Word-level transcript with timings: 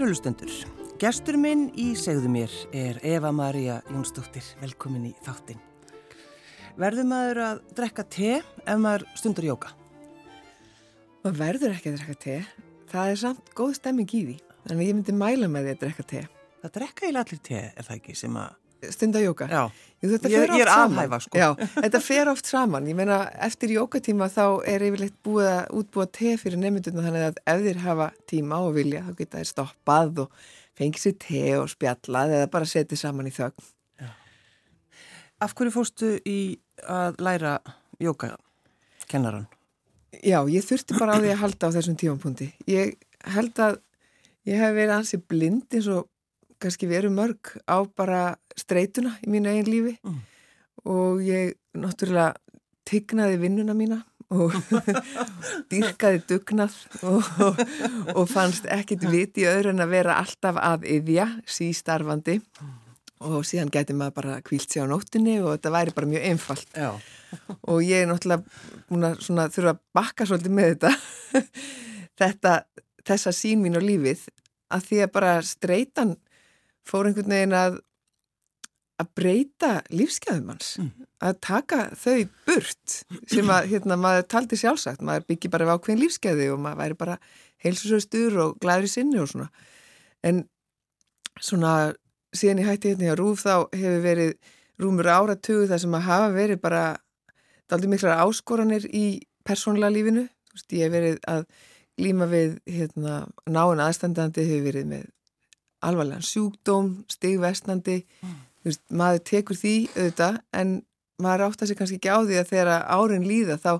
Kærulustendur, 0.00 0.48
gestur 0.96 1.36
minn 1.36 1.66
í 1.76 1.90
segðu 1.92 2.30
mér 2.32 2.52
er 2.72 2.96
Eva-Maria 3.04 3.74
Jónsdóttir, 3.90 4.46
velkomin 4.62 5.10
í 5.10 5.12
þáttinn. 5.26 5.58
Verður 6.80 7.04
maður 7.10 7.40
að 7.44 7.60
drekka 7.76 8.06
te 8.08 8.30
ef 8.38 8.80
maður 8.80 9.04
stundur 9.20 9.50
jóka? 9.50 9.74
Maður 11.20 11.36
verður 11.42 11.74
ekki 11.74 11.92
að 11.92 11.98
drekka 11.98 12.16
te, 12.24 12.38
það 12.88 13.12
er 13.12 13.20
samt 13.26 13.52
góð 13.60 13.74
stemming 13.76 14.16
í 14.16 14.22
því, 14.30 14.38
að 14.70 14.82
ég 14.86 14.96
myndi 14.96 15.18
mæla 15.20 15.52
með 15.52 15.68
því 15.68 15.74
að 15.74 15.84
drekka 15.84 16.08
te. 16.14 16.24
Það 16.62 16.74
drekka 16.78 17.04
í 17.04 17.12
allir 17.12 17.44
te, 17.50 17.62
er 17.68 17.90
það 17.90 18.00
ekki, 18.00 18.16
sem 18.22 18.40
að... 18.40 18.59
Stunda 18.88 19.20
jóka? 19.20 19.48
Ég, 20.00 20.14
ég 20.32 20.62
er 20.64 20.70
aðhæfa, 20.72 21.18
sko. 21.20 21.48
Þetta 21.74 22.00
fer 22.00 22.30
oft 22.32 22.48
saman. 22.48 22.86
Ég 22.88 22.96
meina, 22.96 23.18
eftir 23.44 23.74
jókatíma 23.74 24.30
þá 24.32 24.44
er 24.72 24.84
yfirleitt 24.86 25.18
búið 25.26 25.50
að 25.50 25.74
útbúa 25.82 26.06
te 26.08 26.32
fyrir 26.40 26.60
nefndunum 26.62 27.04
þannig 27.04 27.26
að 27.26 27.42
ef 27.52 27.60
þeir 27.66 27.82
hafa 27.84 28.08
tíma 28.30 28.62
og 28.64 28.72
vilja 28.78 29.02
þá 29.04 29.12
geta 29.18 29.42
þeir 29.42 29.50
stoppað 29.50 30.22
og 30.24 30.46
fengið 30.80 31.04
sér 31.04 31.16
te 31.20 31.44
og 31.58 31.68
spjallað 31.74 32.34
eða 32.38 32.50
bara 32.54 32.70
setið 32.72 33.02
saman 33.02 33.28
í 33.28 33.34
þögn. 33.36 33.68
Já. 34.00 34.10
Af 35.44 35.56
hverju 35.58 35.74
fórstu 35.76 36.14
í 36.24 36.38
að 36.88 37.20
læra 37.20 37.58
jóka 38.00 38.32
kennaran? 39.10 39.44
Já, 40.24 40.40
ég 40.48 40.64
þurfti 40.64 40.96
bara 40.96 41.16
á 41.16 41.20
því 41.20 41.34
að 41.34 41.42
halda 41.44 41.68
á 41.68 41.74
þessum 41.76 41.98
tífampunkti. 42.00 42.48
Ég 42.70 42.96
held 43.36 43.60
að 43.60 43.76
ég 44.48 44.58
hef 44.58 44.72
verið 44.74 44.96
ansi 44.96 45.20
blind 45.20 45.76
eins 45.76 45.90
og 45.92 46.08
kannski 46.60 46.88
verið 46.90 47.14
mörg 47.16 47.52
á 47.68 47.84
bara 47.96 48.22
streytuna 48.60 49.16
í 49.24 49.32
mínu 49.32 49.52
eigin 49.52 49.70
lífi 49.70 49.96
mm. 49.98 50.20
og 50.92 51.24
ég 51.26 51.56
náttúrulega 51.76 52.34
tignaði 52.88 53.40
vinnuna 53.40 53.76
mína 53.76 54.00
og 54.30 54.54
dýrkaði 55.70 56.20
dugnað 56.30 56.76
og, 57.02 57.24
og, 57.42 57.62
og 58.14 58.28
fannst 58.30 58.68
ekkit 58.70 59.08
viti 59.10 59.46
öðru 59.50 59.72
en 59.74 59.82
að 59.82 59.96
vera 59.96 60.20
alltaf 60.22 60.60
að 60.62 60.86
yðja 60.98 61.26
sístarfandi 61.50 62.38
og 63.20 63.42
síðan 63.44 63.72
gæti 63.72 63.96
maður 63.96 64.16
bara 64.20 64.38
kvílt 64.44 64.70
sér 64.70 64.86
á 64.88 64.92
nóttinni 64.92 65.40
og 65.42 65.56
þetta 65.56 65.74
væri 65.74 65.96
bara 65.96 66.10
mjög 66.12 66.28
einfalt 66.30 66.78
Já. 66.78 66.90
og 67.68 67.82
ég 67.84 68.04
er 68.04 68.08
náttúrulega 68.10 69.12
svona, 69.20 69.48
þurfa 69.52 69.74
að 69.74 69.82
bakka 69.98 70.28
svolítið 70.28 70.56
með 70.56 70.70
þetta, 70.70 70.92
þetta 72.22 72.54
þessa 73.10 73.34
sín 73.34 73.64
mín 73.64 73.76
á 73.76 73.82
lífið 73.82 74.24
að 74.70 74.86
því 74.86 75.02
að 75.04 75.14
bara 75.18 75.36
streytan 75.44 76.16
fór 76.86 77.10
einhvern 77.10 77.34
veginn 77.34 77.56
að 77.58 77.80
að 79.00 79.10
breyta 79.16 79.72
lífsgæðum 79.94 80.52
hans 80.52 80.74
mm. 80.80 80.90
að 81.26 81.38
taka 81.46 81.80
þau 81.98 82.18
burt 82.48 82.96
sem 83.30 83.52
að 83.52 83.70
hérna, 83.72 83.98
maður 84.00 84.26
taldi 84.34 84.58
sjálfsagt 84.60 85.04
maður 85.06 85.28
byggi 85.32 85.52
bara 85.52 85.68
á 85.72 85.76
hvern 85.78 86.02
lífsgæði 86.02 86.50
og 86.54 86.62
maður 86.64 86.82
væri 86.82 86.98
bara 87.00 87.18
heilsusöstur 87.64 88.38
og 88.44 88.56
glæðri 88.62 88.90
sinni 88.92 89.20
og 89.20 89.30
svona 89.32 89.50
en 90.26 90.44
svona 91.40 91.92
síðan 92.36 92.62
ég 92.62 92.70
hætti 92.70 92.92
hérna 92.92 93.14
á 93.16 93.20
Rúf 93.20 93.44
þá 93.44 93.54
hefur 93.74 94.02
verið 94.04 94.34
rúmur 94.80 95.08
áratugu 95.08 95.68
þar 95.70 95.82
sem 95.82 95.96
að 95.96 96.06
hafa 96.08 96.28
verið 96.34 96.60
bara 96.62 96.84
aldrei 97.70 97.90
miklar 97.92 98.22
áskoranir 98.24 98.86
í 98.90 99.20
persónlega 99.46 99.94
lífinu 99.94 100.26
veist, 100.52 100.72
ég 100.72 100.86
hef 100.86 100.94
verið 100.94 101.18
að 101.30 101.46
glíma 102.00 102.28
við 102.30 102.58
hérna, 102.68 103.24
náinn 103.46 103.82
aðstandandi 103.84 104.46
hefur 104.48 104.68
verið 104.70 104.86
með 104.90 105.08
alvarlegan 105.84 106.26
sjúkdóm, 106.26 106.92
stigvestnandi 107.08 108.02
mm. 108.04 108.38
Veist, 108.66 108.82
maður 108.90 109.24
tekur 109.30 109.58
því 109.58 109.74
auðvitað 109.94 110.38
en 110.60 110.76
maður 111.20 111.46
átt 111.48 111.64
að 111.64 111.70
sé 111.70 111.76
kannski 111.78 111.98
ekki 112.00 112.12
á 112.12 112.18
því 112.20 112.38
að 112.40 112.50
þegar 112.50 112.70
árin 112.96 113.26
líða 113.28 113.56
þá, 113.60 113.72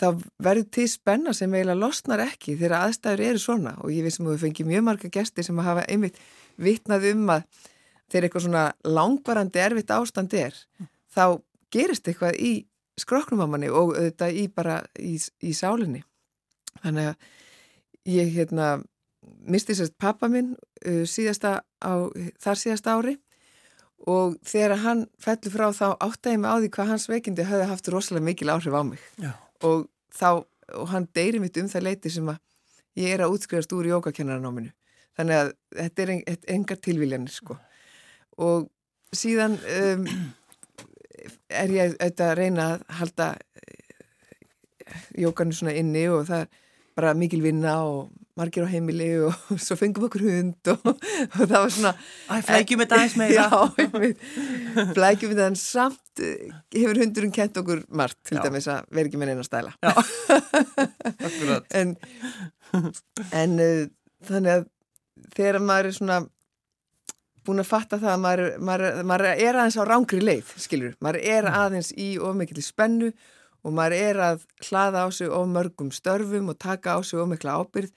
þá 0.00 0.06
verður 0.42 0.68
til 0.76 0.86
spenna 0.90 1.34
sem 1.36 1.54
eiginlega 1.54 1.80
losnar 1.80 2.24
ekki 2.24 2.56
þegar 2.56 2.86
aðstæður 2.86 3.24
eru 3.30 3.42
svona. 3.42 3.74
Og 3.84 3.92
ég 3.94 4.06
veist 4.06 4.20
sem 4.20 4.28
við 4.28 4.42
fengið 4.44 4.70
mjög 4.72 4.86
marga 4.88 5.12
gestir 5.12 5.46
sem 5.46 5.60
að 5.60 5.68
hafa 5.70 5.86
einmitt 5.92 6.20
vitnað 6.56 7.10
um 7.12 7.34
að 7.36 7.46
þegar 8.06 8.28
eitthvað 8.28 8.46
svona 8.46 8.64
langvarandi 8.86 9.62
erfitt 9.62 9.92
ástand 9.92 10.34
er 10.38 10.54
mm. 10.54 10.90
þá 11.12 11.24
gerist 11.74 12.08
eitthvað 12.08 12.38
í 12.38 12.52
skroknum 12.96 13.42
á 13.44 13.46
manni 13.50 13.68
og 13.68 13.96
auðvitað 13.96 14.38
í 14.40 14.46
bara 14.52 14.80
í, 14.96 15.16
í 15.44 15.52
sálinni. 15.56 16.04
Þannig 16.80 17.10
að 17.10 17.32
ég 18.06 18.30
hérna 18.36 18.76
misti 19.46 19.74
sérst 19.76 19.96
pappa 20.00 20.30
minn 20.30 20.54
uh, 20.54 21.04
síðasta 21.08 21.58
á, 21.82 21.92
þar 22.40 22.60
síðasta 22.60 22.94
ári 22.96 23.16
og 24.06 24.36
þegar 24.46 24.82
hann 24.84 25.04
fellur 25.22 25.54
frá 25.54 25.66
þá 25.74 25.86
áttæði 26.04 26.40
mig 26.42 26.50
á 26.52 26.56
því 26.60 26.72
hvað 26.76 26.90
hans 26.92 27.08
veikindi 27.10 27.46
höfði 27.48 27.68
haft 27.70 27.88
rosalega 27.92 28.28
mikil 28.28 28.52
áhrif 28.52 28.76
á 28.76 28.82
mig. 28.86 29.00
Og 29.64 29.86
þá, 30.14 30.44
og 30.76 30.90
hann 30.92 31.08
deyri 31.16 31.40
mitt 31.42 31.56
um 31.60 31.70
það 31.70 31.88
leiti 31.88 32.12
sem 32.12 32.28
að 32.28 32.42
ég 32.96 33.14
er 33.14 33.24
að 33.24 33.36
útskrifast 33.36 33.72
úr 33.76 33.88
jókakennaranóminu 33.90 34.72
þannig 35.16 35.40
að 35.40 35.50
þetta 35.78 36.02
er, 36.02 36.12
en, 36.12 36.22
engar 36.56 36.80
tilvíljanir 36.84 37.32
sko. 37.32 37.56
Og 38.36 38.68
síðan 39.16 39.56
um, 39.56 40.06
er 41.48 41.72
ég 41.72 41.96
auðvitað 41.96 42.28
að 42.28 42.38
reyna 42.40 42.68
að 42.74 42.84
halda 43.00 43.28
eh, 43.62 45.00
jókanu 45.24 45.56
svona 45.56 45.76
inni 45.78 46.06
og 46.12 46.26
það 46.28 46.44
er 46.44 46.62
bara 46.96 47.16
mikil 47.16 47.42
vinna 47.44 47.78
og 47.88 48.12
margir 48.36 48.66
á 48.66 48.68
heimili 48.68 49.08
og 49.24 49.34
svo 49.64 49.78
fengum 49.80 50.06
okkur 50.08 50.24
hund 50.26 50.70
og, 50.72 50.86
og 50.90 51.42
það 51.42 51.56
var 51.56 51.72
svona 51.72 51.92
Æ, 51.96 52.34
flækjum 52.50 52.82
við 52.82 52.92
það 52.92 53.04
eins 53.04 53.16
meira. 53.20 53.46
Já, 53.48 54.86
flækjum 54.96 55.32
við 55.32 55.40
það 55.40 55.50
en 55.50 55.58
samt 55.60 56.22
eh, 56.24 56.54
hefur 56.76 57.02
hundurinn 57.02 57.34
kent 57.34 57.60
okkur 57.62 57.82
margt 57.88 58.20
til 58.28 58.38
Já. 58.38 58.44
dæmis 58.46 58.68
að 58.72 58.88
vera 58.92 59.10
ekki 59.10 59.20
með 59.20 59.32
neina 59.32 59.46
stæla. 59.46 59.74
Já, 59.80 59.92
akkurat. 61.28 61.68
En, 61.76 61.94
en 63.32 63.60
uh, 63.62 63.84
þannig 64.28 64.58
að 64.58 64.66
þegar 65.36 65.62
maður 65.64 65.90
er 65.90 65.96
svona 65.96 66.18
búin 67.46 67.62
að 67.62 67.70
fatta 67.70 68.00
það 68.02 68.12
að 68.12 68.22
maður, 68.24 68.52
maður, 68.68 69.00
maður 69.06 69.30
er 69.32 69.60
aðeins 69.60 69.78
á 69.78 69.84
rángri 69.86 70.20
leið, 70.20 70.52
skilur 70.60 70.96
maður 71.04 71.22
er 71.22 71.46
mm. 71.46 71.58
aðeins 71.62 71.92
í 71.94 72.10
ofmikli 72.18 72.64
spennu 72.64 73.12
og 73.66 73.74
maður 73.74 73.96
er 73.98 74.20
að 74.22 74.44
hlaða 74.66 75.06
á 75.06 75.08
sig 75.14 75.30
of 75.32 75.46
mörgum 75.50 75.92
störfum 75.94 76.50
og 76.52 76.58
taka 76.62 76.98
á 76.98 77.00
sig 77.06 77.20
of 77.22 77.30
mikla 77.30 77.56
ábyrð 77.62 77.94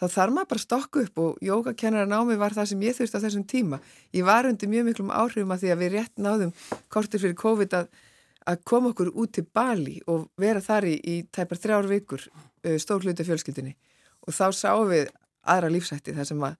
þá 0.00 0.04
þarf 0.14 0.34
maður 0.36 0.50
bara 0.52 0.60
að 0.60 0.64
stokka 0.64 1.02
upp 1.04 1.22
og 1.24 1.42
jókakennarar 1.44 2.10
námi 2.10 2.38
var 2.40 2.56
það 2.56 2.70
sem 2.72 2.84
ég 2.86 2.96
þurfti 2.96 3.20
á 3.20 3.24
þessum 3.26 3.46
tíma. 3.50 3.80
Ég 4.16 4.26
var 4.26 4.48
undir 4.48 4.72
mjög 4.72 4.88
miklum 4.88 5.12
áhrifum 5.12 5.52
að 5.54 5.64
því 5.64 5.74
að 5.74 5.82
við 5.84 5.92
rétt 5.96 6.24
náðum 6.24 6.54
kortir 6.88 7.22
fyrir 7.22 7.36
COVID 7.40 7.76
að, 7.80 7.90
að 8.48 8.64
koma 8.72 8.94
okkur 8.94 9.12
út 9.12 9.34
til 9.36 9.44
Bali 9.44 9.98
og 10.08 10.30
vera 10.40 10.64
þar 10.64 10.88
í, 10.88 10.96
í 11.04 11.16
tæpar 11.28 11.60
þrjár 11.60 11.90
vikur 11.90 12.26
stór 12.80 13.04
hluti 13.04 13.28
fjölskyldinni 13.28 13.76
og 14.26 14.36
þá 14.36 14.46
sáum 14.56 14.90
við 14.90 15.12
aðra 15.48 15.70
lífsætti 15.72 16.16
þar 16.16 16.28
sem 16.28 16.42
að 16.44 16.58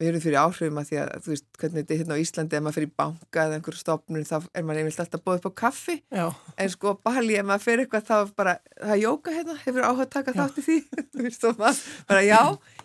við 0.00 0.08
erum 0.08 0.22
fyrir 0.24 0.38
áhrifum 0.40 0.78
að 0.80 0.86
því 0.88 0.98
að 1.02 1.10
þú 1.24 1.32
veist 1.34 1.46
hvernig 1.60 1.82
þetta 1.82 1.92
er 1.92 1.98
hérna 2.00 2.16
á 2.16 2.22
Íslandi 2.22 2.56
ef 2.56 2.62
maður 2.64 2.76
fyrir 2.78 2.92
banka 3.02 3.42
eða 3.42 3.56
einhverju 3.58 3.80
stopnum 3.80 4.24
þá 4.24 4.36
er 4.40 4.64
maður 4.64 4.80
einmitt 4.80 5.02
alltaf 5.04 5.24
bóðið 5.26 5.40
upp 5.40 5.48
á 5.50 5.60
kaffi 5.60 5.96
Já. 6.08 6.24
en 6.56 6.72
sko 6.72 6.94
Bali 7.04 7.36
ef 7.36 7.48
maður 7.50 7.66
fyrir 7.66 7.84
eitthvað 7.84 8.06
þá 8.08 8.32
bara 8.40 8.54
það 8.78 8.94
er 8.94 9.02
jóka 9.02 9.34
hérna, 9.34 9.56
hefur 9.66 9.84
áhuga 9.84 10.06
að 10.06 10.14
taka 10.14 10.36
þátt 10.38 10.62
í 10.62 10.64
því 10.68 10.78
þú 11.12 11.26
veist 11.26 11.44
og 11.50 11.60
maður 11.60 11.82
bara 12.08 12.24
já 12.24 12.40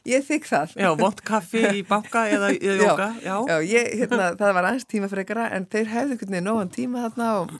ég 0.09 0.25
þykk 0.27 0.49
það 0.49 0.75
Já, 0.83 0.89
vond 0.99 1.21
kaffi 1.25 1.61
í 1.79 1.83
banka 1.87 2.25
eða, 2.31 2.51
eða 2.55 2.89
jóka 2.89 3.07
Já, 3.23 3.35
já 3.51 3.55
ég, 3.69 3.93
hérna, 4.01 4.31
það 4.39 4.57
var 4.57 4.69
aðeins 4.71 4.89
tíma 4.91 5.09
fyrir 5.11 5.25
ekkara 5.25 5.47
en 5.55 5.69
þeir 5.71 5.93
hefði 5.93 6.17
einhvern 6.17 6.35
veginn 6.35 6.49
nógan 6.49 6.73
tíma 6.75 7.05
þarna 7.07 7.29
og, 7.41 7.55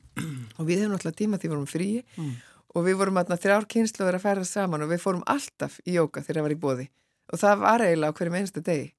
og 0.60 0.68
við 0.68 0.84
hefum 0.84 0.96
náttúrulega 0.96 1.22
tíma 1.22 1.40
því 1.40 1.50
við 1.50 1.56
vorum 1.56 1.72
frí 1.72 1.90
mm. 2.04 2.36
og 2.76 2.86
við 2.90 3.00
vorum 3.02 3.22
þarna 3.22 3.40
þrjár 3.46 3.70
kynslu 3.76 4.10
að 4.10 4.22
færa 4.26 4.46
saman 4.50 4.86
og 4.86 4.94
við 4.94 5.04
fórum 5.06 5.26
alltaf 5.32 5.80
í 5.86 5.98
jóka 5.98 6.24
þegar 6.26 6.42
það 6.42 6.48
var 6.48 6.56
í 6.56 6.62
bóði 6.68 6.88
og 7.32 7.42
það 7.42 7.66
var 7.66 7.86
eiginlega 7.86 8.14
á 8.14 8.18
hverjum 8.20 8.40
einsta 8.40 8.64
degi 8.66 8.94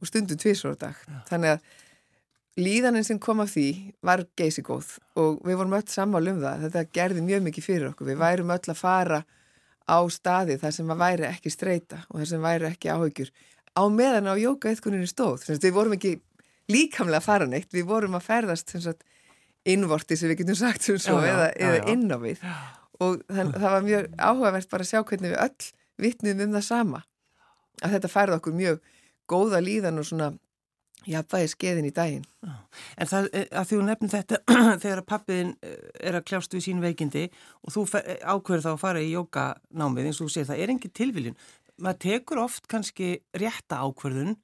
og 0.00 0.08
stundum 0.08 0.40
tvísor 0.40 0.74
á 0.74 0.76
dag. 0.80 0.96
Já. 1.04 1.18
Þannig 1.28 1.54
að 1.54 2.60
líðaninn 2.60 3.06
sem 3.06 3.20
kom 3.22 3.42
af 3.44 3.52
því 3.52 3.68
var 4.04 4.24
geysi 4.38 4.64
góð 4.64 4.96
og 5.20 5.42
við 5.46 5.60
vorum 5.60 5.76
öll 5.76 5.86
sammál 5.92 6.24
um 6.32 6.40
það. 6.42 6.64
Þetta 6.66 6.86
gerði 6.96 7.26
mjög 7.26 7.44
mikið 7.46 7.66
fyrir 7.66 7.90
okkur. 7.90 8.10
Við 8.10 8.20
værum 8.20 8.54
öll 8.54 8.72
að 8.72 8.80
fara 8.80 9.20
á 9.90 9.98
staði 10.12 10.56
þar 10.60 10.74
sem 10.76 10.92
að 10.94 11.02
væri 11.02 11.28
ekki 11.28 11.52
streyta 11.52 12.04
og 12.08 12.20
þar 12.20 12.30
sem 12.32 12.44
væri 12.44 12.68
ekki 12.70 12.92
áhugjur. 12.94 13.30
Á 13.74 13.82
meðan 13.90 14.30
á 14.30 14.34
jóka 14.38 14.70
eitthuninu 14.70 15.08
stóð. 15.10 15.46
Að 15.50 15.66
við 15.66 15.74
vorum 15.74 15.96
ekki 15.96 16.16
líkamlega 16.70 17.20
að 17.20 17.26
fara 17.26 17.48
neitt. 17.50 17.70
Við 17.74 17.88
vorum 17.90 18.16
að 18.18 18.26
ferðast 18.26 18.74
innvorti 19.68 20.16
sem 20.16 20.30
við 20.30 20.42
getum 20.42 20.58
sagt 20.58 20.86
sem 20.86 20.98
svo 21.00 21.18
já, 21.20 21.32
eða, 21.32 21.48
eða 21.58 21.80
inn 21.92 22.06
á 22.08 22.18
við. 22.22 22.44
Og 23.00 23.20
þann, 23.28 23.52
það 23.56 23.74
var 23.74 23.86
mjög 23.86 24.08
áhugavert 24.16 24.70
bara 24.72 24.86
að 24.86 24.92
sjá 24.92 25.02
hvernig 25.02 25.34
við 25.34 25.42
öll 25.44 25.70
vittnum 26.00 26.44
um 26.46 26.54
það 26.56 26.66
sama. 26.66 27.02
Að 27.80 27.96
þetta 27.96 28.12
færði 28.12 28.38
okkur 28.40 28.56
mjög 28.56 28.80
góða 29.30 29.60
líðan 29.64 30.00
og 30.00 30.08
svona 30.08 30.30
jafnvægi 31.08 31.52
skeiðin 31.54 31.88
í 31.88 31.92
daginn. 31.94 32.26
En 32.96 33.08
það, 33.10 33.28
eh, 33.36 33.46
að 33.56 33.70
þú 33.70 33.78
nefnir 33.86 34.12
þetta 34.12 34.40
þegar 34.82 35.02
pappiðin 35.08 35.54
eh, 35.66 35.78
er 36.10 36.18
að 36.18 36.26
kljást 36.30 36.56
við 36.56 36.66
sín 36.66 36.82
veikindi 36.84 37.26
og 37.64 37.74
þú 37.76 37.86
eh, 38.00 38.20
ákveður 38.24 38.66
þá 38.66 38.70
að 38.74 38.82
fara 38.82 39.04
í 39.04 39.12
jókanámið 39.14 40.10
eins 40.10 40.20
og 40.20 40.28
þú 40.28 40.34
segir 40.34 40.50
það 40.50 40.64
er 40.64 40.74
engin 40.74 40.96
tilviljun. 41.00 41.40
Maður 41.80 42.02
tekur 42.04 42.42
oft 42.44 42.68
kannski 42.70 43.14
rétta 43.40 43.80
ákverðun 43.84 44.36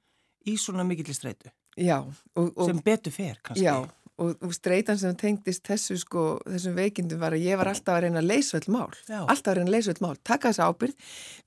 í 0.47 0.57
svona 0.57 0.87
mikill 0.87 1.13
streitu. 1.13 1.51
Já. 1.77 1.99
Og, 2.01 2.51
og, 2.55 2.65
sem 2.65 2.81
betur 2.81 3.13
fer 3.13 3.37
kannski. 3.45 3.67
Já 3.67 3.85
og, 4.17 4.35
og 4.41 4.53
streitan 4.55 4.97
sem 4.97 5.15
tengdist 5.15 5.63
þessu 5.67 5.97
sko, 6.01 6.21
þessum 6.49 6.73
veikindum 6.77 7.19
var 7.21 7.35
að 7.37 7.43
ég 7.45 7.57
var 7.59 7.69
alltaf 7.69 7.95
að 7.95 8.01
reyna 8.07 8.19
að 8.23 8.29
leysa 8.31 8.57
öll 8.57 8.71
mál, 8.73 8.89
Já. 9.07 9.19
alltaf 9.29 9.51
að 9.51 9.57
reyna 9.59 9.69
að 9.69 9.75
leysa 9.75 9.91
öll 9.93 10.01
mál 10.07 10.15
taka 10.25 10.49
þessa 10.51 10.69
ábyrð, 10.71 10.95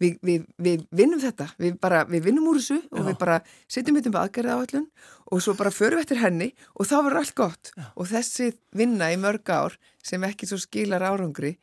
við, 0.00 0.18
við, 0.22 0.44
við 0.62 0.84
vinnum 1.00 1.20
þetta, 1.24 1.48
við 1.58 1.78
bara, 1.82 2.04
við 2.06 2.22
vinnum 2.28 2.46
úr 2.52 2.60
þessu 2.60 2.78
og 2.92 3.00
Já. 3.00 3.06
við 3.10 3.18
bara 3.24 3.40
setjum 3.66 3.98
þetta 3.98 4.12
um 4.12 4.20
aðgerða 4.22 4.58
áallun 4.60 4.86
og 5.30 5.42
svo 5.42 5.56
bara 5.58 5.70
förum 5.74 5.98
við 5.98 6.04
eftir 6.06 6.22
henni 6.22 6.50
og 6.76 6.86
þá 6.86 6.94
verður 7.02 7.20
allt 7.24 7.34
gott 7.42 7.72
Já. 7.76 7.84
og 7.96 8.06
þessi 8.12 8.52
vinna 8.78 9.10
í 9.10 9.18
mörg 9.18 9.50
ár 9.50 9.76
sem 10.02 10.22
ekki 10.30 10.46
svo 10.50 10.58
skilar 10.62 11.02
árangri 11.10 11.56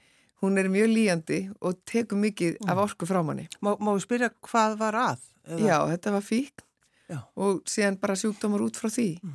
hún 0.44 0.60
er 0.62 0.68
mjög 0.69 0.92
líjandi 0.94 1.39
og 1.65 1.80
tekur 1.89 2.19
mikið 2.21 2.60
Mm. 2.62 2.69
af 2.69 2.77
orku 2.83 3.07
frá 3.10 3.24
manni 3.25 3.48
Má, 3.63 3.74
má 3.80 3.95
við 3.95 4.03
spyrja 4.06 4.30
hvað 4.45 4.75
var 4.77 4.94
að? 4.94 5.24
Eða- 5.48 5.65
Já, 5.65 5.77
þetta 5.95 6.12
var 6.13 6.21
fík 6.21 6.62
Já. 7.10 7.19
og 7.39 7.63
síðan 7.65 7.98
bara 8.00 8.13
sjúkdómar 8.19 8.60
út 8.62 8.75
frá 8.75 8.89
því. 8.92 9.21
Mm. 9.24 9.33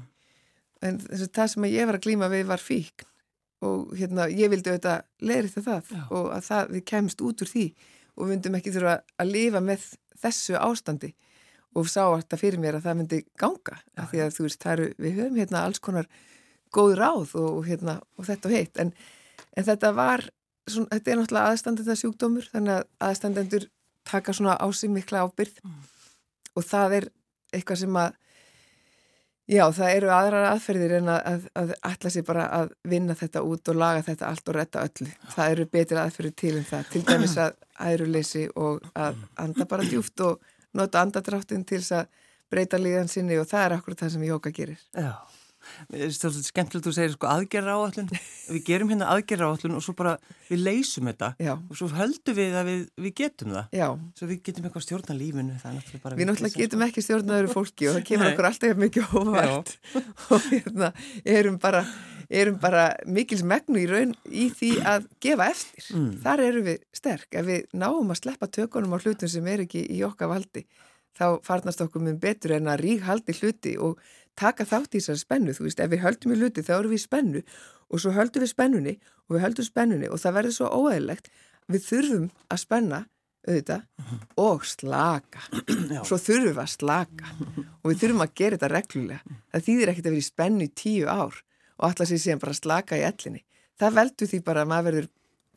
En 0.83 0.99
þess 0.99 1.27
að 1.29 1.33
það 1.39 1.51
sem 1.55 1.67
ég 1.71 1.89
var 1.89 1.99
að 1.99 2.05
glíma 2.07 2.29
við 2.33 2.47
var 2.51 2.63
fík 2.63 3.05
og 3.63 3.93
hérna, 3.95 4.25
ég 4.35 4.51
vildi 4.51 4.73
auðvitað 4.73 5.05
leirið 5.23 5.53
það 5.63 5.91
Já. 5.95 6.01
og 6.11 6.31
að 6.35 6.47
það, 6.49 6.71
við 6.75 6.85
kemst 6.91 7.21
út 7.23 7.43
úr 7.45 7.51
því 7.53 7.67
og 8.17 8.25
við 8.25 8.33
myndum 8.33 8.57
ekki 8.59 8.73
þurfa 8.75 8.95
að 9.23 9.31
lifa 9.31 9.61
með 9.63 9.85
þessu 10.23 10.57
ástandi. 10.59 11.13
Og 11.79 11.87
sá 11.89 12.03
þetta 12.11 12.37
fyrir 12.41 12.61
mér 12.61 12.77
að 12.81 12.85
það 12.89 12.99
myndi 12.99 13.21
ganga 13.39 13.79
Já, 13.95 14.03
því 14.11 14.19
að 14.25 14.35
þú 14.37 14.47
veist, 14.49 14.67
eru, 14.75 14.89
við 14.99 15.15
höfum 15.21 15.39
hérna 15.41 15.63
alls 15.65 15.79
konar 15.81 16.09
góð 16.75 16.97
ráð 16.99 17.37
og, 17.39 17.63
hérna 17.69 17.95
og 18.19 18.27
þetta 18.29 18.49
og 18.51 18.57
hitt, 18.57 18.81
en, 18.83 18.91
en 19.57 19.65
þetta 19.71 19.93
var 19.97 20.27
svona, 20.69 20.89
þetta 20.97 21.11
er 21.15 21.21
náttúrulega 21.23 21.53
aðstandenda 21.55 21.97
sjúkdómur 22.03 22.51
þannig 22.53 22.75
að 22.81 22.85
aðstandendur 23.09 23.69
taka 24.11 24.35
svona 24.35 24.59
á 24.59 24.67
sig 24.75 24.91
mikla 24.91 25.23
ábyrð 25.29 25.63
Mm. 25.63 25.81
og 26.59 26.65
það 26.67 26.95
er 26.99 27.05
eitthvað 27.55 27.79
sem 27.85 27.97
að 28.03 28.17
já, 29.51 29.65
það 29.75 29.95
eru 29.97 30.13
aðrar 30.15 30.49
aðferðir 30.53 30.97
en 31.01 31.11
að, 31.13 31.47
að, 31.59 31.75
ætla 31.91 32.13
sér 32.15 32.27
bara 32.29 32.47
að 32.61 32.73
vinna 32.89 33.17
þetta 33.19 33.43
út 33.49 33.73
og 33.73 33.79
laga 33.83 34.05
þetta 34.07 34.31
allt 34.31 34.49
og 34.49 34.59
retta 34.59 34.87
öllu. 34.87 35.11
Það 35.35 35.55
eru 35.57 35.69
betri 35.77 36.01
aðferðir 36.03 36.35
til 36.43 36.55
um 36.59 36.67
það, 36.69 36.89
til 36.95 37.05
dæmis 37.09 37.37
að 37.43 37.55
æðruleysi 37.91 38.45
og 38.63 38.91
að 38.95 39.23
anda 39.43 39.69
bara 39.69 39.87
djúft 39.89 40.25
og 40.27 40.53
nota 40.79 41.03
andadráttin 41.05 41.67
til 41.69 41.81
þess 41.81 41.99
að 42.01 42.29
breyta 42.53 42.81
líðan 42.81 43.11
sinni 43.11 43.39
og 43.41 43.49
það 43.49 43.67
er 43.67 43.77
akkur 43.79 43.97
það 43.99 44.15
sem 44.15 44.27
jóka 44.29 44.53
gerir. 44.55 44.81
Já, 44.93 45.15
skemmtilegt 45.91 46.87
þú 46.87 46.95
segir 46.97 47.15
sko 47.17 47.31
aðgerra 47.33 47.77
áallun, 47.79 48.11
við 48.49 48.63
gerum 48.67 48.93
hérna 48.93 49.11
aðgerra 49.15 49.51
áallun 49.53 49.79
og 49.79 49.85
svo 49.85 49.97
bara 49.99 50.17
við 50.49 50.65
leysum 50.67 51.11
þetta 51.11 51.33
Já, 51.43 51.55
og 51.57 51.79
svo 51.79 51.91
höldum 51.95 52.39
við 52.39 52.59
að 52.59 52.71
við, 52.71 52.83
við 53.07 53.17
getum 53.23 53.57
það, 53.57 53.77
já. 53.79 53.87
svo 54.19 54.31
við 54.31 54.43
getum 54.49 54.69
eitthvað 54.69 54.87
stjórna 54.87 55.19
lífinu, 55.19 55.59
það 55.63 55.71
er 55.73 55.79
náttúrulega 55.79 56.07
bara 56.07 56.21
Við 56.21 56.31
náttúrulega 56.31 56.63
getum 56.63 56.87
ekki 56.89 57.07
stjórnaður 57.07 57.53
fólki 57.53 57.89
og 57.91 57.99
það 57.99 58.09
kemur 58.11 58.27
Nei. 58.27 58.33
okkur 58.33 58.49
alltaf 58.51 58.83
mikið 58.83 59.17
óvart 59.23 59.77
og 60.33 60.49
hérna 60.51 60.93
erum 61.25 61.59
bara, 61.63 61.83
erum 62.29 62.59
bara 62.63 62.87
mikils 63.07 63.43
megnu 63.47 63.83
í 63.83 63.89
raun 63.91 64.15
í 64.29 64.49
því 64.55 64.71
að 64.89 65.09
gefa 65.23 65.49
eftir. 65.53 65.89
Mm. 65.97 66.09
Þar 66.25 66.45
eru 66.47 66.65
við 66.69 66.81
sterk. 66.97 67.29
Ef 67.31 67.49
við 67.49 67.77
náum 67.77 68.13
að 68.13 68.23
sleppa 68.23 68.49
tökunum 68.53 68.97
á 68.97 69.03
hlutum 69.03 69.31
sem 69.31 69.53
er 69.53 69.65
ekki 69.67 69.85
í 69.93 70.03
okkar 70.07 70.33
valdi, 70.33 70.65
þá 71.19 71.27
farnast 71.45 71.83
okkur 71.85 72.05
mun 72.07 72.21
betur 72.23 72.57
en 72.57 72.71
að 72.73 72.85
rík 72.87 73.07
haldi 73.07 73.37
hluti 73.37 73.77
og 73.79 74.01
taka 74.39 74.67
þátt 74.69 74.97
í 74.97 75.01
þessar 75.01 75.21
spennu. 75.21 75.55
Þú 75.57 75.69
veist, 75.69 75.81
ef 75.81 75.93
við 75.93 76.05
höldum 76.05 76.35
í 76.35 76.41
hluti 76.41 76.65
þá 76.67 76.75
erum 76.79 76.93
við 76.93 77.01
í 77.01 77.05
spennu 77.07 77.43
og 77.93 78.03
svo 78.03 78.13
höldum 78.17 78.45
við 78.45 78.53
spennunni 78.53 78.95
og 79.29 79.37
við 79.37 79.45
höldum 79.47 79.69
spennunni 79.69 80.11
og 80.11 80.23
það 80.23 80.37
verður 80.39 80.57
svo 80.59 80.71
óæðilegt. 80.73 81.33
Við 81.73 81.87
þurfum 81.89 82.29
að 82.49 82.63
spenna 82.63 83.01
auðvitað 83.43 83.83
og 84.41 84.67
slaka. 84.69 85.47
Já. 85.93 86.03
Svo 86.07 86.19
þurfum 86.19 86.49
við 86.51 86.61
að 86.63 86.73
slaka 86.73 87.33
og 87.35 87.89
við 87.91 88.03
þurfum 88.03 88.25
að 88.25 88.35
gera 88.39 88.59
þetta 88.59 88.73
reglulega. 88.73 89.39
Það 89.53 89.67
þýðir 89.69 89.93
ekkert 89.93 90.07
að 90.07 90.15
vera 90.15 90.23
í 90.23 90.29
spennu 90.29 90.69
í 90.69 90.75
tíu 90.83 91.09
ár 91.11 91.41
og 91.79 91.89
alltaf 91.89 92.11
sér 92.11 92.23
síðan 92.23 92.43
bara 92.43 92.59
slaka 92.59 92.99
í 92.99 93.07
ellinni. 93.07 93.43
Það 93.81 93.97
veldur 93.99 94.31
því 94.31 94.43
bara 94.47 94.63
að 94.63 94.71
maður 94.73 94.89
verður 94.89 95.09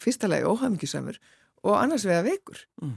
fyrsta 0.02 0.30
lagi 0.30 0.48
óhafmyggjusamur 0.50 1.20
og 1.66 1.78
annars 1.78 2.08
vega 2.08 2.26
veikur. 2.26 2.64
Mm. 2.82 2.96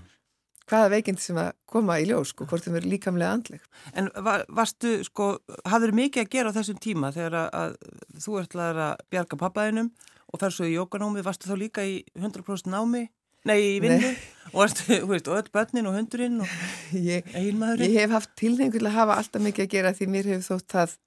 Hvaða 0.69 0.89
veikindi 0.93 1.25
sem 1.25 1.39
að 1.41 1.51
koma 1.71 1.97
í 2.01 2.07
ljós, 2.11 2.35
sko, 2.35 2.45
hvort 2.49 2.65
þeim 2.67 2.77
er 2.81 2.87
líkamlega 2.89 3.35
andleg. 3.39 3.63
En 3.97 4.11
var, 4.25 4.45
varstu, 4.53 4.99
sko, 5.07 5.31
hafður 5.69 5.95
mikið 5.97 6.25
að 6.27 6.33
gera 6.35 6.53
á 6.53 6.57
þessum 6.59 6.81
tíma 6.85 7.13
þegar 7.15 7.37
að, 7.49 7.77
þú 8.21 8.41
ætlaðir 8.43 8.81
að 8.89 9.05
bjarga 9.15 9.39
pappaðinum 9.41 9.93
og 10.29 10.43
fer 10.43 10.53
svo 10.53 10.69
í 10.69 10.75
jókanámi, 10.75 11.25
varstu 11.25 11.49
þá 11.49 11.57
líka 11.63 11.87
í 11.89 12.03
100% 12.19 12.69
námi? 12.73 13.07
Nei, 13.49 13.57
í 13.65 13.79
vinnu? 13.81 14.11
Og 14.53 14.59
varstu, 14.61 14.85
þú 15.05 15.13
veist, 15.15 15.31
og 15.31 15.39
öll 15.41 15.53
börnin 15.55 15.89
og 15.89 15.97
hundurinn 15.97 16.43
og 16.45 16.53
Ég, 17.13 17.29
eiginmaðurinn? 17.33 17.95
ég 17.95 18.05
hef 18.05 18.17
haft 18.19 18.35
tilhengu 18.37 18.77
til 18.77 18.89
að 18.91 18.99
hafa 18.99 19.17
alltaf 19.23 19.45
mikið 19.45 19.65
að 19.65 19.73
gera 19.77 19.95
því 19.97 20.11
mér 20.13 20.29
hefur 20.35 20.47
þótt 20.53 20.75
það 20.75 20.99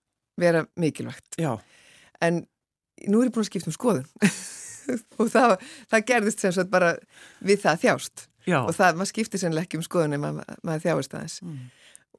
vera 0.41 0.65
mikilvægt. 0.79 1.37
Já, 1.37 1.53
En 2.21 2.43
nú 3.09 3.21
er 3.21 3.29
ég 3.29 3.33
búin 3.35 3.45
að 3.45 3.49
skipta 3.49 3.69
um 3.71 3.75
skoðun 3.75 4.09
og 5.21 5.29
það, 5.31 5.55
það 5.89 6.03
gerðist 6.09 6.43
sem 6.43 6.53
sagt 6.55 6.69
bara 6.73 6.95
við 7.45 7.61
það 7.63 7.81
þjást. 7.85 8.25
Já. 8.47 8.59
og 8.61 8.73
það, 8.77 8.97
maður 8.99 9.11
skiptir 9.11 9.41
sennilega 9.41 9.67
ekki 9.67 9.79
um 9.79 9.85
skoðun 9.85 10.17
ef 10.17 10.23
maður, 10.23 10.57
maður 10.67 10.83
þjáist 10.87 11.15
aðeins. 11.17 11.37
Mm. 11.45 11.61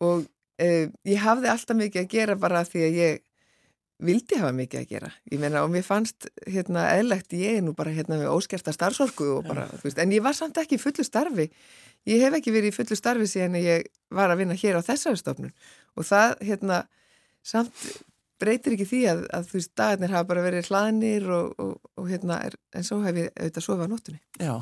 og 0.01 0.25
uh, 0.63 0.87
ég 1.09 1.23
hafði 1.23 1.53
alltaf 1.53 1.79
mikið 1.79 2.05
að 2.05 2.11
gera 2.17 2.39
bara 2.41 2.65
því 2.69 2.87
að 2.87 2.99
ég 3.01 3.23
vildi 4.03 4.39
hafa 4.41 4.53
mikið 4.57 4.81
að 4.81 4.89
gera. 4.91 5.11
Ég 5.31 5.41
meina 5.43 5.63
og 5.63 5.71
mér 5.73 5.85
fannst 5.87 6.27
hérna 6.51 6.89
eðlegt 6.97 7.35
ég 7.39 7.61
nú 7.63 7.75
bara 7.79 7.93
hérna 7.95 8.19
með 8.19 8.33
óskerta 8.33 8.75
starfsorku 8.75 9.29
og 9.37 9.47
bara, 9.47 9.69
þú 9.79 9.87
veist, 9.87 10.01
en 10.03 10.15
ég 10.15 10.25
var 10.25 10.35
samt 10.37 10.59
ekki 10.59 10.79
í 10.79 10.83
fullu 10.83 11.07
starfi. 11.07 11.49
Ég 12.11 12.25
hef 12.25 12.35
ekki 12.39 12.55
verið 12.55 12.73
í 12.73 12.75
fullu 12.75 12.99
starfi 12.99 13.29
síðan 13.31 13.61
ég 13.61 13.87
var 14.11 14.33
að 14.33 14.43
vinna 14.43 14.59
hér 14.59 14.81
á 14.83 14.83
þessari 14.83 15.21
stofnun. 15.21 15.55
Og 15.95 16.09
það 16.09 16.35
hérna 16.49 16.81
samt 17.47 17.85
breytir 18.43 18.75
ekki 18.77 18.87
því 18.91 19.01
að, 19.13 19.23
að 19.39 19.49
þú 19.51 19.57
veist, 19.61 19.73
dagarnir 19.79 20.13
hafa 20.17 20.29
bara 20.33 20.43
verið 20.45 20.69
hlaðnir 20.69 21.27
og, 21.39 21.53
og, 21.63 21.73
og 22.03 22.11
hérna, 22.11 22.39
er, 22.49 22.57
en 22.77 22.87
svo 22.87 22.99
hef 23.07 23.19
ég 23.23 23.33
auðvitað 23.39 23.67
sofað 23.69 23.87
á 23.87 23.93
nóttunni 23.95 24.21
Já, 24.43 24.55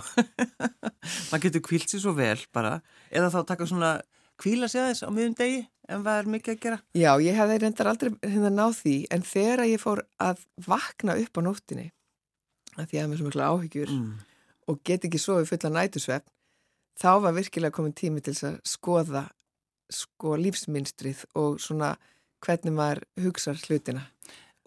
maður 1.31 1.45
getur 1.47 1.65
kvílt 1.67 1.91
sér 1.93 2.03
svo 2.05 2.13
vel 2.19 2.39
bara, 2.55 2.77
eða 3.11 3.31
þá 3.35 3.39
taka 3.53 3.69
svona 3.71 3.93
kvíla 4.41 4.69
sér 4.73 4.87
aðeins 4.89 5.03
á 5.05 5.11
miðum 5.13 5.37
degi 5.39 5.63
en 5.91 6.05
hvað 6.05 6.21
er 6.23 6.29
mikið 6.37 6.55
að 6.55 6.61
gera? 6.65 6.79
Já, 6.97 7.11
ég 7.25 7.39
hefði 7.41 7.57
reyndar 7.65 7.91
aldrei 7.91 8.11
hérna 8.25 8.51
náð 8.55 8.77
því 8.85 8.95
en 9.17 9.25
þegar 9.27 9.65
ég 9.69 9.83
fór 9.83 10.05
að 10.23 10.45
vakna 10.69 11.17
upp 11.21 11.41
á 11.41 11.43
nóttinni 11.49 11.89
að 12.79 12.93
því 12.93 13.01
að 13.03 13.09
mér 13.11 13.21
svo 13.23 13.31
mikla 13.31 13.49
áhyggjur 13.55 13.91
Mm. 13.97 14.13
og 14.71 14.79
get 14.87 15.05
ekki 15.09 15.19
sofið 15.19 15.49
fulla 15.51 15.73
nætusvefn 15.81 16.31
þá 17.01 17.11
var 17.25 17.35
virkilega 17.35 17.75
komin 17.75 17.97
tími 17.97 18.23
til 18.23 18.37
að 18.47 18.61
skoða 18.69 19.25
sko 19.91 20.37
lífsminstrið 20.39 21.25
og 21.41 21.59
svona 21.61 21.95
hvernig 22.47 22.73
maður 22.77 23.03
hugsa 23.25 23.55
hlutina. 23.67 24.07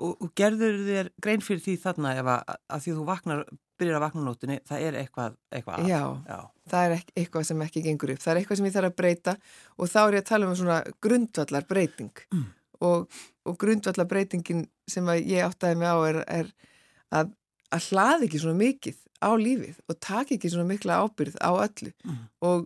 Og, 0.03 0.15
og 0.25 0.31
gerður 0.35 0.79
þér 0.87 1.09
grein 1.21 1.43
fyrir 1.45 1.61
því 1.63 1.75
þarna 1.83 2.15
ef 2.19 2.29
að, 2.33 2.55
að 2.75 2.81
því 2.85 2.93
þú 2.97 3.03
vaknar, 3.07 3.43
byrjar 3.79 3.97
að 3.99 4.03
vakna 4.03 4.23
á 4.23 4.27
nóttinni, 4.27 4.57
það 4.67 4.81
er 4.87 4.97
eitthvað, 5.03 5.35
eitthvað 5.53 5.77
að. 5.83 5.87
Já, 5.91 6.01
Já. 6.33 6.39
það 6.73 6.85
er 6.87 6.95
eitthvað 7.21 7.45
sem 7.49 7.61
ekki 7.67 7.83
gengur 7.85 8.13
upp. 8.15 8.21
Það 8.23 8.31
er 8.33 8.39
eitthvað 8.41 8.59
sem 8.59 8.67
ég 8.69 8.75
þarf 8.75 8.89
að 8.89 8.97
breyta 8.99 9.35
og 9.77 9.91
þá 9.93 9.99
er 10.03 10.17
ég 10.17 10.23
að 10.23 10.27
tala 10.31 10.49
um 10.49 10.57
svona 10.59 10.79
grundvallar 11.05 11.67
breyting 11.69 12.23
Mm. 12.33 12.43
og, 12.83 13.21
og 13.47 13.57
grundvallar 13.61 14.09
breytingin 14.09 14.65
sem 14.89 15.07
ég 15.13 15.45
áttaði 15.45 15.77
mig 15.79 15.87
á 15.93 15.97
er, 16.09 16.19
er 16.41 16.51
að, 17.13 17.31
að 17.71 17.87
hlaði 17.91 18.27
ekki 18.27 18.41
svona 18.43 18.59
mikið 18.59 18.97
á 19.23 19.29
lífið 19.39 19.77
og 19.87 19.99
taki 20.03 20.35
ekki 20.39 20.51
svona 20.51 20.67
mikla 20.73 20.97
ábyrð 21.05 21.37
á 21.39 21.51
öllu 21.53 21.93
Mm. 22.03 22.17
og, 22.41 22.65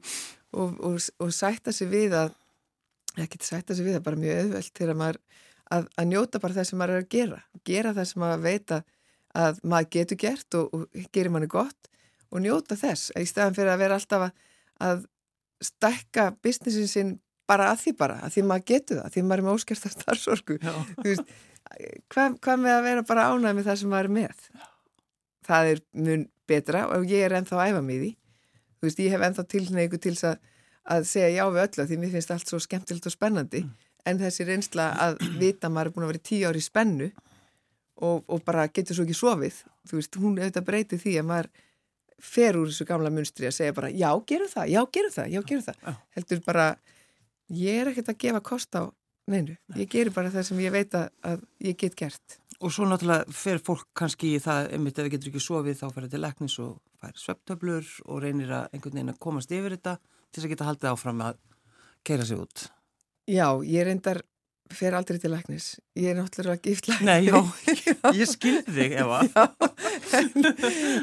og, 0.57 0.79
og, 0.79 0.97
og 1.21 1.33
sætta 1.35 1.75
sig 1.75 1.91
við 1.91 2.15
að 2.17 2.33
ekki 3.25 3.41
sætta 3.45 3.75
sig 3.75 3.87
við 3.87 3.97
það 3.97 4.05
bara 4.07 4.21
mjög 4.21 4.39
auðvelt 4.43 4.73
til 4.77 4.87
að 4.87 4.99
maður 5.01 5.19
að, 5.73 5.87
að 5.97 6.09
njóta 6.11 6.41
bara 6.43 6.57
það 6.57 6.69
sem 6.69 6.81
maður 6.81 6.95
er 6.95 7.03
að 7.03 7.11
gera 7.15 7.39
gera 7.67 7.93
það 7.97 8.09
sem 8.11 8.23
maður 8.23 8.43
veit 8.45 8.73
að, 8.77 8.87
að 9.43 9.61
maður 9.63 9.91
getur 9.97 10.21
gert 10.23 10.59
og, 10.59 10.73
og 10.73 11.07
gerir 11.15 11.33
manni 11.33 11.51
gott 11.51 11.91
og 12.27 12.43
njóta 12.43 12.75
þess. 12.75 13.11
Í 13.15 13.27
staðan 13.27 13.55
fyrir 13.55 13.73
að 13.73 13.81
vera 13.83 13.97
alltaf 13.97 14.27
að, 14.27 14.47
að 14.83 15.05
stækka 15.63 16.29
businessin 16.43 16.91
sinn 16.91 17.13
bara 17.47 17.69
að 17.71 17.85
því 17.85 17.93
bara, 18.01 18.17
að 18.25 18.33
því 18.35 18.43
maður 18.49 18.65
getur 18.71 18.99
það 18.99 19.05
að 19.07 19.13
því 19.15 19.23
maður 19.27 19.41
er 19.41 19.47
með 19.47 19.57
óskert 19.57 19.87
að 19.87 19.95
starfsorku 19.97 20.57
hvað, 22.11 22.37
hvað 22.43 22.63
með 22.63 22.73
að 22.73 22.87
vera 22.87 23.05
bara 23.07 23.29
ánægð 23.31 23.57
með 23.57 23.69
það 23.69 23.79
sem 23.81 23.93
maður 23.93 24.09
er 24.09 24.15
með? 24.17 24.45
Það 25.47 25.71
er 25.71 25.81
mun 26.07 26.25
betra 26.47 26.83
og 26.95 27.07
ég 27.07 27.25
er 27.25 27.35
ennþá 27.37 27.57
að 27.57 27.71
æfa 27.71 27.83
mig 27.83 27.97
í 27.97 28.01
því. 28.01 28.11
Veist, 28.83 29.01
ég 29.01 29.13
hef 29.13 29.25
ennþá 29.25 29.45
tilneigu 29.51 29.99
til 30.01 30.13
að, 30.27 30.37
að 30.87 31.07
segja 31.09 31.29
já 31.35 31.43
við 31.51 31.63
öllu, 31.65 31.85
því 31.87 31.99
mér 32.01 32.13
finnst 32.15 32.33
allt 32.33 32.51
svo 32.51 32.59
skemmtilegt 32.63 33.09
og 33.09 33.13
spennandi, 33.13 33.63
en 34.07 34.19
þessi 34.21 34.47
reynsla 34.47 34.89
að 35.03 35.17
vita 35.41 35.67
að 35.67 35.75
maður 35.75 35.89
er 35.89 35.95
búin 35.95 36.07
að 36.07 36.13
vera 36.13 36.25
tíu 36.29 36.49
ári 36.49 36.61
í 36.61 36.67
spennu 36.67 37.09
og, 37.97 38.23
og 38.27 38.43
bara 38.45 38.67
getur 38.71 38.97
svo 38.97 39.07
ekki 39.07 39.17
sofið, 39.17 39.61
þú 39.89 39.99
veist, 39.99 40.19
hún 40.21 40.37
auðvitað 40.39 40.67
breyti 40.69 41.01
því 41.01 41.15
að 41.21 41.27
maður 41.31 41.49
fer 42.23 42.57
úr 42.57 42.71
þessu 42.71 42.87
gamla 42.89 43.11
munstri 43.13 43.49
að 43.49 43.57
segja 43.59 43.75
bara 43.77 43.91
já, 43.93 44.09
gerum 44.29 44.49
það, 44.49 44.71
já, 44.73 44.81
gerum 44.93 45.13
það, 45.13 45.29
já, 45.33 45.41
gerum 45.51 45.65
það. 45.67 45.83
Já. 45.83 45.93
heldur 46.17 46.41
bara, 46.47 46.65
ég 47.53 47.81
er 47.81 47.91
ekkert 47.91 48.11
að 48.13 48.19
gefa 48.23 48.43
kost 48.47 48.77
á 48.79 48.83
neinu, 49.29 49.57
ég 49.77 49.89
gerir 49.91 50.13
bara 50.15 50.33
það 50.33 50.49
sem 50.49 50.61
ég 50.63 50.73
veit 50.73 50.97
að, 50.97 51.45
ég 51.67 51.77
get 51.77 51.97
gert. 51.99 52.39
Og 52.57 52.73
svo 52.73 52.87
náttúrulega 52.89 53.37
fer 53.37 53.59
fólk 53.61 53.85
kannski 53.97 54.33
í 54.33 54.41
það, 54.41 54.71
einmitt 54.73 54.97
ef 54.97 55.05
við 55.05 55.13
getur 55.13 55.29
ekki 55.29 55.43
sofið 55.45 55.77
þá 55.77 55.87
fer 55.91 56.07
þetta 56.07 56.21
leknis 56.23 56.55
og 56.63 56.77
fær 56.97 57.19
sveptöflur 57.21 57.91
og 58.07 58.23
reynir 58.23 58.53
að 58.55 58.71
einhvern 58.71 58.97
veginn 58.97 59.13
að 59.13 59.19
komast 59.27 59.53
yfir 59.53 59.75
þetta 59.75 59.97
til 60.37 60.45
að 60.45 60.53
geta 60.53 60.69
haldið 60.69 60.93
áfram 60.93 61.21
að 61.25 61.37
keira 62.07 62.25
sig 62.27 62.39
út. 62.39 62.67
Já, 63.27 63.47
ég 63.65 63.87
reyndar 63.87 64.21
fer 64.75 64.95
aldrei 64.97 65.19
til 65.21 65.31
læknis. 65.31 65.67
Ég 65.97 66.11
er 66.11 66.17
náttúrulega 66.17 66.59
gift 66.63 66.87
læknis. 66.89 67.07
Nei, 67.07 67.27
já, 67.27 67.37
ég 68.19 68.29
skildi 68.29 68.73
þig, 68.75 68.95
Eva. 69.03 69.21
Já, 70.07 70.21
en, 70.21 70.47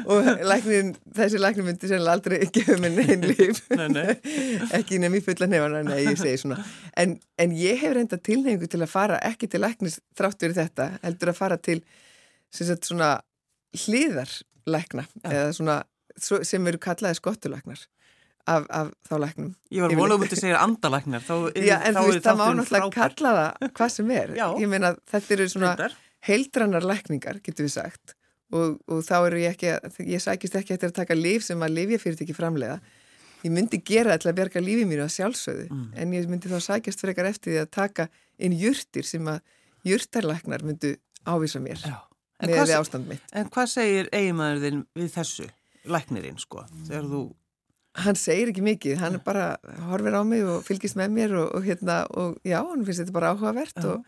og 0.09 0.27
læknin, 0.49 0.91
þessi 1.17 1.39
læknin 1.41 1.67
myndi 1.67 1.89
sennilega 1.89 2.15
aldrei 2.17 2.49
gefa 2.53 2.77
mér 2.81 2.93
neinn 2.95 3.25
líf. 3.29 3.61
Nei, 3.73 3.87
nei. 3.93 4.15
ekki 4.77 4.99
nefn 5.01 5.19
í 5.19 5.21
fulla 5.25 5.49
nefana, 5.49 5.83
nei, 5.85 5.99
ég 6.07 6.19
segi 6.19 6.41
svona. 6.41 6.59
En, 6.97 7.17
en 7.41 7.55
ég 7.57 7.79
hef 7.81 7.95
reynda 7.97 8.19
tilhengu 8.21 8.69
til 8.71 8.81
að 8.81 8.91
fara 8.91 9.19
ekki 9.29 9.49
til 9.51 9.61
læknis 9.65 9.99
þrátt 10.17 10.45
verið 10.45 10.61
þetta, 10.63 10.89
heldur 11.05 11.33
að 11.33 11.39
fara 11.39 11.59
til 11.61 11.81
sagt 12.55 12.89
svona 12.89 13.11
hliðarlækna, 13.85 15.05
eða 15.27 15.51
svona 15.57 15.81
sem 16.17 16.67
eru 16.69 16.79
kallaði 16.81 17.19
skottulæknar 17.19 17.81
af, 18.47 18.65
af 18.69 18.91
þá 19.09 19.13
læknum. 19.23 19.55
Ég 19.71 19.81
var 19.85 19.95
volið 19.97 20.15
um 20.19 20.25
að 20.27 20.35
segja 20.41 20.59
andalæknar. 20.63 21.23
Þá, 21.25 21.33
Já, 21.69 21.77
en 21.87 21.95
þú 21.97 22.03
veist, 22.11 22.25
það 22.25 22.37
má 22.41 22.45
náttúrulega 22.59 22.91
kalla 22.93 23.31
það 23.39 23.71
hvað 23.79 23.89
sem 23.95 24.11
er. 24.11 24.35
Já. 24.37 24.45
Ég 24.61 24.69
meina, 24.69 24.91
þetta 25.11 25.33
eru 25.37 25.47
svona 25.49 25.71
Reyndar. 25.75 25.95
heildrannar 26.29 26.85
lækningar, 26.85 27.39
getur 27.45 27.65
við 27.67 27.73
sagt. 27.77 28.15
Og, 28.53 28.77
og 28.87 29.01
þá 29.03 29.15
eru 29.27 29.39
ég 29.41 29.55
ekki, 29.55 29.71
að- 29.73 30.05
ég 30.05 30.21
sækist 30.21 30.55
ekki 30.59 30.75
eftir 30.77 30.91
að 30.91 30.99
taka 31.01 31.15
líf 31.17 31.43
sem 31.43 31.59
að 31.65 31.73
lifja 31.79 31.97
fyrir 32.03 32.21
ekki 32.21 32.35
framlega. 32.37 32.79
Ég 33.45 33.51
myndi 33.53 33.77
gera 33.85 34.15
til 34.17 34.29
að 34.31 34.37
bjarga 34.39 34.61
lífi 34.61 34.85
mínu 34.89 35.03
að 35.05 35.13
sjálfsögðu, 35.17 35.65
Mm. 35.69 35.89
en 35.97 36.11
ég 36.13 36.27
myndi 36.29 36.49
þá 36.49 36.57
sækjast 36.65 37.01
frekar 37.01 37.25
eftir 37.29 37.53
því 37.53 37.59
að 37.65 37.71
taka 37.71 38.07
inn 38.39 38.53
jurtir 38.57 39.05
sem 39.05 39.25
að 39.25 39.41
jurtarlæknar 39.85 40.63
myndu 40.65 40.95
ávísa 41.25 41.59
mér 41.61 41.81
með 42.41 42.65
við 42.65 42.73
ástand 42.79 43.07
mitt. 43.07 43.21
en 43.33 43.49
hvað 43.49 43.69
segir 43.71 44.09
eiginmaður 44.13 44.61
þinn 44.65 44.81
við 44.97 45.11
þessu, 45.13 45.45
læknirinn, 45.85 46.39
sko, 46.41 46.65
þegar 46.87 47.05
þú, 47.11 47.21
Hann 48.03 48.17
segir 48.19 48.49
ekki 48.51 48.63
mikið, 48.65 48.97
hann 48.99 49.19
bara 49.23 49.55
horfir 49.87 50.15
á 50.19 50.21
mig 50.27 50.43
og 50.43 50.63
fylgist 50.67 50.97
með 50.99 51.13
mér 51.15 51.35
og, 51.39 51.53
og 51.55 51.63
hérna, 51.63 52.01
og 52.11 52.33
já, 52.43 52.57
hann 52.59 52.83
finnst 52.83 53.03
þetta 53.05 53.13
bara 53.15 53.29
áhugavert 53.35 53.77
Já. 53.79 53.85
og 53.93 54.03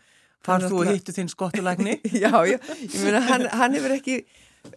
Hann 0.46 0.60
þú 0.62 0.68
náttúrulega- 0.68 0.98
hittu 0.98 1.12
þinn 1.16 1.30
skottulækni? 1.32 1.94
já, 2.24 2.30
já, 2.46 2.58
ég 2.84 2.98
meina 3.02 3.20
hann, 3.26 3.46
hann 3.58 3.74
hefur 3.74 3.94
ekki 3.96 4.18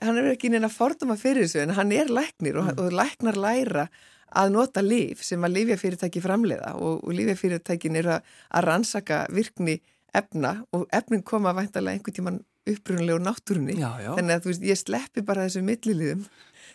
hann 0.02 0.16
hefur 0.18 0.32
ekki 0.34 0.50
neina 0.54 0.70
forduma 0.72 1.18
fyrir 1.20 1.44
þessu 1.46 1.62
en 1.66 1.76
hann 1.78 1.92
er 1.92 2.08
læknir 2.10 2.58
og, 2.64 2.72
og 2.80 2.92
læknar 2.96 3.36
læra 3.38 3.86
að 4.32 4.54
nota 4.56 4.82
líf 4.82 5.22
sem 5.28 5.44
að 5.44 5.58
lífjafyrirtæki 5.60 6.22
framleiða 6.24 6.72
og, 6.80 7.04
og 7.04 7.12
lífjafyrirtækin 7.18 8.00
eru 8.00 8.14
að, 8.16 8.32
að 8.56 8.66
rannsaka 8.70 9.26
virkni 9.36 9.76
efna 10.16 10.56
og 10.74 10.88
efnin 10.96 11.22
koma 11.28 11.52
væntalega 11.58 12.00
einhvern 12.00 12.16
tíman 12.18 12.40
upprunalegu 12.72 13.20
náttúrunni 13.26 13.76
Já, 13.80 13.90
já. 14.06 14.12
þannig 14.18 14.36
að 14.40 14.48
veist, 14.50 14.66
ég 14.72 14.80
sleppi 14.82 15.24
bara 15.28 15.46
þessu 15.48 15.62
milliliðum 15.68 16.26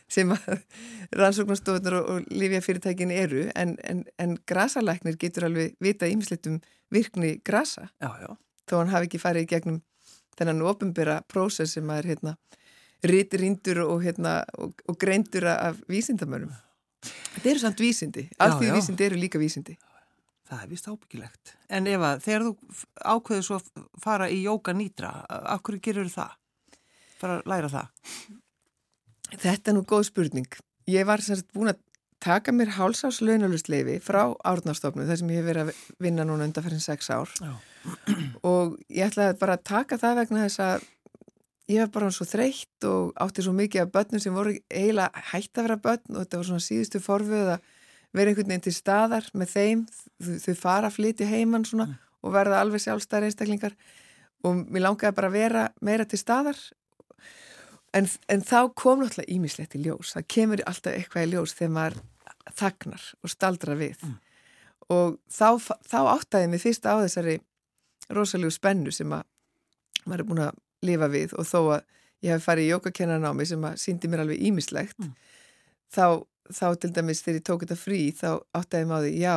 sem 0.08 0.30
að 0.34 0.62
rannsóknastofunar 1.20 1.98
og, 2.00 2.08
og 2.10 2.30
lífjafyrirtækin 2.30 3.14
eru 3.14 3.46
en, 3.54 3.76
en, 3.84 4.04
en 4.22 4.36
grasalæknir 4.48 5.18
getur 5.20 5.48
alveg 5.48 5.76
vita 5.82 6.08
ímislegt 6.10 6.46
um 6.50 6.60
virkni 6.92 7.36
grasa 7.44 7.88
Já, 8.02 8.10
já. 8.22 8.30
þó 8.70 8.78
hann 8.80 8.94
hafi 8.94 9.10
ekki 9.10 9.22
farið 9.22 9.48
í 9.48 9.52
gegnum 9.54 9.82
þennan 10.36 10.62
ofinbera 10.68 11.20
prósess 11.30 11.74
sem 11.76 11.90
er 11.90 12.06
hérna 12.06 12.36
rítur 13.06 13.82
og, 13.84 14.02
hérna, 14.02 14.44
og, 14.58 14.74
og 14.88 14.96
greindur 14.98 15.46
af 15.46 15.76
vísindamönnum. 15.88 16.54
Þetta 17.36 17.50
eru 17.50 17.62
samt 17.62 17.80
vísindi. 17.80 18.24
Allt 18.38 18.60
því 18.60 18.72
vísindi 18.74 19.06
eru 19.06 19.20
líka 19.20 19.38
vísindi. 19.38 19.76
Það 20.46 20.62
er 20.62 20.70
vist 20.70 20.88
ábyggilegt. 20.88 21.54
En 21.68 21.86
Eva, 21.90 22.16
þegar 22.22 22.46
þú 22.46 22.52
ákveður 23.02 23.46
svo 23.46 23.58
að 23.58 23.86
fara 24.02 24.28
í 24.30 24.42
jóka 24.44 24.74
nýtra, 24.76 25.10
af 25.26 25.62
hverju 25.66 25.82
gerur 25.82 26.10
það? 26.10 26.36
Fara 27.18 27.38
að 27.40 27.50
læra 27.50 27.70
það? 27.72 28.12
Þetta 29.34 29.72
er 29.72 29.76
nú 29.76 29.82
góð 29.88 30.08
spurning. 30.10 30.48
Ég 30.86 31.06
var 31.08 31.22
sérst 31.24 31.48
búin 31.54 31.72
að 31.72 31.80
taka 32.22 32.52
mér 32.54 32.72
hálsás 32.76 33.20
launalustleifi 33.20 33.98
frá 34.04 34.20
árnastofnum 34.46 35.06
þar 35.08 35.20
sem 35.20 35.32
ég 35.34 35.40
hef 35.40 35.48
verið 35.50 35.70
að 35.70 35.80
vinna 36.02 36.26
núna 36.26 36.46
undan 36.48 36.64
fyrir 36.64 36.82
sex 36.82 37.10
ár. 37.10 37.32
Já. 37.40 37.54
og 38.50 38.76
ég 38.88 39.10
ætlaði 39.10 39.38
bara 39.40 39.58
að 39.58 39.66
taka 39.68 39.98
það 40.00 40.20
vegna 40.22 40.46
þess 40.46 40.62
að 40.64 40.86
ég 41.70 41.82
var 41.82 41.92
bara 41.96 42.12
svo 42.14 42.26
þreytt 42.28 42.86
og 42.88 43.12
átti 43.22 43.44
svo 43.44 43.52
mikið 43.56 43.84
af 43.84 43.92
börnum 43.94 44.22
sem 44.22 44.34
voru 44.34 44.54
eiginlega 44.70 45.26
hægt 45.32 45.58
að 45.58 45.68
vera 45.68 45.78
börn 45.88 46.14
og 46.14 46.22
þetta 46.22 46.40
var 46.40 46.48
svona 46.50 46.66
síðustu 46.66 47.02
forföð 47.02 47.52
að 47.56 47.70
vera 48.16 48.32
einhvern 48.32 48.50
veginn 48.52 48.64
til 48.64 48.74
staðar 48.74 49.28
með 49.36 49.52
þeim, 49.52 49.84
þau, 50.22 50.54
fara 50.56 50.88
að 50.88 50.96
flytja 50.96 51.28
heimann 51.28 51.66
svona 51.68 51.98
og 52.24 52.34
verða 52.34 52.62
alveg 52.62 52.82
sjálfstæðar 52.82 53.28
einstaklingar. 53.28 53.74
Og 54.46 54.62
mér 54.70 54.86
langaði 54.86 55.16
bara 55.18 55.30
að 55.30 55.36
vera 55.36 55.64
meira 55.84 56.06
til 56.08 56.20
staðar 56.20 56.58
en, 57.94 58.08
en 58.28 58.42
þá 58.42 58.72
kom 58.74 59.00
náttúrulega 59.00 59.32
ímislegt 59.32 59.74
í 59.76 59.82
ljós, 59.84 60.14
það 60.16 60.26
kemur 60.34 60.62
alltaf 60.66 60.92
eitthvað 60.96 61.26
í 61.26 61.30
ljós 61.34 61.54
þegar 61.54 61.74
maður 61.76 61.98
þagnar 62.56 63.04
og 63.22 63.30
staldrar 63.30 63.76
við. 63.80 64.02
Og 64.92 65.16
þá, 65.32 65.48
þá 65.90 65.98
áttaði 66.14 66.48
mig 66.52 66.62
fyrst 66.62 66.86
á 66.86 66.94
þessari 67.02 67.40
rosalegu 68.14 68.50
spennu 68.54 68.92
sem 68.94 69.10
að 69.12 69.24
maður 70.06 70.20
er 70.22 70.28
búin 70.28 70.42
að 70.44 70.58
lifa 70.86 71.08
við 71.10 71.32
og 71.34 71.46
þó 71.48 71.58
að 71.78 71.84
ég 72.22 72.32
hef 72.36 72.44
farið 72.46 72.64
í 72.68 72.70
jókakennanámi 72.70 73.46
sem 73.46 73.64
að 73.66 73.78
síndi 73.82 74.08
mér 74.08 74.22
alveg 74.24 74.42
ímislegt 74.46 74.98
Mm. 74.98 75.12
þá, 75.92 76.22
þá 76.52 76.66
til 76.80 76.92
dæmis 76.94 77.22
þegar 77.22 77.38
ég 77.40 77.44
tók 77.46 77.64
þetta 77.64 77.76
frí 77.78 77.98
þá 78.14 78.28
áttaði 78.54 78.86
mig 78.86 78.96
á 78.96 79.00
því, 79.02 79.12
já 79.20 79.36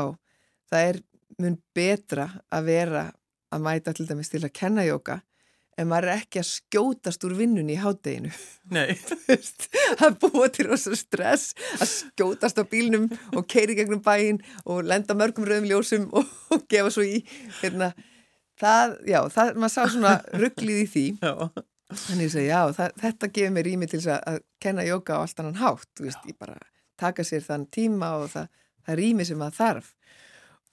það 0.70 0.86
er 0.90 1.02
mun 1.40 1.58
betra 1.76 2.28
að 2.52 2.64
vera 2.70 3.04
að 3.50 3.66
mæta 3.66 3.94
til 3.94 4.06
dæmis 4.06 4.30
til 4.30 4.44
að 4.46 4.54
kenna 4.54 4.86
jóka 4.86 5.22
en 5.80 5.88
maður 5.88 6.10
er 6.10 6.22
ekki 6.22 6.42
að 6.42 6.50
skjótast 6.50 7.24
úr 7.28 7.36
vinnunni 7.40 7.76
í 7.78 7.80
hádeginu. 7.80 8.32
Nei. 8.76 8.92
veist, 9.30 9.70
að 9.96 10.20
búa 10.24 10.50
til 10.54 10.68
rosa 10.70 10.96
stress 10.98 11.56
að 11.80 11.92
skjótast 11.94 12.60
á 12.60 12.64
bílnum 12.68 13.08
og 13.34 13.48
keiri 13.50 13.78
gegnum 13.80 14.04
bæinn 14.04 14.42
og 14.66 14.84
lenda 14.88 15.16
mörgum 15.18 15.48
rauðum 15.48 15.70
ljósum 15.70 16.08
og, 16.12 16.30
og 16.54 16.66
gefa 16.72 16.92
svo 16.94 17.06
í 17.08 17.22
hérna, 17.62 17.94
það, 18.60 18.98
já, 19.10 19.20
það, 19.34 19.54
maður 19.56 19.76
sá 19.76 19.82
svona 19.96 20.16
rugglið 20.36 20.84
í 20.84 20.88
því. 20.94 21.06
Já. 21.24 21.66
þannig 21.90 22.28
ég 22.28 22.34
segi, 22.36 22.50
já, 22.52 22.62
það, 22.78 22.98
þetta 23.06 23.32
gefur 23.38 23.56
mér 23.56 23.70
rými 23.70 23.90
til 23.90 24.02
að, 24.04 24.20
að 24.34 24.42
kenna 24.62 24.86
jóka 24.86 25.18
á 25.18 25.22
allt 25.24 25.40
annan 25.42 25.62
hátt 25.62 25.90
þú 25.98 26.10
veist, 26.10 26.28
ég 26.30 26.38
bara 26.38 26.60
taka 27.00 27.24
sér 27.26 27.46
þann 27.46 27.70
tíma 27.72 28.12
og 28.20 28.28
það, 28.34 28.52
það 28.86 29.00
rými 29.00 29.26
sem 29.26 29.40
maður 29.40 29.58
þarf. 29.62 29.94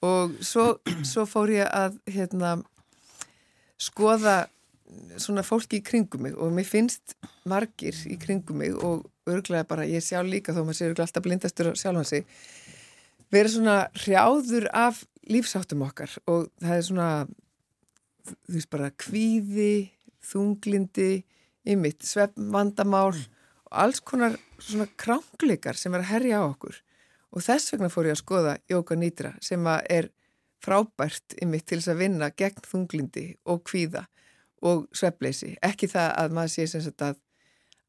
Og 0.05 0.35
svo, 0.45 0.67
svo 1.09 1.25
fór 1.29 1.55
ég 1.55 1.71
að 1.73 1.97
hérna 2.11 2.59
skoða 3.81 4.43
svona 5.21 5.43
fólki 5.47 5.81
í 5.81 5.85
kringum 5.85 6.27
mig 6.27 6.37
og 6.39 6.53
mér 6.55 6.69
finnst 6.69 7.17
margir 7.49 7.97
í 8.07 8.19
kringum 8.23 8.61
mig 8.63 8.77
og 8.77 9.07
örglega 9.27 9.67
bara 9.67 9.87
ég 9.89 10.05
sjálf 10.05 10.31
líka 10.31 10.55
þó 10.55 10.63
maður 10.63 10.79
sé 10.79 10.87
örglega 10.87 11.09
alltaf 11.09 11.25
blindastur 11.25 11.73
á 11.73 11.75
sjálfan 11.75 12.07
sig 12.07 12.27
vera 13.35 13.51
svona 13.51 13.77
hrjáður 13.99 14.69
af 14.75 15.03
lífsáttum 15.27 15.85
okkar. 15.87 16.13
Og 16.31 16.49
það 16.63 16.77
er 16.77 16.87
svona 16.87 17.11
þú 18.27 18.57
veist 18.57 18.71
bara 18.73 18.91
kvíði, 18.99 19.73
þunglindi 20.27 21.11
ymitt, 21.67 22.03
svefnvandamál 22.07 23.15
og 23.15 23.73
alls 23.83 24.03
konar 24.07 24.37
svona 24.59 24.89
krángleikar 24.99 25.79
sem 25.79 25.95
er 25.95 26.05
að 26.05 26.13
herja 26.13 26.43
á 26.43 26.45
okkur. 26.47 26.79
Og 27.35 27.45
þess 27.45 27.75
vegna 27.75 27.91
fór 27.93 28.09
ég 28.11 28.17
að 28.17 28.23
skoða 28.23 28.59
Jóka 28.71 28.99
Nýtra 28.99 29.35
sem 29.45 29.67
er 29.67 30.11
frábært 30.63 31.37
ymitt 31.43 31.67
til 31.69 31.81
þess 31.81 31.93
að 31.93 32.03
vinna 32.03 32.31
gegn 32.35 32.63
þunglindi 32.65 33.27
og 33.51 33.63
kvíða 33.67 34.07
og 34.63 34.87
svefleysi. 34.97 35.55
Ekki 35.65 35.89
það 35.93 36.13
að 36.23 36.37
maður 36.39 36.53
sé 36.55 36.67
sem 36.71 36.85
sagt 36.85 37.03
að, 37.05 37.19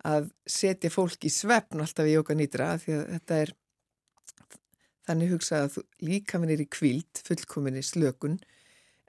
að 0.07 0.27
setja 0.49 0.91
fólk 0.93 1.23
í 1.27 1.31
svefn 1.31 1.83
alltaf 1.83 2.09
í 2.09 2.15
Jóka 2.17 2.35
Nýtra 2.37 2.73
því 2.81 2.97
að 2.97 3.05
þetta 3.15 3.39
er 3.45 3.53
þannig 5.07 5.31
hugsað 5.31 5.63
að 5.65 5.73
þú- 5.77 5.85
líkaminn 6.09 6.51
er 6.51 6.63
í 6.65 6.67
kvíld, 6.67 7.21
fullkominni 7.27 7.83
slökun 7.85 8.39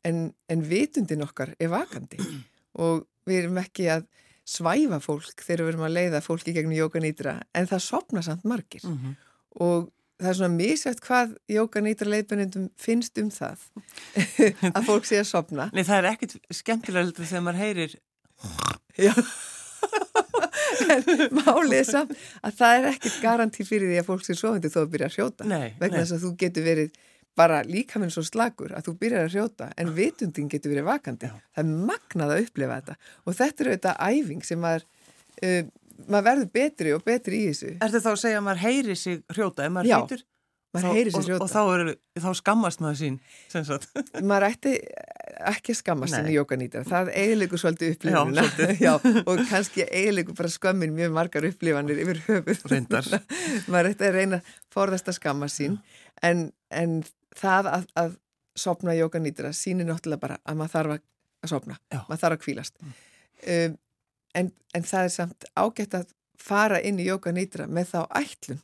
en, 0.07 0.29
en 0.49 0.63
vitundin 0.69 1.25
okkar 1.27 1.55
er 1.59 1.73
vakandi. 1.75 2.21
Og 2.85 3.03
við 3.27 3.43
erum 3.45 3.59
ekki 3.61 3.89
að 3.91 4.07
svæfa 4.49 5.01
fólk 5.05 5.43
þegar 5.45 5.65
við 5.67 5.73
erum 5.75 5.87
að 5.89 5.97
leiða 5.99 6.21
fólki 6.25 6.55
gegnum 6.57 6.77
Jóka 6.79 7.03
Nýtra 7.03 7.41
en 7.59 7.67
það 7.69 7.83
sopna 7.85 8.23
samt 8.25 8.47
margir. 8.49 8.85
Mm 8.87 9.17
og 9.59 9.89
það 10.19 10.31
er 10.31 10.39
svona 10.39 10.55
misvægt 10.55 11.03
hvað 11.05 11.35
Jóka 11.53 11.83
Nýtra 11.85 12.11
leiðbennindum 12.11 12.69
finnst 12.81 13.19
um 13.23 13.31
það 13.35 13.63
að 14.75 14.89
fólk 14.89 15.09
sé 15.09 15.21
að 15.23 15.29
sopna 15.31 15.69
Nei, 15.75 15.85
það 15.87 16.01
er 16.01 16.11
ekkit 16.13 16.37
skemmtilega 16.61 17.07
heldur 17.07 17.29
þegar 17.29 17.47
maður 17.47 17.63
heyrir. 17.65 17.95
Já. 18.99 19.15
En 20.89 21.05
málið 21.35 21.77
er 21.81 21.87
samt 21.87 22.13
að 22.45 22.57
það 22.59 22.77
er 22.79 22.89
ekkert 22.93 23.21
garantí 23.23 23.67
fyrir 23.67 23.91
því 23.91 24.01
að 24.01 24.09
fólk 24.09 24.25
sé 24.27 24.37
sofandi 24.39 24.71
þó 24.73 24.81
að 24.83 24.91
byrja 24.95 25.09
að 25.09 25.17
hrjóta. 25.17 25.47
Nei, 25.49 25.69
vegna 25.81 26.03
þess 26.03 26.17
að 26.17 26.25
þú 26.25 26.33
getur 26.43 26.67
verið 26.67 26.99
bara 27.39 27.59
líka 27.67 28.01
minn 28.03 28.13
svo 28.13 28.25
slagur 28.27 28.75
að 28.75 28.89
þú 28.89 28.95
byrjar 29.03 29.27
að 29.27 29.35
hrjóta 29.37 29.69
en 29.79 29.93
vitundin 29.95 30.49
getur 30.51 30.75
verið 30.75 30.89
vakandi. 30.89 31.31
Já. 31.31 31.43
það 31.55 31.65
er 31.65 31.85
magnað 31.91 32.35
að 32.35 32.43
upplifa 32.47 32.79
þetta. 32.81 32.97
Og 33.25 33.39
þetta 33.39 33.65
er 33.65 33.71
auðvitað 33.71 34.01
æfing 34.09 34.47
sem 34.49 34.63
maður 34.65 34.87
uh, 34.87 35.63
maður 36.07 36.27
verður 36.31 36.51
betri 36.59 36.95
og 36.97 37.05
betri 37.07 37.45
í 37.45 37.53
þessu. 37.53 37.77
Ertu 37.85 38.03
þá 38.05 38.11
að 38.13 38.21
segja 38.25 38.41
að 38.41 38.45
maður 38.49 38.65
heyri 38.67 38.99
sig 38.99 39.23
hrjóta? 39.35 39.67
Ef 39.67 39.75
maður 39.75 39.91
Já, 39.91 39.99
hýtur? 40.03 40.27
maður 40.77 40.99
heyrir 40.99 41.15
sér 41.15 41.19
Og, 41.19 41.27
hrjóta. 41.29 41.45
og 41.45 41.51
þá, 41.51 41.63
er, 41.75 41.91
þá 42.23 42.29
skammast 42.43 42.83
maður 42.85 42.99
sín, 43.01 43.19
maður 44.29 44.47
ætti 44.51 44.75
ekki 45.49 45.73
að 45.73 45.79
skammast 45.79 46.13
Nei. 46.13 46.19
sinni 46.19 46.35
jókanýtar, 46.35 46.87
það 46.89 47.11
eiginleikur 47.15 47.63
svolítið 47.63 47.95
upplifunina 47.95 48.45
Já, 48.87 48.93
og 48.99 49.43
kannski 49.49 49.87
eiginleikur 49.87 50.37
bara 50.39 50.53
skömmin 50.53 50.95
mjög 50.97 51.15
margar 51.17 51.47
upplifanir 51.49 52.03
yfir 52.05 52.23
Reyndar. 52.73 53.09
maður 53.73 53.93
ætti 53.93 54.09
að 54.09 54.19
reyna 54.19 54.41
forðast 54.75 55.11
að 55.11 55.19
skamma 55.21 55.51
sín. 55.53 55.79
En, 56.27 56.49
en 56.75 57.01
það 57.39 57.71
að, 57.73 57.91
að 58.03 58.17
sopna 58.59 58.97
jóka 58.99 59.23
nýtra 59.23 59.55
sínir 59.57 59.89
náttúrulega 59.89 60.25
bara 60.27 60.41
að 60.45 60.59
maður 60.61 60.75
þarf 60.75 60.97
að 60.99 61.53
sopna, 61.53 61.79
Já. 61.93 62.03
maður 62.09 62.25
þarf 62.25 62.39
að 62.39 62.45
kvílast 62.45 62.81
mm. 62.83 62.97
um, 63.55 63.79
en, 64.35 64.51
en 64.75 64.87
það 64.87 65.09
er 65.09 65.15
samt 65.15 65.49
ágætt 65.57 65.97
að 65.99 66.15
fara 66.39 66.81
inn 66.85 67.01
í 67.01 67.09
jóka 67.09 67.33
nýtra 67.35 67.67
með 67.67 67.93
þá 67.95 68.01
ætlun 68.21 68.61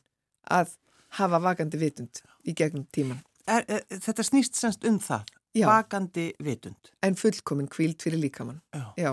að 0.51 0.75
hafa 1.19 1.39
vakandi 1.41 1.79
vitund 1.79 2.21
í 2.45 2.53
gegnum 2.57 2.85
tíman. 2.93 3.21
Er, 3.47 3.65
er, 3.67 3.83
þetta 3.89 4.25
snýst 4.25 4.57
semst 4.57 4.85
um 4.87 4.97
það, 5.01 5.25
Já. 5.55 5.67
vakandi 5.69 6.31
vitund. 6.43 6.91
En 7.05 7.17
fullkomin 7.19 7.69
kvíld 7.71 8.01
fyrir 8.03 8.21
líkamann. 8.21 8.61
Já. 8.73 8.87
Já. 8.99 9.11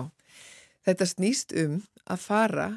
Þetta 0.83 1.07
snýst 1.07 1.53
um 1.63 1.77
að 2.11 2.25
fara 2.25 2.67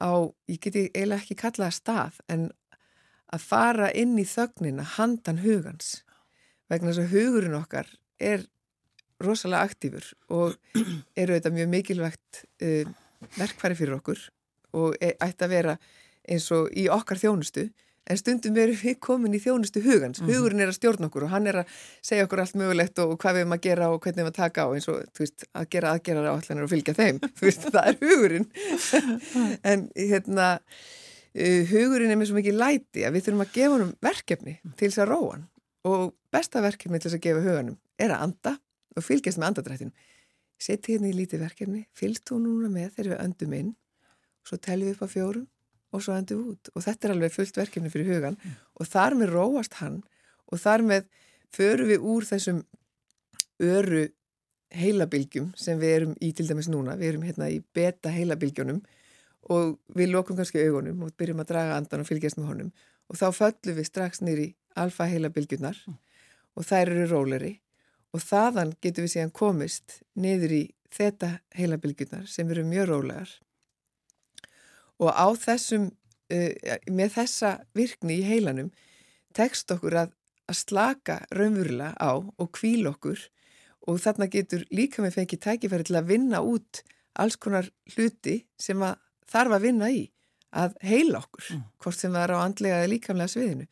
á, 0.00 0.10
ég 0.48 0.60
geti 0.62 0.86
eiginlega 0.94 1.20
ekki 1.20 1.36
kallaða 1.42 1.76
stað, 1.76 2.20
en 2.32 2.48
að 3.30 3.44
fara 3.44 3.90
inn 3.94 4.16
í 4.18 4.24
þögnina 4.26 4.86
handan 4.96 5.42
hugans. 5.44 6.00
Vegna 6.70 6.94
þess 6.94 7.04
að 7.04 7.12
hugurinn 7.14 7.58
okkar 7.58 7.90
er 8.18 8.46
rosalega 9.20 9.66
aktífur 9.68 10.06
og 10.32 10.56
eru 11.16 11.36
þetta 11.36 11.52
mjög 11.54 11.70
mikilvægt 11.74 12.42
uh, 12.64 12.90
verkfæri 13.36 13.78
fyrir 13.78 13.98
okkur 13.98 14.26
og 14.78 14.96
e 15.02 15.14
ætti 15.18 15.46
að 15.46 15.54
vera 15.54 15.76
eins 16.30 16.46
og 16.54 16.70
í 16.76 16.86
okkar 16.92 17.20
þjónustu 17.20 17.68
en 18.10 18.18
stundum 18.18 18.56
verum 18.56 18.78
við 18.78 18.96
komin 19.02 19.34
í 19.36 19.40
þjónustu 19.42 19.82
hugans. 19.84 20.20
Mm 20.20 20.26
-hmm. 20.26 20.34
Hugurinn 20.34 20.62
er 20.64 20.70
að 20.70 20.78
stjórna 20.78 21.06
okkur 21.06 21.26
og 21.26 21.30
hann 21.30 21.46
er 21.46 21.60
að 21.62 21.74
segja 22.02 22.24
okkur 22.24 22.40
allt 22.42 22.56
mögulegt 22.58 22.98
og 22.98 23.18
hvað 23.18 23.34
við 23.34 23.40
erum 23.40 23.56
að 23.56 23.60
gera 23.66 23.90
og 23.90 24.00
hvernig 24.00 24.16
við 24.16 24.22
erum 24.24 24.32
að 24.32 24.40
taka 24.40 24.64
á 24.66 24.68
eins 24.74 24.88
og 24.88 25.04
veist, 25.18 25.44
að 25.54 25.68
gera 25.70 25.92
aðgerar 25.92 26.26
á 26.26 26.32
allanir 26.34 26.64
og 26.64 26.70
fylgja 26.70 26.94
þeim. 26.94 27.20
veist, 27.40 27.68
það 27.70 27.86
er 27.86 27.96
hugurinn. 28.00 28.48
en 29.70 29.90
hérna, 29.94 30.48
uh, 31.38 31.62
hugurinn 31.70 32.10
er 32.10 32.18
með 32.18 32.26
svo 32.26 32.40
mikið 32.40 32.58
læti 32.58 33.06
að 33.06 33.14
við 33.14 33.24
þurfum 33.24 33.46
að 33.46 33.54
gefa 33.54 33.74
honum 33.76 33.94
verkefni 34.02 34.58
til 34.76 34.88
þess 34.88 35.04
að 35.04 35.10
róa 35.12 35.32
hann 35.36 35.46
og 35.84 36.14
besta 36.32 36.60
verkefni 36.64 36.98
til 36.98 37.10
þess 37.10 37.18
að 37.20 37.26
gefa 37.28 37.44
huganum 37.44 37.78
er 38.00 38.12
að 38.14 38.26
anda 38.26 38.56
og 38.96 39.06
fylgjast 39.06 39.40
með 39.40 39.52
andadrættinum. 39.52 39.94
Seti 40.60 40.94
hérna 40.94 41.08
í 41.08 41.16
lítið 41.16 41.44
verkefni, 41.44 41.86
fylgst 41.96 42.26
þú 42.28 42.42
núna 42.44 42.68
með 42.72 42.96
þegar 42.96 43.12
við 43.14 43.22
öndum 43.24 43.56
inn 43.56 43.70
svo 44.46 44.58
teljum 44.60 44.90
við 44.90 44.96
upp 44.96 45.06
á 45.06 45.08
fjórum 45.14 45.46
og 45.90 46.04
svo 46.04 46.14
öndum 46.16 46.40
við 46.40 46.52
út 46.54 46.70
og 46.74 46.84
þetta 46.84 47.06
er 47.06 47.14
alveg 47.14 47.34
fullt 47.34 47.58
verkefni 47.60 47.92
fyrir 47.92 48.14
hugan 48.14 48.38
mm. 48.38 48.56
og 48.80 48.88
þar 48.90 49.16
með 49.18 49.34
róast 49.34 49.76
hann 49.80 50.00
og 50.50 50.62
þar 50.62 50.86
með 50.86 51.08
förum 51.54 51.90
við 51.90 52.06
úr 52.12 52.26
þessum 52.28 52.62
öru 53.60 54.06
heilabilgjum 54.70 55.50
sem 55.58 55.80
við 55.80 55.96
erum 55.96 56.14
í 56.22 56.30
til 56.36 56.46
dæmis 56.46 56.70
núna, 56.70 56.94
við 56.96 57.14
erum 57.14 57.26
hérna 57.26 57.50
í 57.50 57.58
beta 57.74 58.12
heilabilgjónum 58.14 58.78
og 59.50 59.78
við 59.96 60.12
lokum 60.12 60.38
kannski 60.38 60.62
augunum 60.62 61.02
og 61.06 61.16
byrjum 61.18 61.42
að 61.42 61.50
draga 61.50 61.80
andan 61.80 62.04
og 62.04 62.08
fylgjast 62.08 62.38
með 62.38 62.52
honum 62.52 62.70
og 63.10 63.18
þá 63.18 63.26
föllum 63.34 63.80
við 63.80 63.88
strax 63.88 64.22
nýri 64.22 64.52
alfa 64.78 65.08
heilabilgjunar 65.10 65.80
mm. 65.88 65.98
og 66.54 66.68
þær 66.68 66.94
eru 66.94 67.08
róleri 67.10 67.56
og 68.14 68.22
þaðan 68.24 68.74
getur 68.82 69.06
við 69.06 69.14
síðan 69.14 69.34
komist 69.34 70.00
niður 70.18 70.54
í 70.56 70.62
þetta 70.90 71.32
heilabilgjunar 71.54 72.26
sem 72.30 72.50
eru 72.50 72.64
mjög 72.66 72.90
rólegar. 72.90 73.34
Og 75.00 75.10
á 75.14 75.26
þessum, 75.38 75.90
uh, 76.34 76.78
með 76.90 77.14
þessa 77.16 77.52
virkni 77.76 78.20
í 78.20 78.26
heilanum 78.26 78.72
tekst 79.36 79.70
okkur 79.72 79.96
að, 80.04 80.14
að 80.50 80.60
slaka 80.64 81.20
raunverulega 81.30 81.94
á 81.96 82.12
og 82.18 82.48
kvíl 82.56 82.90
okkur. 82.90 83.22
Og 83.88 84.00
þarna 84.02 84.28
getur 84.30 84.66
líka 84.74 85.02
með 85.02 85.20
fengið 85.20 85.44
tækifæri 85.46 85.86
til 85.88 86.00
að 86.00 86.10
vinna 86.10 86.42
út 86.44 86.82
alls 87.20 87.38
konar 87.40 87.70
hluti 87.94 88.42
sem 88.60 88.82
að 88.84 88.98
þarf 89.30 89.56
að 89.56 89.64
vinna 89.66 89.88
í 89.94 90.02
að 90.50 90.74
heila 90.82 91.20
okkur, 91.22 91.46
mm. 91.54 91.62
hvort 91.78 91.96
sem 91.96 92.12
það 92.14 92.24
er 92.24 92.32
á 92.34 92.38
andlega 92.42 92.78
eða 92.80 92.90
líkamlega 92.90 93.30
sviðinu 93.30 93.66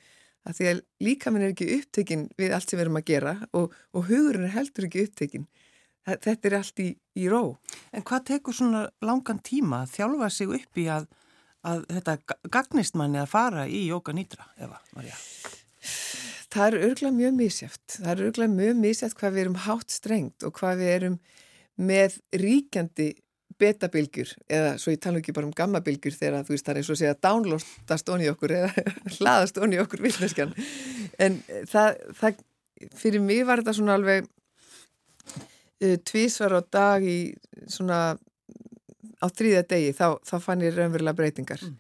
að 0.49 0.59
því 0.59 0.69
að 0.71 0.83
líkaminn 1.05 1.45
er 1.45 1.53
ekki 1.53 1.69
upptekinn 1.77 2.27
við 2.41 2.55
allt 2.57 2.71
sem 2.71 2.79
við 2.79 2.87
erum 2.87 3.01
að 3.01 3.09
gera 3.11 3.35
og, 3.53 3.75
og 3.93 4.09
hugurinn 4.09 4.49
er 4.49 4.55
heldur 4.57 4.89
ekki 4.89 5.05
upptekinn. 5.07 5.47
Þetta 6.09 6.49
er 6.49 6.57
allt 6.57 6.81
í, 6.81 6.89
í 7.21 7.29
ró. 7.29 7.43
En 7.93 8.05
hvað 8.09 8.29
tekur 8.31 8.57
svona 8.57 8.87
langan 9.05 9.43
tíma 9.45 9.83
að 9.85 9.97
þjálfa 9.99 10.31
sig 10.33 10.55
upp 10.57 10.81
í 10.81 10.87
að, 10.93 11.09
að 11.69 11.85
þetta 11.99 12.39
gagnist 12.55 12.97
manni 12.97 13.21
að 13.21 13.33
fara 13.35 13.67
í 13.69 13.85
jóka 13.91 14.15
nýtra, 14.17 14.49
Eva, 14.57 14.81
Marja? 14.97 15.19
Það 16.49 16.65
er 16.65 16.77
örgulega 16.87 17.17
mjög 17.19 17.35
mísjáft 17.37 17.99
það 17.99 18.11
er 18.13 18.23
örgulega 18.25 18.55
mjög 18.55 18.79
mísjáft 18.81 19.19
hvað 19.19 19.35
við 19.35 19.43
erum 19.43 19.59
hátt 19.67 19.93
strengt 19.93 20.47
og 20.49 20.55
hvað 20.57 20.81
við 20.81 20.93
erum 20.95 21.19
með 21.79 22.17
ríkjandi 22.41 23.09
betabilgjur 23.59 24.33
eða 24.47 24.75
svo 24.81 24.95
ég 24.95 25.01
tala 25.03 25.21
ekki 25.21 25.35
bara 25.37 25.49
um 25.49 25.55
gammabilgjur 25.57 26.15
þegar 26.15 26.47
þú 26.47 26.55
veist 26.55 26.67
það 26.67 26.75
er 26.75 26.81
eins 26.81 26.91
og 26.93 27.01
segja 27.01 27.19
downloadast 27.27 28.13
onni 28.15 28.31
okkur 28.33 28.55
eða 28.59 28.85
hlaðast 29.17 29.61
onni 29.63 29.81
okkur 29.83 30.05
vilneskan 30.07 30.55
en 31.19 31.41
það, 31.71 31.99
það 32.21 32.43
fyrir 32.99 33.25
mig 33.25 33.45
var 33.49 33.63
þetta 33.63 33.77
svona 33.79 33.99
alveg 33.99 34.29
uh, 34.29 35.97
tvísvar 36.11 36.59
á 36.59 36.63
dag 36.63 37.07
í 37.07 37.19
svona 37.67 38.01
á 39.19 39.27
þrýða 39.27 39.67
degi 39.73 39.93
þá, 39.99 40.07
þá 40.23 40.37
fann 40.43 40.63
ég 40.63 40.77
raunverulega 40.77 41.19
breytingar 41.19 41.63
mm. 41.65 41.77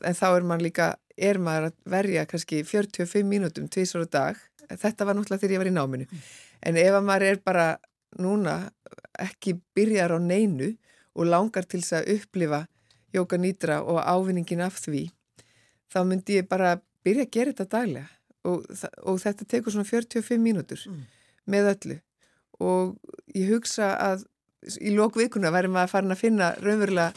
en 0.00 0.18
þá 0.18 0.26
er 0.32 0.46
maður 0.48 0.66
líka 0.66 0.88
er 1.16 1.38
maður 1.38 1.70
að 1.70 1.78
verja 1.94 2.26
kannski 2.26 2.62
45 2.66 3.28
mínútum 3.28 3.68
tvísvar 3.70 4.08
á 4.08 4.14
dag 4.18 4.44
þetta 4.72 5.06
var 5.06 5.18
náttúrulega 5.18 5.44
þegar 5.44 5.54
ég 5.54 5.62
var 5.62 5.70
í 5.70 5.76
náminu 5.76 6.08
mm. 6.08 6.28
en 6.68 6.80
ef 6.82 7.00
maður 7.02 7.28
er 7.30 7.42
bara 7.44 7.66
núna 8.20 8.56
ekki 9.22 9.56
byrjar 9.76 10.16
á 10.16 10.18
neinu 10.20 10.72
og 11.14 11.28
langar 11.28 11.66
til 11.68 11.82
þess 11.82 12.00
að 12.00 12.14
upplifa 12.16 12.62
jóka 13.12 13.38
nýtra 13.40 13.82
og 13.84 14.00
ávinningin 14.00 14.64
af 14.64 14.80
því 14.80 15.06
þá 15.92 16.00
myndi 16.08 16.38
ég 16.40 16.48
bara 16.48 16.78
byrja 17.04 17.26
að 17.26 17.34
gera 17.34 17.52
þetta 17.52 17.68
daglega. 17.76 18.08
Og, 18.42 18.64
og 19.06 19.20
þetta 19.22 19.46
tekur 19.46 19.74
svona 19.74 19.86
45 19.86 20.40
mínútur 20.42 20.80
mm. 20.88 21.02
með 21.52 21.68
öllu. 21.74 21.98
Og 22.62 22.96
ég 23.38 23.52
hugsa 23.52 23.92
að 24.02 24.24
í 24.82 24.94
lókvikuna 24.94 25.52
væri 25.54 25.70
maður 25.70 25.86
að 25.86 25.92
fara 25.92 26.14
að 26.14 26.22
finna 26.22 26.48
raunverulega 26.58 27.12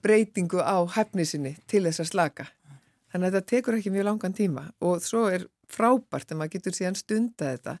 breytingu 0.00 0.62
á 0.62 0.78
hefnisinni 0.94 1.56
til 1.70 1.82
þess 1.86 2.04
að 2.04 2.10
slaka. 2.12 2.46
Þannig 3.10 3.26
að 3.26 3.34
þetta 3.36 3.50
tekur 3.50 3.78
ekki 3.78 3.92
mjög 3.94 4.06
langan 4.06 4.36
tíma. 4.36 4.68
Og 4.86 5.02
svo 5.02 5.24
er 5.32 5.48
frábært 5.70 6.30
að 6.30 6.40
maður 6.40 6.54
getur 6.54 6.76
síðan 6.76 6.98
stunda 6.98 7.50
þetta. 7.50 7.76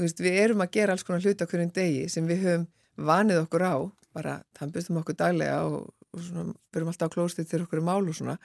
Veist, 0.00 0.20
við 0.20 0.40
erum 0.40 0.64
að 0.64 0.72
gera 0.76 0.96
alls 0.96 1.04
konar 1.04 1.24
hlut 1.24 1.44
á 1.44 1.48
hverjum 1.48 1.72
degi 1.76 2.08
sem 2.12 2.26
við 2.28 2.42
höfum 2.44 2.66
vanið 2.96 3.42
okkur 3.44 3.64
á 3.64 3.76
bara 4.16 4.40
tampustum 4.56 5.00
okkur 5.02 5.18
daglega 5.20 5.62
og, 5.68 5.90
og 6.12 6.24
svona, 6.24 6.54
byrjum 6.72 6.92
alltaf 6.92 7.12
á 7.12 7.14
klóstið 7.14 7.50
til 7.50 7.62
okkur 7.66 7.82
í 7.82 7.86
mál 7.86 8.02
og 8.02 8.16
svona. 8.16 8.36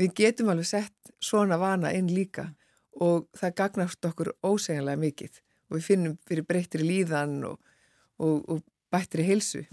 Við 0.00 0.14
getum 0.18 0.50
alveg 0.50 0.68
sett 0.70 1.14
svona 1.22 1.58
vana 1.60 1.92
inn 1.94 2.08
líka 2.10 2.48
og 3.04 3.28
það 3.36 3.58
gagnast 3.60 4.06
okkur 4.08 4.32
ósegjanlega 4.46 5.02
mikið 5.02 5.40
og 5.68 5.76
við 5.78 5.88
finnum 5.88 6.16
fyrir 6.28 6.46
breyttir 6.48 6.84
líðan 6.86 7.42
og, 7.48 7.58
og, 8.22 8.40
og 8.48 8.62
bættir 8.94 9.24
í 9.24 9.28
hilsu. 9.28 9.64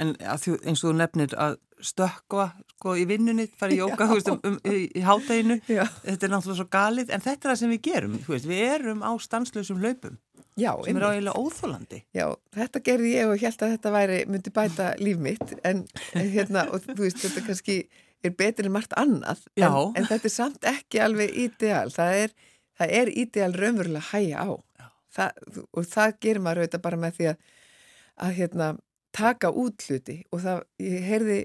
En 0.00 0.14
þú, 0.16 0.56
eins 0.64 0.82
og 0.82 0.90
þú 0.90 0.94
nefnir 0.98 1.36
að 1.40 1.58
stökka 1.84 2.48
sko 2.74 2.94
í 2.96 3.04
vinnunni, 3.08 3.46
fara 3.58 3.74
í 3.74 3.80
jóka 3.80 4.08
veist, 4.08 4.30
um, 4.32 4.40
um, 4.48 4.58
í, 4.64 5.02
hátteginu, 5.04 5.58
þetta 5.66 6.14
er 6.14 6.32
náttúrulega 6.32 6.60
svo 6.60 6.68
galið 6.72 7.12
en 7.12 7.24
þetta 7.24 7.48
er 7.48 7.52
það 7.52 7.60
sem 7.60 7.74
við 7.74 7.82
gerum, 7.88 8.14
veist, 8.28 8.48
við 8.48 8.64
erum 8.70 9.04
á 9.04 9.12
stanslösum 9.20 9.82
hlaupum. 9.82 10.16
Já, 10.54 10.70
sem 10.84 10.96
er 10.96 11.06
áeiginlega 11.08 11.40
óþólandi. 11.40 12.00
Já, 12.14 12.26
þetta 12.54 12.82
gerði 12.86 13.12
ég 13.16 13.30
og 13.30 13.40
held 13.42 13.62
að 13.66 13.72
þetta 13.74 13.94
væri, 13.96 14.18
myndi 14.30 14.52
bæta 14.54 14.90
líf 15.00 15.18
mitt 15.18 15.54
en, 15.66 15.84
en 16.14 16.28
hérna, 16.30 16.68
og 16.70 16.84
þú 16.84 17.00
veist, 17.00 17.22
þetta 17.24 17.42
kannski 17.48 17.78
er 18.24 18.36
betur 18.38 18.68
en 18.68 18.76
margt 18.76 18.94
annað 18.96 19.42
en, 19.58 19.66
en 19.98 20.06
þetta 20.06 20.30
er 20.30 20.32
samt 20.32 20.68
ekki 20.70 21.00
alveg 21.02 21.34
ídeal 21.42 21.90
það 21.92 22.20
er, 22.22 22.36
það 22.78 22.94
er 23.00 23.10
ídeal 23.24 23.50
raunverulega 23.58 24.06
hæja 24.12 24.46
á. 24.46 24.48
Það, 25.14 25.50
og 25.70 25.90
það 25.90 26.16
gerir 26.22 26.42
maður 26.42 26.62
auðvitað 26.62 26.86
bara 26.86 27.02
með 27.02 27.18
því 27.18 27.28
að 27.32 27.42
að 28.16 28.36
hérna 28.38 28.68
taka 29.14 29.50
út 29.50 29.86
hluti. 29.88 30.20
Og 30.32 30.42
það, 30.44 30.62
ég 30.82 31.08
heyrði 31.08 31.40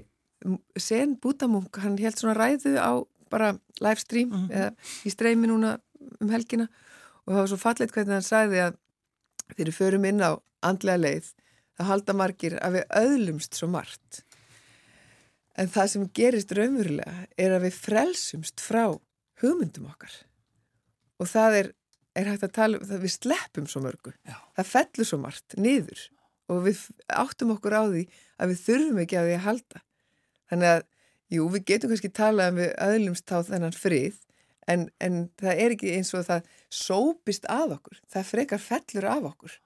sen 0.80 1.16
Bútamunk, 1.20 1.80
hann 1.82 1.98
held 2.00 2.18
svona 2.18 2.36
ræðu 2.38 2.76
á 2.80 3.02
bara 3.30 3.54
livestream 3.80 4.30
mm 4.30 4.46
-hmm. 4.46 4.54
eða 4.56 4.70
í 5.06 5.10
streymi 5.10 5.46
núna 5.46 5.78
um 6.20 6.30
helgina. 6.30 6.68
Og 7.26 7.34
það 7.34 7.40
var 7.40 7.48
svo 7.48 7.56
fallit 7.56 7.92
hvernig 7.92 8.14
hann 8.14 8.22
sagði 8.22 8.62
að 8.66 8.78
þegar 9.56 9.70
við 9.70 9.78
förum 9.78 10.06
inn 10.08 10.22
á 10.22 10.32
andlega 10.66 11.00
leið 11.00 11.30
þá 11.76 11.84
halda 11.88 12.16
margir 12.16 12.56
að 12.60 12.78
við 12.78 12.96
öðlumst 13.00 13.56
svo 13.56 13.68
margt. 13.72 14.22
En 15.58 15.70
það 15.70 15.90
sem 15.92 16.06
gerist 16.16 16.54
raunverulega 16.56 17.26
er 17.40 17.56
að 17.56 17.66
við 17.66 17.78
frelsumst 17.84 18.62
frá 18.62 18.84
hugmyndum 19.42 19.88
okkar. 19.90 20.12
Og 21.20 21.28
það 21.28 21.58
er, 21.58 21.68
er 22.16 22.30
hægt 22.30 22.46
að 22.46 22.56
tala 22.56 22.80
um 22.80 23.02
við 23.02 23.14
sleppum 23.16 23.68
svo 23.68 23.82
mörgu. 23.84 24.14
Já. 24.28 24.38
það 24.56 24.72
fellur 24.72 25.10
svo 25.10 25.20
margt 25.20 25.56
niður 25.60 26.06
og 26.50 26.64
við 26.66 26.80
áttum 27.14 27.54
okkur 27.54 27.76
á 27.76 27.82
því 27.86 28.06
að 28.40 28.52
við 28.52 28.64
þurfum 28.64 29.02
ekki 29.04 29.20
að 29.20 29.28
því 29.28 29.36
að 29.36 29.46
halda. 29.46 29.82
Þannig 30.50 30.72
að, 30.74 30.80
jú, 31.30 31.44
við 31.54 31.66
getum 31.68 31.92
kannski 31.92 32.10
talað 32.20 32.52
um 32.52 32.60
við 32.60 32.72
öðlumst 32.88 33.30
á 33.30 33.38
þennan 33.46 33.76
frið 33.76 34.18
en, 34.70 34.86
en 35.02 35.22
það 35.40 35.62
er 35.64 35.74
ekki 35.76 35.94
eins 35.96 36.12
og 36.16 36.26
það 36.28 36.48
sópist 36.70 37.48
að 37.50 37.76
okkur, 37.78 38.00
það 38.10 38.28
frekar 38.30 38.62
fellur 38.62 39.08
af 39.10 39.28
okkur 39.32 39.56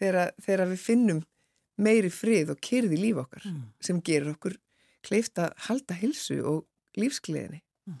þegar, 0.00 0.32
þegar 0.42 0.72
við 0.72 0.84
finnum 0.84 1.22
meiri 1.78 2.10
frið 2.12 2.54
og 2.54 2.62
kyrði 2.64 2.98
líf 2.98 3.22
okkar 3.22 3.44
mm. 3.46 3.60
sem 3.84 4.00
gerur 4.04 4.34
okkur 4.34 4.56
kleift 5.06 5.38
að 5.40 5.52
halda 5.68 5.96
hilsu 6.00 6.38
og 6.42 6.64
lífsgleðinni. 6.98 7.60
Mm. 7.86 8.00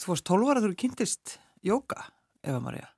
Þú 0.00 0.10
varst 0.10 0.26
12 0.28 0.50
ára 0.50 0.64
þú 0.64 0.74
kynntist 0.82 1.38
jóka, 1.64 2.10
Eva 2.44 2.60
Maria? 2.60 2.90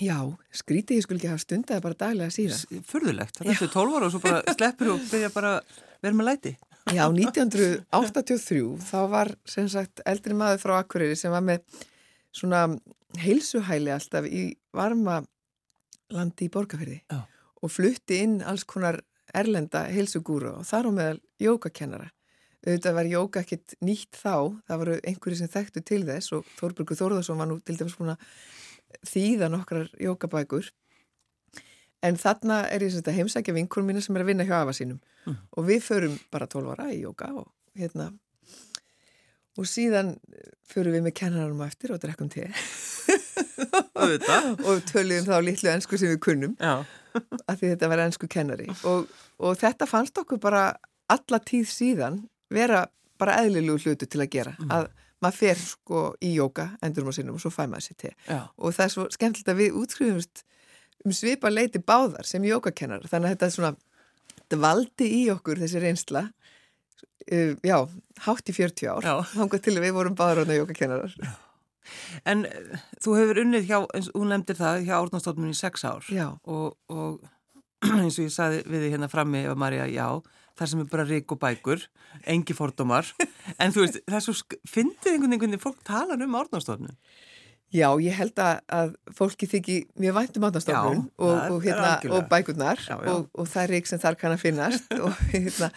Já, 0.00 0.16
skrítið 0.56 0.96
ég 0.96 1.04
skul 1.04 1.18
ekki 1.18 1.28
hafa 1.28 1.42
stundaði 1.42 1.84
bara 1.84 1.98
daglega 2.00 2.32
síðan. 2.32 2.82
Furðulegt, 2.88 3.36
það 3.36 3.46
er 3.46 3.58
þessu 3.58 3.72
12 3.74 3.96
ára 3.98 4.06
og 4.06 4.14
svo 4.14 4.20
bara 4.24 4.40
sleppur 4.56 4.92
og 4.94 5.02
byrja 5.10 5.32
bara 5.34 5.54
verið 6.00 6.16
með 6.16 6.28
læti. 6.30 6.52
Já, 6.90 7.04
1983 7.06 8.62
þá 8.82 9.00
var 9.12 9.28
sem 9.46 9.68
sagt 9.70 10.00
eldri 10.08 10.34
maður 10.34 10.62
frá 10.64 10.72
Akureyri 10.80 11.18
sem 11.18 11.30
var 11.30 11.44
með 11.46 11.62
svona 12.34 12.64
heilsuhæli 13.20 13.92
alltaf 13.94 14.26
í 14.26 14.48
varma 14.74 15.20
landi 16.10 16.48
í 16.48 16.52
borgarferði 16.52 16.98
Já. 17.04 17.20
og 17.62 17.70
flutti 17.70 18.18
inn 18.24 18.40
alls 18.42 18.66
konar 18.66 18.98
erlenda 19.34 19.84
heilsugúru 19.86 20.56
og 20.58 20.66
þar 20.66 20.90
á 20.90 20.92
meðal 20.96 21.20
jógakennara. 21.38 22.10
Auðvitað 22.60 22.96
var 22.98 23.08
jóga 23.08 23.44
ekkit 23.44 23.76
nýtt 23.86 24.18
þá, 24.18 24.34
það 24.66 24.82
voru 24.82 24.96
einhverju 25.00 25.38
sem 25.38 25.52
þekktu 25.54 25.84
til 25.86 26.02
þess 26.08 26.34
og 26.36 26.48
Þórburgur 26.58 26.98
Þórðarsson 26.98 27.38
var 27.40 27.48
nú 27.48 27.60
til 27.64 27.78
dæmis 27.78 27.94
búin 27.96 28.16
að 28.16 28.26
þýða 29.06 29.48
nokkrar 29.54 29.94
jókabækur 30.02 30.72
en 32.06 32.18
þarna 32.20 32.62
er 32.72 32.84
ég 32.86 32.96
að 33.00 33.16
heimsækja 33.18 33.54
vinkurum 33.56 33.90
mína 33.90 34.02
sem 34.04 34.16
er 34.16 34.24
að 34.24 34.32
vinna 34.32 34.46
hjá 34.48 34.60
afa 34.62 34.74
sínum. 34.76 35.00
Mm. 35.28 35.36
og 35.52 35.66
við 35.68 35.82
förum 35.84 36.18
bara 36.32 36.46
12 36.48 36.70
ára 36.72 36.86
í 36.94 37.02
jóka 37.02 37.28
og 37.36 37.50
hérna. 37.76 38.10
Og 39.58 39.66
síðan 39.68 40.14
förum 40.70 40.94
við 40.96 41.02
með 41.04 41.16
kennaranum 41.20 41.60
eftir 41.66 41.92
og 41.92 42.00
drekkum 42.00 42.30
Auðvitað. 44.00 44.46
og 44.68 44.84
töluðum 44.88 45.26
þá 45.26 45.36
litlu 45.44 45.70
ennsku 45.72 45.98
sem 46.00 46.12
við 46.14 46.20
kunnum 46.24 46.54
að 46.62 47.58
því 47.60 47.72
þetta 47.74 47.90
var 47.92 48.04
ennsku 48.06 48.30
kennari. 48.30 48.70
Og, 48.88 49.10
og 49.42 49.58
þetta 49.60 49.88
fannst 49.90 50.18
okkur 50.22 50.40
bara 50.40 50.64
alla 51.10 51.40
tíð 51.42 51.68
síðan 51.68 52.22
vera 52.50 52.86
bara 53.20 53.40
eðlilegu 53.42 53.76
hlutu 53.84 54.08
til 54.08 54.22
að 54.22 54.32
gera. 54.32 54.56
Mm. 54.58 54.72
að 54.72 54.88
maður 55.20 55.36
fer 55.36 55.58
sko 55.60 56.04
í 56.24 56.30
jóka 56.38 56.70
endurum 56.80 57.12
á 57.12 57.14
sinnum 57.16 57.36
og 57.36 57.42
svo 57.42 57.52
fæ 57.52 57.66
maður 57.66 57.90
sér 57.90 57.98
te. 58.00 58.12
Já, 58.24 58.40
og 58.56 58.76
það 58.76 58.86
er 58.86 58.92
svo 58.94 59.06
skemmtilegt 59.12 59.52
að 59.52 59.60
við 59.60 59.76
útskrifumst 59.82 60.44
um 61.04 61.14
svipa 61.16 61.50
leiti 61.52 61.80
báðar 61.82 62.28
sem 62.28 62.44
jókakennar 62.44 63.06
þannig 63.08 63.30
að 63.30 63.36
þetta 63.36 63.46
er 63.46 63.54
svona 63.56 63.72
þetta 64.40 64.60
valdi 64.64 65.10
í 65.20 65.22
okkur 65.32 65.60
þessi 65.62 65.84
reynsla. 65.84 66.26
Uh, 67.30 67.54
já, 67.62 67.76
hátt 68.24 68.48
í 68.50 68.56
40 68.56 68.90
ár 68.90 69.06
þangað 69.34 69.62
til 69.66 69.76
við 69.78 69.92
vorum 69.94 70.16
báðar 70.18 70.40
ráðna 70.40 70.56
jókakennarar 70.56 71.14
En 72.28 72.44
eh, 72.48 72.80
þú 73.02 73.14
hefur 73.18 73.40
unnið 73.44 73.68
hjá, 73.68 73.78
eins 73.96 74.10
og 74.12 74.22
hún 74.22 74.32
nefndir 74.34 74.58
það, 74.58 74.84
hjá 74.86 74.96
Árnastofnun 74.98 75.54
í 75.54 75.56
sex 75.58 75.84
ár. 75.86 76.04
Já. 76.12 76.26
og, 76.44 76.76
og 76.92 77.22
eins 78.02 78.18
og 78.18 78.26
ég 78.26 78.34
saði 78.34 78.60
við 78.66 78.84
því 78.84 78.92
hérna 78.94 79.10
frammi 79.12 79.44
Eva 79.46 79.56
Maria, 79.58 79.88
já, 79.90 80.06
þar 80.58 80.72
sem 80.72 80.82
er 80.82 80.90
bara 80.92 81.06
rík 81.08 81.32
og 81.34 81.40
bækur, 81.42 81.86
engi 82.34 82.56
fordómar. 82.56 83.08
En 83.62 83.72
þú 83.74 83.86
veist, 83.86 83.98
það 84.06 84.18
er 84.18 84.24
svo, 84.26 84.60
fyndið 84.68 85.14
einhvern 85.14 85.34
veginn 85.34 85.62
fólk 85.62 85.80
talar 85.86 86.20
um 86.22 86.38
Árnastofnun 86.38 86.96
Já, 87.70 87.86
ég 88.02 88.16
held 88.18 88.40
að, 88.42 88.60
að 88.74 88.92
fólki 89.14 89.46
þykji 89.46 89.76
mjög 90.02 90.16
væntum 90.16 90.46
átnastofnun 90.48 91.04
og, 91.22 91.36
og, 91.38 91.58
hérna, 91.62 91.92
og 92.10 92.24
bækurnar 92.30 92.80
Já, 92.82 92.96
já. 92.98 93.12
og, 93.12 93.28
og 93.30 93.46
það 93.46 93.62
er 93.62 93.72
rík 93.76 93.90
sem 93.90 94.02
þar 94.02 94.18
kann 94.18 94.34
að 94.34 94.42
finnast 94.42 94.94
og, 95.04 95.20
hérna, 95.30 95.70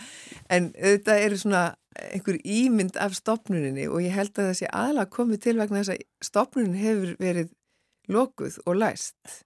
en 0.49 0.71
þetta 0.73 1.17
eru 1.21 1.37
svona 1.37 1.63
einhver 1.93 2.39
ímynd 2.41 2.97
af 2.97 3.13
stopnuninni 3.13 3.85
og 3.85 4.01
ég 4.01 4.15
held 4.15 4.33
að 4.33 4.49
það 4.49 4.57
sé 4.63 4.71
aðalega 4.71 5.13
komið 5.13 5.43
til 5.45 5.55
vegna 5.59 5.83
þess 5.83 5.93
að 5.93 6.29
stopnunin 6.31 6.79
hefur 6.81 7.13
verið 7.21 7.53
lokuð 8.09 8.57
og 8.65 8.79
læst 8.81 9.37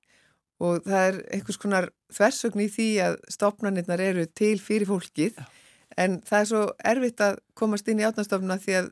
og 0.64 0.88
það 0.88 1.10
er 1.10 1.20
einhvers 1.36 1.60
konar 1.62 1.90
þversögn 2.16 2.64
í 2.64 2.70
því 2.72 2.88
að 3.06 3.20
stopnarnirnar 3.34 4.02
eru 4.02 4.26
til 4.32 4.56
fyrir 4.64 4.90
fólkið 4.90 5.36
Já. 5.36 5.46
en 6.00 6.20
það 6.26 6.40
er 6.40 6.50
svo 6.54 6.64
erfitt 6.94 7.24
að 7.28 7.40
komast 7.58 7.92
inn 7.92 8.02
í 8.02 8.08
átnastofnuna 8.08 8.58
því 8.64 8.80
að 8.82 8.90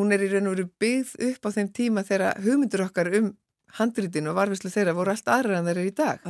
hún 0.00 0.16
er 0.16 0.24
í 0.26 0.32
raun 0.32 0.48
og 0.50 0.56
veru 0.56 0.66
byggð 0.82 1.14
upp 1.30 1.46
á 1.46 1.50
þeim 1.58 1.70
tíma 1.76 2.04
þegar 2.08 2.40
hugmyndur 2.44 2.86
okkar 2.88 3.12
um 3.20 3.30
handritinu 3.78 4.32
og 4.32 4.34
varfislu 4.40 4.66
þeirra 4.74 4.96
voru 4.98 5.12
allt 5.12 5.28
aðra 5.30 5.60
en 5.60 5.68
þeir 5.68 5.76
eru 5.78 5.90
í 5.92 5.94
dag. 5.94 6.24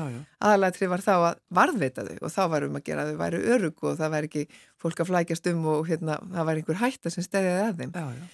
Aðalatri 0.44 0.88
var 0.92 1.00
þá 1.00 1.12
að 1.30 1.38
varðveita 1.56 2.04
þau 2.04 2.18
og 2.26 2.35
þá 2.35 2.40
varum 2.52 2.76
að 2.76 2.85
gera 2.90 3.06
að 3.06 3.14
þau 3.14 3.20
væri 3.22 3.40
örug 3.54 3.87
og 3.88 3.94
það 3.96 4.12
væri 4.18 4.28
ekki 4.28 4.42
fólk 4.85 5.00
að 5.00 5.09
flækjast 5.14 5.48
um 5.54 5.62
og 5.72 5.88
hérna, 5.88 6.18
það 6.35 6.50
væri 6.50 6.61
einhver 6.64 6.80
hætta 6.83 7.12
sem 7.14 7.24
stæðiði 7.24 7.62
að 7.70 7.80
þeim. 7.80 7.94
já, 7.96 8.04
já. 8.20 8.28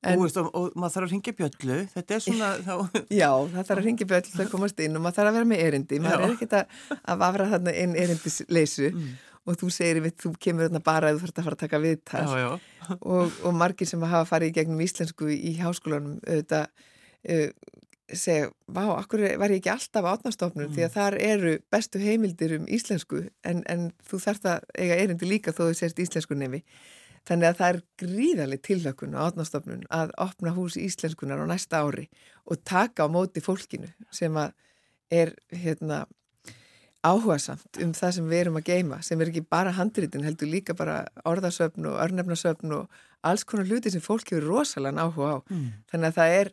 En- 0.00 0.16
Og, 0.16 0.22
veist, 0.24 0.36
og, 0.40 0.46
og 0.56 0.76
maður 0.80 0.92
þarf 0.94 1.06
að 1.06 1.10
ringja 1.12 1.32
bjöllu, 1.36 1.74
þetta 1.94 2.14
er 2.16 2.20
svona 2.24 2.46
þá, 2.68 3.00
Já, 3.12 3.30
það 3.52 3.64
þarf 3.68 3.72
að 3.80 3.84
ringi 3.84 4.06
bjöll 4.12 4.22
til 4.28 4.40
að 4.44 4.52
komast 4.52 4.78
inn 4.80 4.96
og 4.96 5.02
maður 5.04 5.16
þarf 5.18 5.28
að 5.32 5.36
vera 5.40 5.48
með 5.50 5.64
erindi. 5.66 5.98
Maður 6.00 6.22
Já. 6.22 6.24
er 6.28 6.32
ekkert 6.36 6.54
að, 6.60 6.78
að 7.04 7.18
vafra 7.24 7.48
þarna 7.54 7.74
inn 7.82 7.96
erindisleysu 8.04 8.88
Mm. 8.94 9.10
Og 9.48 9.58
þú 9.60 9.70
segir 9.72 10.02
við, 10.04 10.16
þú 10.20 10.32
kemur 10.42 10.68
þarna 10.68 10.82
bara 10.84 11.10
að 11.10 11.18
þú 11.18 11.26
þarf 11.26 11.38
að 11.38 11.46
fara 11.48 11.56
að 11.56 11.62
taka 11.64 11.82
viðtal. 11.84 12.24
og, 13.14 13.36
og 13.46 13.54
margir 13.56 13.88
sem 13.88 14.02
hafa 14.04 14.28
farið 14.28 14.52
í 14.52 14.56
gegnum 14.58 14.82
íslensku 14.84 15.30
í 15.32 15.54
háskólanum 15.60 16.18
auðvitað 16.26 16.66
uh, 16.68 17.46
segja, 18.16 18.50
vá, 18.66 18.84
akkur 18.96 19.22
var 19.38 19.52
ég 19.52 19.60
ekki 19.60 19.72
alltaf 19.72 20.06
á 20.06 20.12
átnastofnun 20.12 20.72
því 20.74 20.86
að 20.86 20.94
þar 20.96 21.16
eru 21.24 21.52
bestu 21.72 22.00
heimildir 22.02 22.56
um 22.58 22.66
íslensku 22.70 23.24
en, 23.46 23.62
en 23.70 23.90
þú 24.06 24.22
þarft 24.24 24.48
að 24.50 24.64
eiga 24.78 24.98
erindi 25.04 25.28
líka 25.28 25.54
þó 25.54 25.68
þú 25.68 25.76
sérst 25.78 26.02
íslensku 26.02 26.38
nefni 26.38 26.62
þannig 27.28 27.50
að 27.50 27.58
það 27.60 27.68
er 27.72 27.80
gríðarlega 28.02 28.66
tilhökun 28.66 29.16
á 29.16 29.20
átnastofnun 29.28 29.84
að 29.92 30.14
opna 30.22 30.54
hús 30.56 30.78
íslenskunar 30.80 31.42
á 31.44 31.46
næsta 31.50 31.82
ári 31.84 32.08
og 32.46 32.62
taka 32.64 33.06
á 33.06 33.08
móti 33.12 33.42
fólkinu 33.44 33.90
sem 34.14 34.36
að 34.40 34.54
er 35.10 35.34
hérna 35.50 36.04
áhugasamt 37.06 37.80
um 37.84 37.92
það 37.96 38.12
sem 38.18 38.26
við 38.28 38.40
erum 38.44 38.58
að 38.60 38.68
geima 38.72 38.98
sem 39.06 39.20
er 39.24 39.30
ekki 39.32 39.44
bara 39.48 39.72
handritin 39.78 40.26
heldur 40.26 40.50
líka 40.52 40.74
bara 40.76 41.02
orðasöfn 41.24 41.86
og 41.88 42.00
örnefnasöfn 42.04 42.74
og 42.76 43.02
alls 43.24 43.44
konar 43.48 43.68
hluti 43.68 43.92
sem 43.92 44.00
fólk 44.04 44.28
hefur 44.32 44.48
rosalega 44.52 45.06
áhuga 45.08 45.36
á. 45.36 45.38
Mm. 45.50 45.68
þannig 45.92 46.10
að 46.10 46.18
það 46.20 46.34
er 46.40 46.50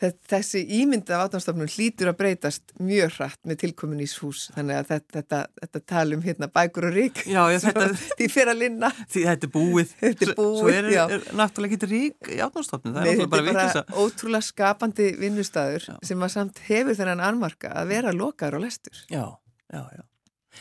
þe- 0.00 0.10
þessi 0.32 0.60
ímynd 0.80 1.08
af 1.12 1.22
átnámstofnun 1.26 1.70
hlýtur 1.72 2.10
að 2.10 2.16
breytast 2.22 2.72
mjög 2.80 3.14
hratt 3.16 3.38
með 3.48 3.60
tilkomin 3.62 4.02
í 4.04 4.08
hús 4.20 4.42
þannig 4.56 4.76
að 4.80 4.90
þetta, 4.90 5.12
þetta, 5.16 5.38
þetta 5.62 5.82
tala 5.92 6.16
um 6.18 6.24
hérna 6.26 6.48
bækur 6.52 6.88
og 6.90 6.96
rík. 6.96 7.22
Já, 7.28 7.40
já 7.52 7.58
þetta, 7.64 7.86
því 8.18 8.28
fyrir 8.32 8.52
að 8.52 8.60
linna. 8.64 8.90
Því, 9.08 9.22
þetta 9.30 9.48
er 9.48 9.54
búið. 9.56 9.94
Þetta 10.02 10.26
er 10.28 10.32
Svo- 10.34 10.50
Svo 10.60 10.66
búið, 10.68 10.76
er, 10.76 11.16
er 11.16 11.24
náttúrulega 11.40 11.78
ekki 11.78 11.90
rík 11.94 12.30
í 12.36 12.42
átnástofnun, 12.44 12.92
það 12.98 13.08
Nei, 13.08 13.14
er 13.24 13.32
bara 13.32 13.56
bara 13.56 13.86
ótrúlega 14.04 14.48
skapandi 14.52 15.08
vinnustæður 15.20 15.88
sem 16.04 16.24
að 16.28 16.34
samt 16.36 16.60
hefur 16.68 16.96
þennan 17.00 17.24
anmarka 17.30 17.72
að 17.72 17.88
vera 17.96 18.12
lokar 18.12 18.56
og 18.60 18.64
lestur. 18.68 19.00
Já, 19.08 19.24
já, 19.72 19.82
já. 19.96 20.02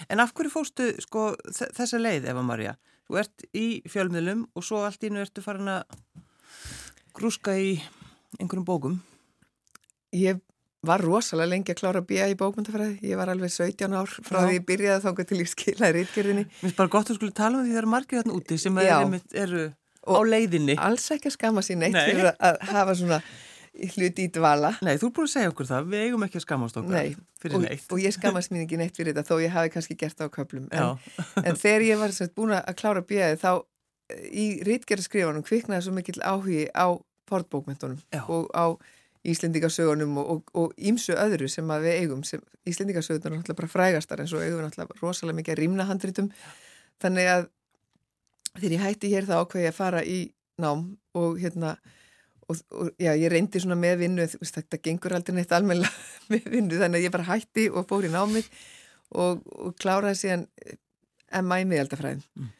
En 0.09 0.19
af 0.19 0.33
hverju 0.33 0.51
fóstu 0.51 0.89
sko 1.01 1.35
þe- 1.47 1.71
þessa 1.77 1.99
leið, 2.01 2.25
Eva 2.31 2.41
Maria? 2.43 2.75
Þú 3.07 3.19
ert 3.21 3.45
í 3.55 3.81
fjölmiðlum 3.87 4.47
og 4.55 4.63
svo 4.65 4.81
allt 4.83 5.03
í 5.05 5.09
nú 5.13 5.21
ertu 5.21 5.43
farin 5.45 5.67
að 5.69 5.83
grúska 7.15 7.53
í 7.57 7.77
einhverjum 8.39 8.65
bókum. 8.67 8.97
Ég 10.15 10.41
var 10.85 11.01
rosalega 11.01 11.49
lengi 11.49 11.73
að 11.73 11.79
klára 11.79 12.01
B.A. 12.05 12.27
í 12.29 12.35
bókmyndafræði. 12.37 12.99
Ég 13.07 13.17
var 13.17 13.31
alveg 13.33 13.49
17 13.53 13.93
ár 13.97 14.11
frá 14.25 14.41
Já. 14.43 14.47
því 14.49 14.57
ég 14.59 14.65
byrjaði 14.67 15.03
þangað 15.05 15.29
til 15.31 15.39
ég 15.41 15.49
skilaði 15.49 15.95
rítgerðinni. 16.01 16.43
Mér 16.45 16.61
finnst 16.61 16.77
bara 16.77 16.91
gott 16.93 17.09
að 17.09 17.17
skuli 17.19 17.33
tala 17.33 17.57
um 17.61 17.65
því 17.65 17.73
það 17.73 17.81
eru 17.81 17.91
margir 17.95 18.21
þarna 18.21 18.35
úti 18.37 18.59
sem 18.61 18.77
eru, 18.83 19.19
eru 19.33 19.63
á 20.05 20.11
Og- 20.13 20.27
leiðinni. 20.29 20.75
Alls 20.77 21.07
ekki 21.15 21.31
að 21.31 21.37
skama 21.39 21.63
sín 21.65 21.81
eitt 21.87 21.95
fyrir 21.97 22.29
að- 22.29 22.37
að 22.37 22.59
hafa 22.69 22.93
svona 22.99 23.21
hluti 23.95 24.25
í 24.25 24.31
dvala. 24.33 24.71
Nei, 24.85 24.95
þú 25.01 25.09
er 25.09 25.13
búin 25.17 25.27
að 25.27 25.33
segja 25.33 25.51
okkur 25.51 25.69
það, 25.69 25.87
við 25.91 26.03
eigum 26.07 26.25
ekki 26.27 26.39
að 26.39 26.45
skammast 26.45 26.79
okkar 26.79 26.95
Nei, 26.95 27.15
fyrir 27.41 27.57
og, 27.59 27.63
neitt. 27.65 27.87
og 27.91 28.01
ég 28.03 28.15
skamast 28.15 28.53
mín 28.53 28.65
ekki 28.65 28.79
neitt 28.79 28.97
fyrir 28.97 29.15
þetta 29.15 29.27
þó 29.27 29.41
ég 29.43 29.55
hafi 29.55 29.73
kannski 29.73 29.97
gert 29.99 30.19
það 30.19 30.31
á 30.31 30.35
köplum. 30.37 30.67
En, 30.71 30.99
en 31.43 31.59
þegar 31.59 31.87
ég 31.89 32.01
var 32.01 32.15
sagt 32.15 32.35
búin 32.37 32.55
að 32.55 32.75
klára 32.79 33.03
B.A. 33.05 33.31
þá 33.41 33.49
eh, 33.59 34.27
í 34.31 34.45
rítgerðarskrifanum 34.67 35.45
kviknaði 35.45 35.87
svo 35.87 35.95
mikill 35.95 36.21
áhugi 36.23 36.67
á 36.71 36.87
fornbókmyndunum 37.29 37.99
Já. 38.13 38.23
og 38.29 38.47
á 38.55 38.77
Íslendingasögunum 39.25 40.17
og 40.21 40.73
ímsu 40.77 41.15
öðru 41.17 41.47
sem 41.49 41.69
að 41.73 41.87
við 41.87 41.95
eigum 42.03 42.21
Íslendingasögunar 42.69 43.31
er 43.31 43.39
náttúrulega 43.39 43.57
bara 43.57 43.71
frægastar 43.71 44.21
en 44.21 44.29
svo 44.29 44.41
eigum 44.43 44.59
við 44.59 44.67
náttúrulega 44.67 44.99
rosalega 45.01 45.39
mikið 45.39 45.55
að 45.55 45.61
rýmna 45.63 45.87
handritum 45.89 46.27
þannig 47.01 47.31
að 47.31 47.47
þegar 48.59 48.75
ég 48.75 48.83
hætti 48.85 49.11
hér 49.15 49.25
þá 49.25 49.35
ákveði 49.39 49.65
ég 49.65 49.73
að 49.73 49.79
fara 49.79 50.03
í 50.05 50.19
nám 50.61 50.83
og 51.17 51.39
hérna 51.41 51.73
og, 52.51 52.59
og 52.77 52.91
já, 53.01 53.11
ég 53.17 53.31
reyndi 53.33 53.61
svona 53.63 53.77
með 53.79 53.97
vinnu 54.03 54.27
þetta 54.29 54.79
gengur 54.85 55.15
aldrei 55.17 55.35
neitt 55.39 55.53
almennilega 55.55 55.91
með 56.33 56.49
vinnu 56.53 56.79
þannig 56.81 57.01
að 57.01 57.07
ég 57.07 57.15
bara 57.15 57.29
hætti 57.31 57.67
og 57.71 57.87
fór 57.89 58.07
í 58.07 58.11
námið 58.13 58.49
og, 59.15 59.41
og 59.55 59.73
kláraði 59.81 60.21
síðan 60.21 60.45
MA 61.45 61.61
í 61.63 61.67
miðaldafræðin 61.71 62.23
Mm. 62.35 62.51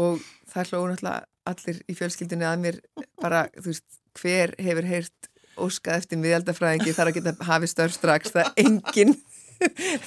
og 0.00 0.20
það 0.52 0.70
hlóðu 0.70 0.90
náttúrulega 0.92 1.26
allir 1.50 1.80
í 1.90 1.94
fjölskyldinu 1.98 2.46
að 2.46 2.60
mér 2.62 2.76
bara, 3.20 3.40
þú 3.56 3.66
veist, 3.72 3.86
hver 4.20 4.52
hefur 4.60 4.86
heyrt 4.88 5.28
óskað 5.60 5.98
eftir 6.00 6.20
miðaldafræðingi 6.22 6.94
þar 6.96 7.10
að 7.10 7.16
geta 7.18 7.34
hafið 7.48 7.72
störf 7.72 7.96
strax, 7.96 8.32
það 8.32 8.52
engin 8.62 9.14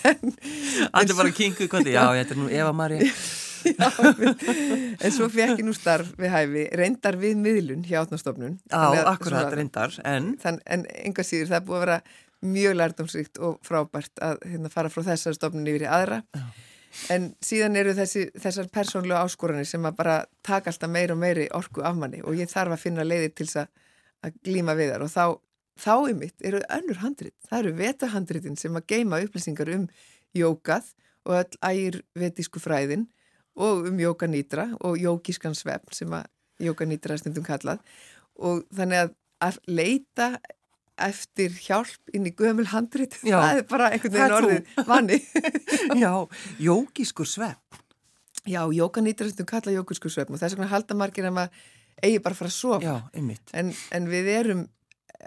en, 0.10 0.34
allir 0.98 1.18
bara 1.20 1.34
kinkuð 1.36 1.70
hvað 1.74 1.90
já, 1.94 2.02
þetta 2.22 2.34
er 2.36 2.40
nú 2.42 2.48
Eva 2.50 2.72
Maria. 2.74 3.10
Já, 3.68 3.88
en 5.04 5.14
svo 5.14 5.30
fekk 5.32 5.62
ég 5.62 5.64
nú 5.68 5.76
starf 5.78 6.12
við 6.20 6.34
hæfi, 6.34 6.66
reyndar 6.80 7.18
við 7.22 7.40
miðlun 7.42 7.86
hjá 7.88 8.02
átnastofnun 8.04 8.60
Já, 8.72 9.06
akkurat, 9.10 9.54
reyndar, 9.56 9.96
en 10.08 10.34
þann, 10.42 10.60
en 10.66 10.86
enga 11.06 11.26
síður 11.28 11.54
það 11.54 11.60
er 11.60 11.66
búið 11.70 11.80
að 11.80 11.86
vera 11.86 12.00
mjög 12.54 12.76
lærdomsríkt 12.80 13.40
og 13.44 13.58
frábært 13.64 14.24
að 14.24 14.44
hérna, 14.50 14.74
fara 14.74 14.92
frá 14.92 15.06
þessar 15.14 15.38
stofnun 15.38 15.70
yfir 15.72 15.88
í 15.88 15.92
aðra 16.00 16.20
Já. 16.36 16.44
en 17.16 17.30
síðan 17.44 17.80
eru 17.80 17.96
þessi, 17.98 18.28
þessar 18.36 18.70
persónlega 18.74 19.24
áskoranir 19.24 19.70
sem 19.70 19.88
að 19.88 19.98
bara 20.02 20.20
taka 20.46 20.74
alltaf 20.74 20.92
meir 20.92 21.16
og 21.16 21.22
meiri 21.24 21.48
orku 21.56 21.86
af 21.86 21.96
manni 22.00 22.22
og 22.24 22.38
ég 22.40 22.52
þarf 22.52 22.76
að 22.76 22.86
finna 22.88 23.08
leiðir 23.08 23.34
til 23.34 23.48
þess 23.48 23.64
að, 23.64 23.74
að 24.28 24.38
glíma 24.46 24.78
við 24.80 24.96
þar 24.96 25.08
og 25.08 25.14
þá 25.16 25.26
þá 25.80 25.94
ymitt 26.12 26.44
eru 26.46 26.62
önnur 26.72 27.00
handrit. 27.02 27.36
Það 27.50 27.60
eru 27.60 27.74
vetahandritin 27.80 28.58
sem 28.60 28.76
að 28.78 28.88
geima 28.94 29.22
upplýsingar 29.24 29.72
um 29.74 29.88
jókað 30.38 30.92
og 31.24 31.38
öll 31.40 31.60
ægirvetísku 31.70 32.62
fræðin 32.62 33.08
og 33.60 33.88
um 33.90 34.00
jókanýtra 34.02 34.70
og 34.82 34.98
jókískan 35.02 35.56
svefn 35.58 35.94
sem 35.94 36.14
að 36.16 36.28
jókanýtra 36.64 37.16
er 37.16 37.22
stundum 37.22 37.46
kallað 37.46 37.82
og 38.40 38.64
þannig 38.74 39.06
að, 39.06 39.16
að 39.46 39.60
leita 39.70 40.30
eftir 41.04 41.54
hjálp 41.58 42.14
inn 42.14 42.28
í 42.30 42.34
gömul 42.38 42.68
handrit, 42.70 43.18
Já, 43.26 43.38
það 43.40 43.60
er 43.60 43.64
bara 43.70 43.90
einhvern 43.94 44.14
veginn 44.14 44.36
orðið 44.38 44.84
vanni. 44.88 45.18
Já, 46.04 46.12
jókískur 46.62 47.30
svefn. 47.30 47.82
Já, 48.44 48.62
jókanýtra 48.76 49.26
er 49.26 49.34
stundum 49.34 49.50
kallað 49.50 49.80
jókískur 49.80 50.14
svefn 50.14 50.36
og 50.36 50.42
þess 50.42 50.58
vegna 50.58 50.70
halda 50.74 50.98
margir 51.00 51.30
að 51.30 51.38
maður 51.40 51.64
eigi 52.04 52.22
bara 52.22 52.36
að 52.36 52.42
fara 52.42 52.52
að 52.52 52.58
sofa. 52.58 52.80
Já, 52.84 52.96
einmitt. 53.18 53.54
En, 53.58 53.72
en 53.96 54.10
við 54.12 54.30
erum 54.34 54.66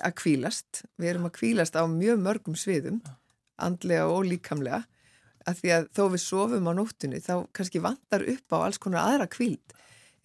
að 0.04 0.16
kvílast, 0.20 0.82
við 1.00 1.14
erum 1.14 1.28
að 1.30 1.36
kvílast 1.38 1.78
á 1.78 1.82
mjög 1.88 2.20
mörgum 2.22 2.58
sviðum, 2.58 3.00
andlega 3.62 4.10
og 4.12 4.26
líkamlega, 4.28 4.82
að 5.46 5.60
því 5.60 5.72
að 5.76 5.88
þó 5.96 6.02
við 6.12 6.22
sofum 6.22 6.70
á 6.70 6.72
nóttunni 6.76 7.20
þá 7.22 7.34
kannski 7.56 7.82
vantar 7.84 8.24
upp 8.32 8.56
á 8.56 8.56
alls 8.58 8.80
konar 8.82 9.06
aðra 9.06 9.28
kvíld, 9.30 9.76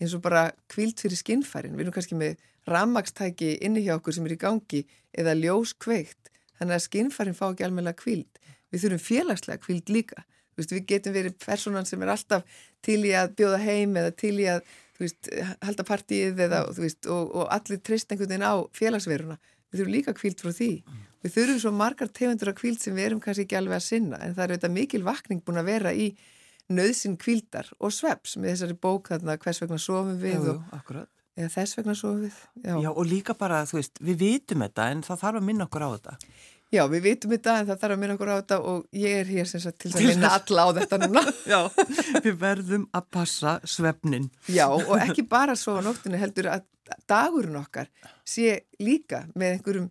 eins 0.02 0.16
og 0.18 0.24
bara 0.26 0.48
kvíld 0.72 1.02
fyrir 1.02 1.20
skinnfærin, 1.20 1.78
við 1.78 1.86
erum 1.86 1.96
kannski 1.96 2.18
með 2.18 2.42
rammagstæki 2.70 3.56
inni 3.66 3.86
hjá 3.86 3.96
okkur 3.98 4.18
sem 4.18 4.28
er 4.28 4.36
í 4.36 4.42
gangi 4.42 4.84
eða 5.18 5.38
ljós 5.38 5.76
kveikt, 5.78 6.32
þannig 6.58 6.78
að 6.78 6.86
skinnfærin 6.88 7.38
fá 7.38 7.48
ekki 7.52 7.68
alveg 7.68 7.98
kvíld, 8.02 8.42
við 8.74 8.86
þurfum 8.86 9.06
félagslega 9.06 9.62
kvíld 9.62 9.94
líka, 9.94 10.26
veist, 10.58 10.74
við 10.74 10.88
getum 10.90 11.16
verið 11.16 11.38
personan 11.42 11.88
sem 11.88 12.02
er 12.02 12.14
alltaf 12.14 12.62
til 12.86 13.02
í 13.06 13.14
að 13.18 13.36
bjóða 13.40 13.62
heim 13.64 13.98
eða 14.00 14.14
til 14.18 14.36
í 14.40 14.48
að 14.52 14.66
veist, 15.02 15.30
halda 15.66 15.86
partíið 15.88 16.44
eða, 16.48 16.64
veist, 16.78 17.08
og, 17.10 17.32
og 17.36 17.48
allir 17.54 17.82
treyst 17.86 18.12
einhvern 18.12 18.32
veginn 18.32 18.48
á 18.48 18.56
félagsveruna. 18.78 19.38
Við 19.72 19.82
þurfum 19.82 19.96
líka 19.96 20.16
kvíld 20.18 20.44
frá 20.44 20.52
því. 20.56 20.72
Við 21.22 21.36
þurfum 21.36 21.62
svo 21.64 21.72
margar 21.76 22.12
tegundur 22.12 22.52
af 22.52 22.60
kvíld 22.60 22.82
sem 22.82 22.96
við 22.98 23.10
erum 23.10 23.24
kannski 23.24 23.46
ekki 23.46 23.60
alveg 23.60 23.80
að 23.80 23.88
sinna 23.88 24.22
en 24.22 24.36
það 24.38 24.44
er 24.46 24.54
auðvitað 24.56 24.78
mikil 24.78 25.04
vakning 25.08 25.42
búin 25.46 25.62
að 25.62 25.72
vera 25.72 25.94
í 25.94 26.12
nöðsin 26.72 27.18
kvíldar 27.20 27.68
og 27.80 27.94
sveps 27.96 28.38
með 28.40 28.56
þessari 28.56 28.78
bók 28.80 29.12
þarna 29.12 29.38
hvers 29.42 29.62
vegna 29.64 29.82
sofum 29.82 30.16
við 30.22 30.38
Jú, 30.38 30.56
og, 30.56 31.04
eða 31.38 31.52
þess 31.58 31.78
vegna 31.80 31.98
sofum 31.98 32.24
við 32.26 32.40
Já. 32.64 32.74
Já 32.86 32.90
og 32.94 33.04
líka 33.08 33.36
bara 33.38 33.66
þú 33.70 33.82
veist 33.82 34.02
við 34.02 34.24
vitum 34.24 34.66
þetta 34.66 34.90
en 34.96 35.06
það 35.08 35.24
þarf 35.26 35.42
að 35.42 35.48
minna 35.52 35.68
okkur 35.68 35.86
á 35.86 35.90
þetta 35.98 36.18
Já, 36.72 36.86
við 36.88 37.02
vitum 37.04 37.34
þetta 37.36 37.54
en 37.60 37.66
það 37.68 37.80
þarf 37.82 37.94
að 37.94 38.00
minna 38.00 38.14
okkur 38.16 38.30
á 38.32 38.36
þetta 38.38 38.58
og 38.72 38.84
ég 38.96 39.16
er 39.20 39.28
hér 39.28 39.48
sem 39.50 39.60
sagt 39.60 39.82
til 39.84 39.90
að 39.92 40.06
minna 40.08 40.30
alla 40.38 40.64
á 40.64 40.70
þetta 40.78 41.00
núna. 41.02 41.24
Já, 41.52 41.60
við 42.24 42.38
verðum 42.40 42.86
að 42.96 43.10
passa 43.12 43.58
svefnin. 43.68 44.30
Já, 44.48 44.70
og 44.72 44.94
ekki 44.96 45.26
bara 45.28 45.58
á 45.60 45.72
nóttinu 45.84 46.22
heldur 46.22 46.48
að 46.54 46.64
dagurinn 47.12 47.60
okkar 47.60 47.92
sé 48.24 48.62
líka 48.80 49.26
með 49.36 49.58
einhverjum 49.58 49.90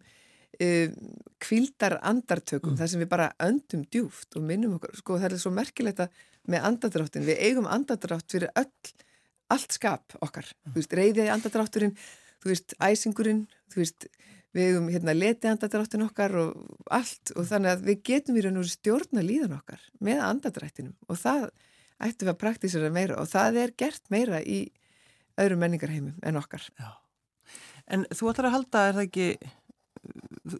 kvildar 1.40 1.96
andartökum, 2.04 2.74
mm. 2.74 2.80
þar 2.80 2.90
sem 2.92 3.02
við 3.02 3.10
bara 3.12 3.30
öndum 3.40 3.84
djúft 3.88 4.36
og 4.36 4.44
minnum 4.44 4.76
okkur. 4.76 4.96
Sko 4.98 5.20
það 5.20 5.36
er 5.36 5.42
svo 5.42 5.52
merkilegt 5.56 6.02
að 6.04 6.18
með 6.50 6.66
andardráttin, 6.70 7.26
við 7.28 7.40
eigum 7.46 7.68
andardrátt 7.70 8.32
fyrir 8.32 8.52
öll, 8.58 8.92
allt 9.52 9.76
skap 9.76 10.16
okkar. 10.20 10.48
Mm. 10.50 10.72
Þú 10.72 10.82
veist, 10.82 10.96
reyðiði 11.00 11.32
andardrátturinn, 11.34 11.94
þú 12.40 12.52
veist, 12.52 12.76
æsingurinn, 12.80 13.42
þú 13.72 13.82
veist, 13.82 14.08
við 14.56 14.70
hefum 14.70 14.88
hérna 14.90 15.14
letið 15.14 15.52
andadráttin 15.52 16.06
okkar 16.06 16.36
og 16.40 16.86
allt 16.90 17.32
og 17.36 17.46
þannig 17.46 17.74
að 17.74 17.84
við 17.86 18.00
getum 18.10 18.38
í 18.38 18.44
raun 18.44 18.60
og 18.60 18.70
stjórna 18.70 19.22
líðan 19.22 19.58
okkar 19.60 19.82
með 20.02 20.24
andadrættinum 20.26 20.96
og 21.06 21.20
það 21.20 21.44
ættum 22.00 22.26
við 22.26 22.32
að 22.32 22.40
praktísera 22.40 22.90
meira 22.94 23.18
og 23.20 23.30
það 23.30 23.60
er 23.62 23.74
gert 23.78 24.02
meira 24.10 24.40
í 24.42 24.64
öðrum 25.40 25.62
menningarheimum 25.62 26.18
en 26.26 26.40
okkar. 26.40 26.66
Já. 26.80 26.90
En 27.90 28.06
þú 28.10 28.30
ætlar 28.30 28.50
að 28.50 28.56
halda, 28.56 28.82
er 28.86 28.98
það 28.98 29.06
ekki, 29.06 29.28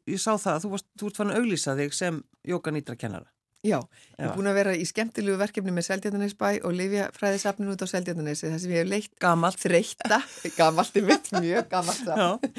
ég 0.07 0.20
sá 0.20 0.33
það 0.37 0.55
að 0.55 0.64
þú, 0.64 0.72
varst, 0.76 0.88
þú 0.98 1.11
ert 1.11 1.20
fann 1.20 1.35
að 1.35 1.42
auglýsa 1.42 1.76
þig 1.79 1.94
sem 1.96 2.22
jókanýtra 2.48 2.96
kennara. 3.00 3.31
Já, 3.61 3.76
ég 4.16 4.24
er 4.24 4.31
búin 4.33 4.48
að 4.48 4.57
vera 4.57 4.72
í 4.72 4.87
skemmtilegu 4.88 5.37
verkefni 5.37 5.72
með 5.76 5.85
Seldjarnanesbæ 5.90 6.46
og 6.64 6.72
Livja 6.72 7.11
fræðisafnin 7.12 7.68
út 7.68 7.83
á 7.85 7.92
Seldjarnanesi 7.92 8.48
þar 8.48 8.62
sem 8.62 8.72
ég 8.72 8.81
hef 8.81 8.88
leitt. 8.88 9.11
Gamalt. 9.20 9.61
Þreytta, 9.61 10.20
gamalt 10.61 10.96
er 10.96 11.05
mitt 11.11 11.29
mjög 11.37 11.68
gamalt 11.68 12.09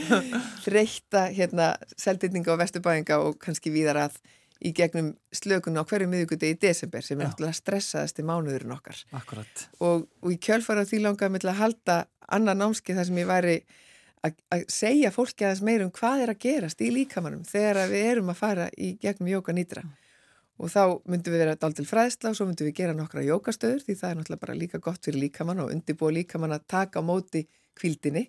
þreytta 0.68 1.24
hérna 1.34 1.72
Seldjarninga 1.98 2.54
og 2.54 2.62
Vesturbæinga 2.62 3.18
og 3.26 3.40
kannski 3.42 3.74
víðar 3.74 4.04
að 4.04 4.22
í 4.62 4.76
gegnum 4.78 5.16
slökunna 5.34 5.82
á 5.82 5.90
hverju 5.90 6.06
miðugundi 6.12 6.54
í 6.54 6.60
desember 6.62 7.02
sem 7.02 7.18
er 7.18 7.32
náttúrulega 7.32 7.58
stressaðasti 7.58 8.26
mánuðurinn 8.28 8.76
okkar. 8.76 9.00
Og, 9.82 10.06
og 10.22 10.30
í 10.30 10.38
kjölfara 10.38 10.86
því 10.86 11.02
langaði 11.08 11.34
mig 11.34 11.42
til 11.42 11.50
að 11.50 11.62
halda 11.64 11.96
annan 12.30 12.62
námski 12.62 12.94
þar 12.94 13.10
sem 13.10 13.18
ég 13.24 13.32
væri 13.32 13.56
að 14.22 14.66
segja 14.70 15.10
fólki 15.14 15.46
aðeins 15.46 15.64
meir 15.66 15.84
um 15.86 15.92
hvað 15.94 16.26
er 16.26 16.34
að 16.34 16.44
gerast 16.44 16.82
í 16.84 16.92
líkamannum 16.94 17.46
þegar 17.48 17.90
við 17.90 18.08
erum 18.12 18.30
að 18.30 18.42
fara 18.42 18.68
í 18.78 18.94
gegnum 19.02 19.32
jóka 19.32 19.56
nýtra 19.58 19.84
og 20.62 20.70
þá 20.70 20.84
myndum 21.10 21.34
við 21.34 21.42
vera 21.42 21.58
daldil 21.58 21.88
fræðsla 21.90 22.32
og 22.32 22.38
svo 22.38 22.46
myndum 22.46 22.70
við 22.70 22.78
gera 22.78 22.98
nokkra 22.98 23.24
jókastöður 23.26 23.82
því 23.88 23.96
það 23.98 24.12
er 24.12 24.20
náttúrulega 24.20 24.44
bara 24.46 24.60
líka 24.60 24.82
gott 24.84 25.08
fyrir 25.08 25.24
líkamann 25.24 25.64
og 25.64 25.74
undibúa 25.74 26.14
líkamann 26.14 26.54
að 26.54 26.68
taka 26.70 27.02
á 27.02 27.04
móti 27.06 27.48
kvildinni 27.80 28.28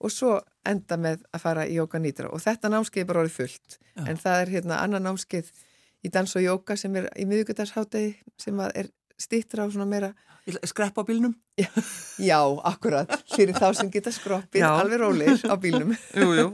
og 0.00 0.12
svo 0.12 0.36
enda 0.68 0.96
með 1.00 1.24
að 1.32 1.44
fara 1.44 1.66
í 1.68 1.78
jóka 1.78 2.00
nýtra 2.00 2.28
og 2.28 2.44
þetta 2.44 2.72
námskeið 2.72 3.04
er 3.04 3.08
bara 3.08 3.24
orðið 3.24 3.36
fullt. 3.36 3.78
Já. 3.96 4.04
en 4.08 4.20
það 4.20 4.42
er 4.42 4.54
hérna 4.54 4.80
annan 4.84 5.08
námskeið 5.08 5.50
í 6.04 6.12
dans 6.12 6.36
og 6.36 6.44
jóka 6.44 6.76
sem 6.80 6.96
er 6.96 7.08
í 7.16 7.26
miðugudarshátegi 7.28 8.12
sem 8.40 8.60
er 8.68 8.92
stittra 9.20 9.66
á 9.66 9.72
svona 9.72 9.88
meira 9.90 10.12
Skrepp 10.66 10.96
á 10.96 11.04
bílnum? 11.06 11.34
Já, 11.60 11.68
já 12.18 12.40
akkurat, 12.66 13.10
fyrir 13.30 13.54
þá 13.54 13.68
sem 13.76 13.90
geta 13.92 14.10
skroppið 14.14 14.64
alveg 14.66 15.02
róleir 15.02 15.42
á 15.44 15.54
bílnum 15.60 15.92
jú, 15.92 16.30
jú, 16.38 16.46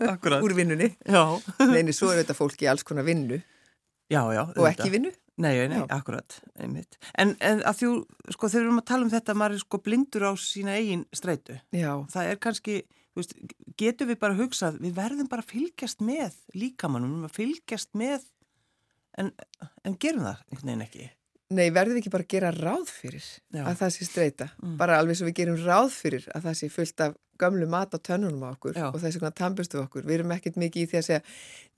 úr 0.43 0.57
vinnunni 0.59 0.91
Neini, 1.07 1.95
svo 1.95 2.11
er 2.11 2.25
þetta 2.25 2.37
fólki 2.37 2.67
alls 2.69 2.85
konar 2.85 3.07
vinnu 3.07 3.39
Já, 4.07 4.23
já. 4.31 4.43
Og 4.55 4.67
ekki 4.69 4.91
vinnu? 4.95 5.11
Nei, 5.37 5.53
nei, 5.69 5.83
akkurat, 5.93 6.39
einmitt. 6.63 6.97
En, 7.21 7.35
en 7.45 7.59
að 7.67 7.81
þú, 7.83 7.89
sko, 8.33 8.49
þegar 8.49 8.63
við 8.63 8.69
erum 8.69 8.81
að 8.81 8.87
tala 8.89 9.05
um 9.05 9.11
þetta, 9.13 9.35
maður 9.37 9.57
er 9.57 9.61
sko 9.61 9.81
blindur 9.85 10.25
á 10.25 10.33
sína 10.41 10.77
eigin 10.79 11.03
streitu. 11.13 11.59
Já. 11.77 11.91
Það 12.15 12.31
er 12.31 12.39
kannski, 12.47 12.77
veist, 13.19 13.35
getur 13.77 14.09
við 14.09 14.21
bara 14.23 14.39
hugsað, 14.39 14.79
við 14.81 14.95
verðum 14.97 15.29
bara 15.29 15.45
að 15.45 15.53
fylgjast 15.53 16.01
með 16.07 16.39
líkamannum, 16.57 17.27
að 17.29 17.37
fylgjast 17.37 17.93
með, 17.99 18.25
en, 19.21 19.35
en 19.85 19.99
gerum 20.01 20.25
það 20.25 20.41
einhvern 20.47 20.73
veginn 20.73 20.87
ekki? 20.87 21.11
Nei, 21.55 21.69
verðum 21.71 21.95
við 21.95 22.01
ekki 22.01 22.11
bara 22.11 22.25
að 22.27 22.33
gera 22.33 22.49
ráð 22.57 22.89
fyrir 22.91 23.23
Já. 23.55 23.63
að 23.63 23.77
það 23.79 23.93
sé 23.95 24.07
streyta. 24.09 24.49
Mm. 24.59 24.75
Bara 24.81 24.97
alveg 24.99 25.19
svo 25.19 25.29
við 25.29 25.37
gerum 25.39 25.61
ráð 25.63 25.93
fyrir 25.95 26.27
að 26.35 26.49
það 26.49 26.57
sé 26.59 26.69
fullt 26.75 27.05
af 27.05 27.15
gamlu 27.39 27.69
mat 27.71 27.95
á 27.95 27.99
tönnunum 28.01 28.43
á 28.43 28.51
okkur 28.51 28.75
Já. 28.75 28.87
og 28.89 28.99
þess 28.99 29.21
vegna 29.21 29.31
tampustu 29.37 29.79
okkur. 29.79 30.03
Við 30.09 30.19
erum 30.19 30.35
ekkert 30.35 30.59
mikið 30.59 30.83
í 30.83 30.89
því 30.91 30.99
að 30.99 31.07
segja 31.07 31.21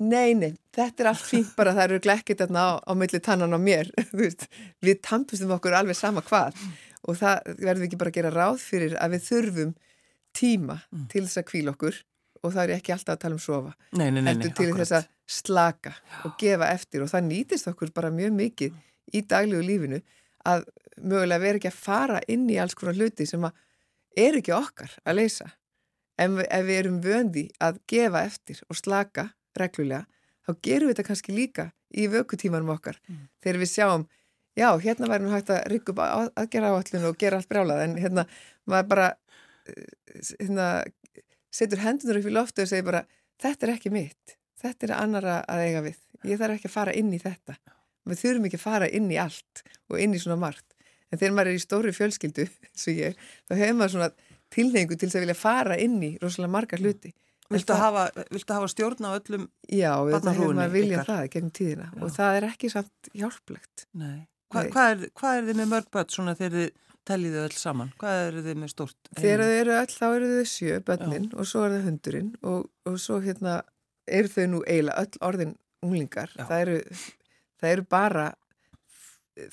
nei, 0.00 0.32
nei, 0.38 0.54
þetta 0.72 1.04
er 1.04 1.10
allt 1.12 1.26
fínt 1.26 1.52
bara 1.58 1.74
það 1.76 1.84
eru 1.90 2.00
glekkit 2.06 2.46
á, 2.48 2.80
á 2.80 2.92
milli 2.96 3.20
tannan 3.20 3.52
á 3.52 3.60
mér. 3.60 3.92
við 4.86 5.02
tampustum 5.04 5.52
okkur 5.58 5.76
alveg 5.76 5.98
sama 5.98 6.24
hvað 6.24 6.56
og 7.04 7.20
það 7.20 7.52
verðum 7.58 7.84
við 7.84 7.88
ekki 7.90 8.00
bara 8.00 8.14
að 8.14 8.20
gera 8.22 8.34
ráð 8.34 8.64
fyrir 8.64 8.96
að 8.96 9.18
við 9.18 9.28
þurfum 9.28 9.76
tíma 10.38 10.80
mm. 10.80 11.06
til 11.12 11.26
þess 11.26 11.42
að 11.42 11.48
kvíla 11.52 11.76
okkur 11.76 12.02
og 12.38 12.54
það 12.54 12.64
er 12.64 12.76
ekki 12.78 12.94
alltaf 12.94 13.16
að 13.18 13.22
tala 13.26 13.36
um 13.36 13.42
sofa. 13.42 13.76
Nei, 13.92 14.08
nei, 14.08 14.22
nei, 14.22 14.34
nei 14.38 14.50
til 14.54 14.72
þess 14.72 14.96
að 14.96 15.08
slaka 15.28 15.92
og 16.24 16.38
gefa 16.40 16.70
eftir 16.72 17.04
og 17.04 17.10
það 17.10 17.26
nýtist 17.28 17.68
okkur 17.68 17.92
bara 17.92 18.12
mjög 18.14 18.36
mikið 18.38 18.76
í 19.14 19.22
daglegu 19.28 19.64
lífinu 19.64 20.00
að 20.48 20.66
mögulega 20.98 21.42
vera 21.42 21.60
ekki 21.60 21.70
að 21.70 21.80
fara 21.80 22.20
inn 22.30 22.46
í 22.50 22.58
alls 22.60 22.76
konar 22.78 22.98
hluti 22.98 23.26
sem 23.28 23.44
að 23.46 23.56
er 24.18 24.38
ekki 24.40 24.54
okkar 24.56 24.94
að 25.04 25.20
leysa. 25.20 25.48
Ef, 26.18 26.38
ef 26.44 26.64
við 26.66 26.80
erum 26.80 27.00
vöndi 27.02 27.44
að 27.62 27.80
gefa 27.90 28.24
eftir 28.26 28.62
og 28.66 28.78
slaka 28.78 29.28
reglulega, 29.58 30.06
þá 30.46 30.50
gerum 30.66 30.88
við 30.88 30.96
þetta 30.96 31.08
kannski 31.10 31.34
líka 31.34 31.68
í 31.94 32.08
vökutímanum 32.10 32.72
okkar. 32.74 32.98
Mm. 33.06 33.28
Þegar 33.44 33.60
við 33.62 33.70
sjáum, 33.72 34.06
já, 34.58 34.68
hérna 34.82 35.10
væri 35.12 35.26
nú 35.26 35.32
hægt 35.34 35.52
að 35.54 35.62
ryggja 35.72 35.94
upp 35.94 36.02
að, 36.04 36.32
að 36.34 36.50
gera 36.54 36.72
áallinu 36.74 37.12
og 37.12 37.20
gera 37.20 37.38
allt 37.38 37.50
brálað, 37.52 37.84
en 37.84 37.96
hérna 38.02 38.26
maður 38.68 38.90
bara 38.90 39.08
eh, 39.70 39.86
hérna, 40.42 40.68
setur 41.54 41.84
hendunar 41.84 42.20
upp 42.20 42.28
í 42.28 42.34
loftu 42.34 42.66
og 42.66 42.70
segir 42.72 42.88
bara, 42.90 43.04
þetta 43.42 43.68
er 43.68 43.74
ekki 43.76 43.94
mitt, 43.94 44.38
þetta 44.58 44.88
er 44.88 44.96
annara 44.98 45.40
að 45.46 45.64
eiga 45.68 45.86
við. 45.86 46.04
Ég 46.26 46.40
þarf 46.40 46.58
ekki 46.58 46.66
að 46.66 46.74
fara 46.74 46.96
inn 46.98 47.14
í 47.14 47.22
þetta 47.22 47.54
við 48.12 48.24
þurfum 48.24 48.48
ekki 48.48 48.60
að 48.60 48.64
fara 48.64 48.90
inn 48.98 49.08
í 49.12 49.20
allt 49.20 49.62
og 49.88 50.00
inn 50.02 50.16
í 50.16 50.22
svona 50.22 50.40
margt 50.40 50.76
en 51.08 51.20
þegar 51.20 51.36
maður 51.36 51.52
er 51.52 51.58
í 51.58 51.62
stóri 51.64 51.94
fjölskyldu 51.96 52.48
ég, 52.98 53.22
þá 53.48 53.54
hefur 53.54 53.78
maður 53.78 53.94
svona 53.96 54.10
tilhengu 54.54 54.96
til 54.96 55.08
þess 55.08 55.20
að 55.20 55.26
vilja 55.26 55.38
fara 55.38 55.78
inn 55.80 55.98
í 56.02 56.12
rosalega 56.22 56.54
marga 56.56 56.80
hluti 56.80 57.14
Viltu 57.48 57.72
að 57.72 57.80
hafa, 57.80 58.02
hafa 58.52 58.66
stjórn 58.68 59.06
á 59.08 59.10
öllum 59.16 59.46
Já, 59.72 59.92
það 59.96 60.26
hefur 60.34 60.58
maður 60.58 60.74
viljað 60.74 61.06
það 61.08 61.22
gegnum 61.32 61.54
tíðina 61.56 61.86
Já. 61.88 62.02
og 62.04 62.10
það 62.12 62.40
er 62.40 62.46
ekki 62.50 62.70
samt 62.72 63.10
hjálplegt 63.14 63.86
Hva, 63.96 64.64
Hvað 64.72 64.90
er, 64.90 65.06
hva 65.16 65.32
er 65.36 65.48
þið 65.48 65.60
með 65.60 65.70
mörg 65.72 65.88
börn 65.92 66.12
svona 66.12 66.34
þegar 66.36 66.58
þið 66.58 66.68
telliðu 67.08 67.40
öll 67.40 67.56
saman? 67.56 67.92
Hvað 68.00 68.20
er 68.26 68.36
þið 68.44 68.60
með 68.60 68.72
stort? 68.74 69.10
Þegar 69.16 69.42
þið 69.44 69.60
eru 69.62 69.74
öll, 69.78 69.94
þá 69.94 70.06
eru 70.08 70.28
þið 70.34 70.50
sjö 70.52 70.78
börnin 70.90 71.28
Já. 71.28 71.34
og 71.38 71.48
svo 71.48 71.64
er 71.64 71.74
það 71.74 71.88
hundurinn 71.88 72.30
og, 72.52 72.68
og 72.88 73.00
svo 73.00 73.20
hérna 73.24 73.54
eru 74.18 74.32
þau 74.32 74.46
nú 74.52 74.60
eiginlega 74.66 75.04
öll 75.06 75.22
orðin 75.30 75.54
unglingar 75.84 76.34
Já. 76.36 76.44
það 76.50 76.64
eru 76.66 76.78
það 77.60 77.74
eru 77.74 77.86
bara 77.90 78.26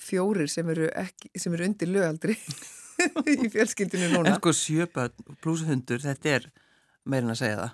fjórir 0.01 0.49
sem 0.49 0.69
eru, 0.73 0.89
ekki, 0.97 1.31
sem 1.39 1.53
eru 1.53 1.67
undir 1.67 1.91
lögaldri 1.91 2.35
í 3.45 3.49
fjölskyldinu 3.53 4.11
núna. 4.13 4.33
En 4.33 4.39
sko 4.39 4.53
sjöböld 4.55 5.17
pluss 5.43 5.65
hundur, 5.67 6.01
þetta 6.01 6.37
er 6.39 6.47
meirinn 7.05 7.33
að 7.33 7.41
segja 7.43 7.57
það. 7.61 7.73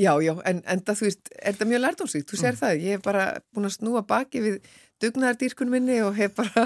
Já, 0.00 0.12
já, 0.24 0.32
en, 0.48 0.62
en 0.70 0.80
það, 0.86 0.96
þú 0.96 1.06
veist, 1.08 1.32
er 1.36 1.56
það 1.58 1.70
mjög 1.70 1.82
lærdomsvíkt, 1.84 2.30
þú 2.30 2.38
sér 2.40 2.54
mm. 2.54 2.60
það, 2.60 2.84
ég 2.86 2.96
hef 2.96 3.02
bara 3.04 3.24
búin 3.52 3.68
að 3.68 3.74
snúa 3.76 4.02
baki 4.08 4.42
við 4.44 4.70
dugnaðardýrkun 5.02 5.72
minni 5.72 5.98
og 6.04 6.16
hef 6.16 6.32
bara 6.38 6.64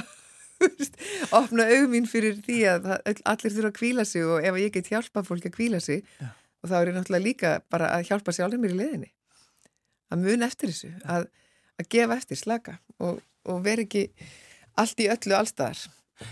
opnað 1.41 1.73
augmín 1.75 2.07
fyrir 2.11 2.39
því 2.45 2.61
að 2.71 2.89
allir 2.95 3.55
þurfa 3.57 3.71
að 3.73 3.77
kvíla 3.79 4.07
sig 4.09 4.27
og 4.27 4.47
ef 4.47 4.59
ég 4.61 4.75
get 4.77 4.91
hjálpa 4.93 5.25
fólki 5.27 5.51
að 5.51 5.57
kvíla 5.57 5.81
sig 5.83 6.05
ja. 6.21 6.31
og 6.63 6.71
þá 6.71 6.77
er 6.79 6.91
ég 6.91 6.99
náttúrulega 6.99 7.27
líka 7.27 7.55
bara 7.73 7.91
að 7.97 8.07
hjálpa 8.11 8.35
sjálfur 8.37 8.63
mér 8.63 8.77
í 8.77 8.79
leðinni 8.79 9.11
að 10.15 10.23
mun 10.29 10.47
eftir 10.47 10.71
þessu, 10.71 10.93
að, 11.11 11.27
að 11.81 11.91
gefa 11.97 12.19
eftir 12.21 12.41
slaka 12.41 12.79
og, 12.99 13.21
og 13.49 13.63
veri 13.65 13.87
ekki 13.89 14.07
allt 14.81 15.01
í 15.01 15.11
öllu 15.13 15.39
allstaðar 15.39 15.85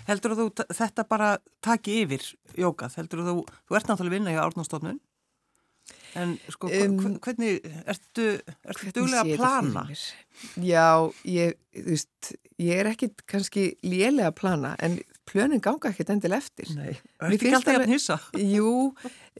Heldur 0.06 0.36
þú 0.38 0.44
þetta 0.70 1.04
bara 1.10 1.32
taki 1.64 2.02
yfir 2.04 2.22
jókað? 2.54 3.00
Heldur 3.00 3.24
þú, 3.26 3.32
þú 3.66 3.76
ert 3.78 3.88
náttúrulega 3.90 4.14
vinna 4.14 4.34
í 4.34 4.38
árnástofnun 4.38 5.00
En 6.18 6.34
sko, 6.52 6.68
um, 6.68 6.96
hvernig, 7.24 7.62
ertu, 7.88 8.26
ertu 8.68 8.90
duglega 8.92 9.22
að 9.22 9.38
plana? 9.40 9.84
Já, 10.60 11.08
ég, 11.28 11.54
þú 11.76 11.84
veist, 11.86 12.32
ég 12.60 12.82
er 12.82 12.90
ekki 12.90 13.08
kannski 13.30 13.64
lélega 13.86 14.28
að 14.28 14.36
plana, 14.42 14.72
en 14.84 14.98
plönin 15.28 15.62
ganga 15.64 15.92
ekkert 15.92 16.12
endil 16.12 16.34
eftir. 16.36 16.68
Nei, 16.76 16.90
er 16.92 17.36
ekki 17.36 17.54
alltaf 17.56 17.80
að 17.80 17.86
nýsa? 17.94 18.18
Jú, 18.36 18.74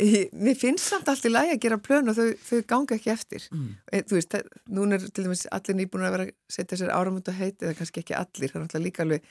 ég, 0.01 0.33
mér 0.33 0.57
finnst 0.61 0.89
samt 0.89 1.11
alltaf 1.13 1.35
lægi 1.35 1.59
að 1.59 1.61
gera 1.67 1.81
plön 1.91 2.09
og 2.09 2.17
þau, 2.17 2.31
þau 2.49 2.65
ganga 2.73 2.97
ekki 2.97 3.13
eftir. 3.13 3.47
Mm. 3.53 3.69
E, 3.93 4.03
þú 4.09 4.19
veist, 4.21 4.39
núna 4.73 4.97
er 4.97 5.07
til 5.11 5.29
dæmis 5.29 5.45
allir 5.53 5.79
nýbúin 5.83 6.09
að 6.09 6.17
vera 6.17 6.29
að 6.31 6.35
setja 6.57 6.81
sér 6.81 6.95
áramönd 6.97 7.29
og 7.29 7.37
heiti, 7.37 7.67
eða 7.67 7.77
kannski 7.83 8.05
ekki 8.05 8.17
allir, 8.17 8.49
það 8.49 8.63
er 8.63 8.67
alltaf 8.67 8.87
líka 8.87 9.05
alveg 9.05 9.31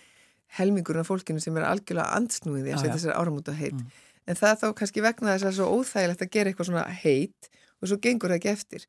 helmingurinn 0.61 1.01
af 1.01 1.07
fólkinu 1.07 1.41
sem 1.41 1.57
er 1.57 1.65
algjörlega 1.65 2.19
andsnúið 2.19 2.73
að 2.75 2.85
setja 2.85 3.01
sér 3.07 3.17
áramönd 3.17 3.49
og 3.49 3.57
heiti. 3.57 3.81
Mm 3.81 4.07
en 4.29 4.37
það 4.37 4.59
þá 4.61 4.67
kannski 4.79 5.03
vegna 5.03 5.35
þess 5.35 5.41
að 5.41 5.47
það 5.47 5.51
er 5.51 5.57
svo 5.59 5.69
óþægilegt 5.77 6.25
að 6.25 6.33
gera 6.35 6.51
eitthvað 6.51 6.69
svona 6.69 6.85
heit 7.03 7.49
og 7.81 7.89
svo 7.89 7.97
gengur 8.01 8.31
það 8.31 8.39
ekki 8.39 8.51
eftir 8.51 8.85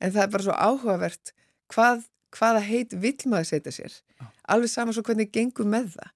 en 0.00 0.12
það 0.12 0.22
er 0.22 0.32
bara 0.34 0.46
svo 0.46 0.56
áhugavert 0.56 1.32
hvað, 1.72 2.04
hvaða 2.36 2.62
heit 2.66 2.94
vil 2.94 3.16
maður 3.32 3.50
setja 3.50 3.74
sér 3.74 3.98
ah. 4.20 4.30
alveg 4.54 4.72
sama 4.72 4.94
svo 4.94 5.04
hvernig 5.06 5.32
gengur 5.34 5.68
með 5.68 5.96
það 5.96 6.12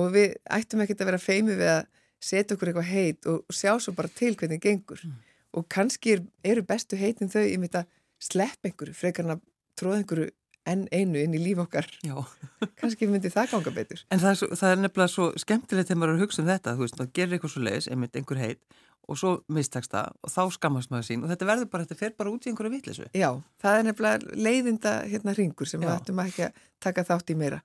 og 0.00 0.12
við 0.14 0.36
ættum 0.58 0.84
ekkert 0.84 1.02
að 1.02 1.10
vera 1.10 1.22
feimi 1.22 1.56
við 1.58 1.72
að 1.76 1.82
setja 2.20 2.56
okkur 2.56 2.70
eitthvað 2.70 2.90
heit 2.90 3.30
og, 3.30 3.44
sjá 3.54 3.72
svo 3.80 3.94
bara 3.96 4.12
til 4.12 4.34
hvernig 4.36 4.60
gengur 4.62 5.00
mm. 5.04 5.16
og 5.56 5.68
kannski 5.72 6.16
er, 6.16 6.26
eru 6.44 6.64
bestu 6.66 6.98
heitin 7.00 7.32
þau 7.32 7.44
í 7.46 7.56
mitt 7.60 7.78
að 7.78 7.88
slepp 8.20 8.66
einhverju 8.68 8.96
frekarna 8.96 9.38
tróða 9.78 10.02
einhverju 10.02 10.28
enn 10.68 10.84
einu 10.92 11.22
inn 11.22 11.34
í 11.36 11.40
líf 11.40 11.62
okkar. 11.64 11.88
Kannski 12.80 13.08
myndi 13.10 13.32
það 13.32 13.54
ganga 13.54 13.72
betur. 13.76 14.04
En 14.12 14.20
það 14.22 14.32
er, 14.32 14.38
svo, 14.40 14.48
það 14.60 14.74
er 14.74 14.82
nefnilega 14.84 15.14
svo 15.14 15.30
skemmtilegt 15.40 15.90
þegar 15.90 16.00
maður 16.02 16.12
er 16.12 16.18
að 16.18 16.24
hugsa 16.26 16.42
um 16.42 16.50
þetta, 16.50 16.76
þú 16.76 16.84
veist, 16.84 17.00
það 17.00 17.12
gerir 17.18 17.36
eitthvað 17.36 17.54
svo 17.54 17.64
leiðis 17.64 17.90
einmitt 17.90 18.20
einhver 18.20 18.42
heit 18.42 18.78
og 19.10 19.18
svo 19.18 19.30
mistakst 19.50 19.94
það 19.94 20.10
og 20.22 20.30
þá 20.30 20.42
skammast 20.54 20.92
maður 20.92 21.06
sín 21.08 21.24
og 21.24 21.30
þetta 21.32 21.46
verður 21.48 21.70
bara, 21.72 21.86
þetta 21.88 21.98
fer 21.98 22.12
bara 22.20 22.30
út 22.30 22.44
í 22.44 22.50
einhverju 22.52 22.70
vitlisu 22.70 23.06
Já, 23.16 23.30
það 23.58 23.78
er 23.78 23.86
nefnilega 23.88 24.36
leiðinda 24.46 24.92
hérna 25.10 25.34
ringur 25.34 25.66
sem 25.66 25.80
Já. 25.82 25.88
við 25.88 25.94
ættum 25.96 26.20
ekki 26.22 26.44
að 26.46 26.60
taka 26.84 27.06
þátt 27.08 27.32
í 27.32 27.36
meira. 27.40 27.58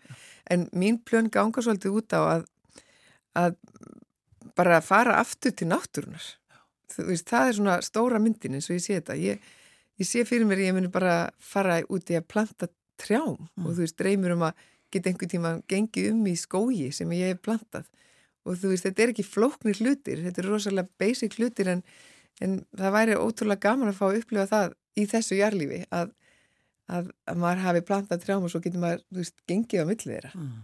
En 0.49 0.65
mín 0.73 0.97
plön 1.05 1.29
ganga 1.31 1.61
svolítið 1.61 1.99
út 1.99 2.15
á 2.17 2.21
að, 2.23 2.47
að 3.43 3.59
bara 4.57 4.79
fara 4.81 5.19
aftur 5.19 5.53
til 5.53 5.69
náttúrunar 5.69 6.25
veist, 7.03 7.27
það 7.29 7.49
er 7.49 7.57
svona 7.57 7.75
stóra 7.83 8.19
myndin 8.21 8.57
eins 8.57 8.69
og 8.69 8.77
ég 8.77 8.83
sé 8.83 8.97
þetta. 8.99 9.17
Ég, 9.19 9.53
ég 9.99 10.07
sé 10.07 10.25
fyrir 10.27 10.47
mér, 10.47 10.63
ég 10.67 10.75
muni 10.75 10.91
bara 10.93 11.29
fara 11.43 11.79
út 11.91 12.11
í 12.11 12.17
að 12.19 12.27
planta 12.31 12.69
trjám 13.01 13.35
mm. 13.35 13.65
og 13.65 13.71
þú 13.73 13.83
veist, 13.83 13.97
dreymir 13.99 14.35
um 14.35 14.47
að 14.47 14.65
geta 14.93 15.11
einhver 15.11 15.31
tíma 15.31 15.53
gengið 15.71 16.11
um 16.13 16.25
í 16.29 16.35
skógi 16.39 16.89
sem 16.95 17.11
ég 17.17 17.33
hef 17.33 17.43
plantað 17.45 17.87
og 18.45 18.59
þú 18.61 18.73
veist, 18.73 18.85
þetta 18.85 19.03
er 19.03 19.13
ekki 19.13 19.25
flóknir 19.25 19.79
hlutir, 19.81 20.21
þetta 20.25 20.43
er 20.43 20.49
rosalega 20.51 21.01
basic 21.01 21.39
hlutir 21.39 21.71
en, 21.73 21.81
en 22.45 22.59
það 22.77 22.95
væri 22.99 23.17
ótrúlega 23.17 23.63
gaman 23.67 23.91
að 23.91 23.99
fá 23.99 24.05
að 24.09 24.19
upplifa 24.21 24.45
það 24.51 24.75
í 24.95 25.07
þessu 25.11 25.39
jarlífi 25.39 25.81
að, 25.95 26.13
að, 26.91 27.11
að 27.25 27.41
maður 27.41 27.65
hafi 27.65 27.83
plantað 27.89 28.23
trjám 28.23 28.45
og 28.45 28.53
svo 28.53 28.61
getur 28.63 28.83
maður, 28.83 29.03
þú 29.09 29.23
veist, 29.23 29.37
gengið 29.49 29.83
á 29.83 29.85
millið 29.89 30.13
þeirra. 30.13 30.33
Mm. 30.39 30.55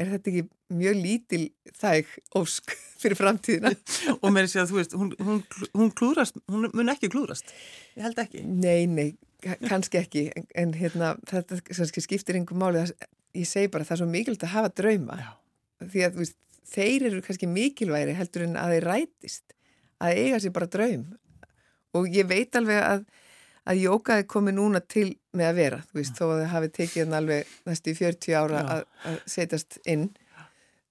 Er 0.00 0.08
þetta 0.08 0.30
ekki 0.32 0.78
mjög 0.78 0.94
lítil 1.04 1.42
þæg 1.76 2.14
ósk 2.40 2.76
fyrir 3.02 3.20
framtíðina? 3.20 3.74
og 4.22 4.32
mér 4.34 4.48
sé 4.50 4.62
að 4.62 4.72
þú 4.72 4.80
veist, 4.80 4.96
hún, 4.98 5.12
hún, 5.20 5.42
hún 5.76 5.92
klúrast, 5.98 6.40
hún 6.50 6.70
mun 6.72 6.94
ekki 6.94 7.12
klúrast, 7.12 7.52
ég 7.98 8.08
held 8.08 8.24
ekki. 8.24 8.46
Nei, 8.48 8.88
nei, 8.88 9.12
kannski 9.42 10.00
ekki 10.02 10.26
en, 10.36 10.46
en 10.58 10.74
hérna, 10.78 11.14
þetta 11.28 12.04
skiptir 12.04 12.38
einhver 12.38 12.58
máli 12.58 12.82
að 12.84 12.92
ég 13.36 13.48
segi 13.48 13.70
bara 13.72 13.86
það 13.86 13.96
er 13.96 14.02
svo 14.02 14.10
mikilvægt 14.12 14.46
að 14.46 14.54
hafa 14.56 14.74
drauma 14.82 15.18
Já. 15.18 15.30
því 15.82 16.04
að 16.06 16.20
veist, 16.20 16.38
þeir 16.72 17.08
eru 17.08 17.24
kannski 17.24 17.48
mikilværi 17.50 18.14
heldur 18.16 18.46
en 18.46 18.60
að 18.60 18.76
þeir 18.76 18.88
rætist 18.90 19.56
að 20.02 20.22
eiga 20.22 20.40
sér 20.42 20.54
bara 20.54 20.70
draum 20.70 21.04
og 21.96 22.08
ég 22.12 22.28
veit 22.30 22.56
alveg 22.58 22.80
að 22.82 23.04
að 23.62 23.78
jókaði 23.78 24.24
komi 24.26 24.52
núna 24.54 24.80
til 24.82 25.12
með 25.38 25.48
að 25.48 25.58
vera 25.60 25.76
þú 25.86 25.98
veist, 26.00 26.16
Já. 26.16 26.18
þó 26.18 26.24
að 26.26 26.40
það 26.40 26.52
hafi 26.52 26.70
tekið 26.78 27.04
hann 27.04 27.18
alveg 27.18 27.52
næstu 27.68 27.92
í 27.92 27.98
40 27.98 28.38
ára 28.40 28.62
að, 28.74 28.80
að 29.06 29.18
setjast 29.30 29.78
inn 29.86 30.08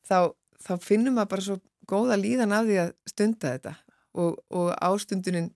þá, 0.07 0.31
þá 0.63 0.73
finnum 0.79 1.17
maður 1.17 1.31
bara 1.33 1.45
svo 1.47 1.57
góða 1.91 2.17
líðan 2.19 2.55
af 2.55 2.69
því 2.69 2.77
að 2.85 2.93
stunda 3.11 3.51
þetta 3.55 3.73
og, 4.21 4.39
og 4.55 4.71
ástundunin 4.79 5.51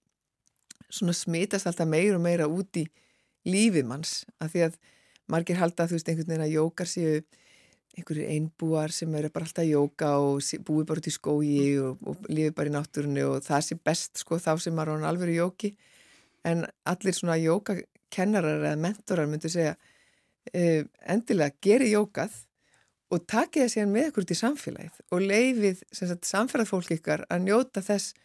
svona 0.95 1.15
smitast 1.15 1.67
alltaf 1.69 1.89
meira 1.89 2.17
og 2.17 2.23
meira 2.23 2.47
út 2.49 2.81
í 2.81 2.86
lífið 3.45 3.89
manns 3.89 4.23
af 4.41 4.53
því 4.53 4.67
að 4.69 4.77
margir 5.31 5.60
halda 5.60 5.88
þú 5.89 5.97
veist 5.97 6.10
einhvern 6.12 6.31
veginn 6.31 6.45
að 6.45 6.55
jókar 6.55 6.89
séu 6.89 7.19
einhverju 7.95 8.27
einbúar 8.27 8.91
sem 8.91 9.13
eru 9.15 9.31
bara 9.31 9.47
alltaf 9.47 9.63
að 9.63 9.71
jóka 9.71 10.10
og 10.19 10.63
búi 10.67 10.86
bara 10.88 11.01
út 11.01 11.10
í 11.10 11.13
skógi 11.15 11.67
og, 11.79 12.01
og 12.03 12.29
lifi 12.29 12.53
bara 12.55 12.71
í 12.71 12.73
náttúrunni 12.73 13.23
og 13.23 13.43
það 13.45 13.67
sé 13.67 13.77
best 13.79 14.23
sko 14.23 14.39
þá 14.41 14.55
sem 14.60 14.75
maður 14.75 14.99
án 14.99 15.10
alveg 15.12 15.36
jóki. 15.38 15.75
En 16.45 16.65
allir 16.86 17.15
svona 17.15 17.38
jókakennarar 17.39 18.65
eða 18.65 18.81
mentorar 18.81 19.29
myndu 19.31 19.49
segja 19.51 19.77
uh, 19.77 20.81
endilega 21.08 21.55
geri 21.63 21.93
jókað 21.93 22.36
og 23.13 23.23
takið 23.29 23.63
það 23.63 23.73
síðan 23.75 23.95
með 23.95 24.10
ykkur 24.10 24.27
til 24.27 24.39
samfélagið 24.41 25.01
og 25.15 25.25
leifið 25.31 25.84
samfélagfólk 26.25 26.95
ykkar 26.97 27.25
að 27.31 27.47
njóta 27.47 27.84
þess 27.86 28.15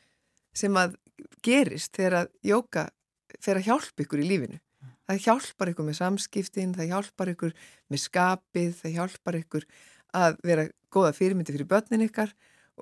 sem 0.56 0.76
að 0.76 0.96
gerist 1.44 1.94
þegar 1.96 2.16
að 2.22 2.34
jóka 2.50 2.88
fer 3.40 3.60
að 3.60 3.68
hjálpa 3.68 4.04
ykkur 4.04 4.22
í 4.22 4.28
lífinu. 4.28 4.60
Það 5.10 5.22
hjálpar 5.24 5.70
ykkur 5.72 5.86
með 5.88 5.96
samskiptin, 5.98 6.74
það 6.76 6.92
hjálpar 6.92 7.32
ykkur 7.32 7.54
með 7.90 8.02
skapið, 8.04 8.70
það 8.78 8.94
hjálpar 8.96 9.38
ykkur 9.40 9.66
að 10.20 10.36
vera 10.46 10.66
goða 10.94 11.14
fyrirmyndi 11.16 11.54
fyrir 11.54 11.68
börnin 11.70 12.06
ykkar 12.06 12.32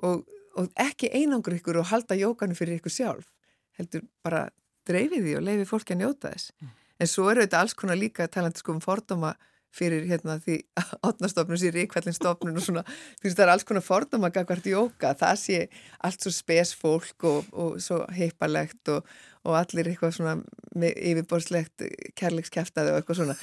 og, 0.05 0.25
og 0.57 0.69
ekki 0.79 1.09
einangur 1.13 1.57
ykkur 1.57 1.81
og 1.81 1.89
halda 1.89 2.17
jókanu 2.17 2.57
fyrir 2.57 2.79
ykkur 2.79 2.93
sjálf. 2.93 3.31
Heldur 3.79 4.05
bara 4.25 4.47
dreifið 4.89 5.25
því 5.25 5.35
og 5.39 5.45
leifið 5.47 5.69
fólki 5.69 5.95
að 5.95 6.03
njóta 6.03 6.33
þess. 6.33 6.53
Mm. 6.59 6.75
En 6.99 7.09
svo 7.09 7.29
eru 7.31 7.45
þetta 7.45 7.63
alls 7.63 7.75
konar 7.77 7.99
líka 7.99 8.27
talandi 8.27 8.61
sko 8.61 8.75
um 8.75 8.83
fordóma 8.83 9.33
fyrir 9.75 10.05
hérna 10.09 10.39
því 10.43 10.59
átnastofnun 11.07 11.59
sér 11.61 11.75
ríkvælinstofnun 11.77 12.57
og 12.57 12.65
svona 12.65 12.83
þú 12.87 13.27
veist 13.27 13.37
það 13.37 13.45
er 13.45 13.53
alls 13.53 13.67
konar 13.69 13.85
fordama 13.85 14.31
gagvart 14.33 14.69
jóka 14.69 15.13
það 15.19 15.41
sé 15.43 15.59
allt 16.05 16.25
svo 16.25 16.33
spes 16.33 16.73
fólk 16.77 17.27
og, 17.29 17.51
og 17.53 17.77
svo 17.83 18.01
heipalegt 18.15 18.91
og, 18.93 19.05
og 19.45 19.57
allir 19.59 19.91
eitthvað 19.91 20.15
svona 20.17 20.35
yfirborslegt 20.79 21.85
kærleikskæftaði 22.19 22.93
og 22.93 22.99
eitthvað 22.99 23.21
svona. 23.21 23.35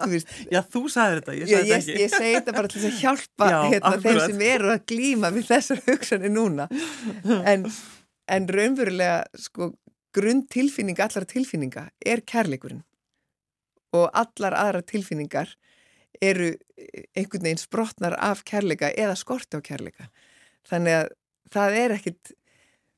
Þú 0.00 0.20
Já 0.54 0.60
þú 0.62 0.82
sagði 0.92 1.20
þetta, 1.20 1.36
ég 1.36 1.50
sagði 1.50 1.68
þetta 1.68 1.78
ekki. 1.78 1.92
Ég, 1.92 2.00
ég 2.00 2.14
segi 2.14 2.38
þetta 2.38 2.56
bara 2.56 2.72
til 2.72 2.82
að 2.82 2.98
hjálpa 3.02 3.50
Já, 3.52 3.58
hérna, 3.74 3.92
þeim 4.06 4.20
sem 4.24 4.44
eru 4.48 4.72
að 4.74 4.86
glýma 4.94 5.32
við 5.34 5.48
þessar 5.52 5.84
hugsanir 5.88 6.34
núna. 6.34 6.68
En, 7.52 7.68
en 8.38 8.50
raunverulega 8.56 9.46
sko 9.46 9.72
grunn 10.14 10.44
tilfinning 10.50 11.00
allar 11.02 11.26
tilfinninga 11.28 11.88
er 12.06 12.22
kærleikurinn 12.26 12.84
og 13.94 14.08
allar 14.16 14.56
aðra 14.58 14.82
tilfinningar 14.86 15.52
eru 16.22 16.52
einhvern 17.16 17.44
veginn 17.46 17.60
sprotnar 17.60 18.16
af 18.18 18.44
kærleika 18.46 18.90
eða 18.92 19.16
skorti 19.18 19.58
á 19.58 19.60
kærleika. 19.64 20.08
Þannig 20.68 20.98
að 20.98 21.08
það 21.54 21.78
er 21.80 21.94
ekkit, 21.98 22.34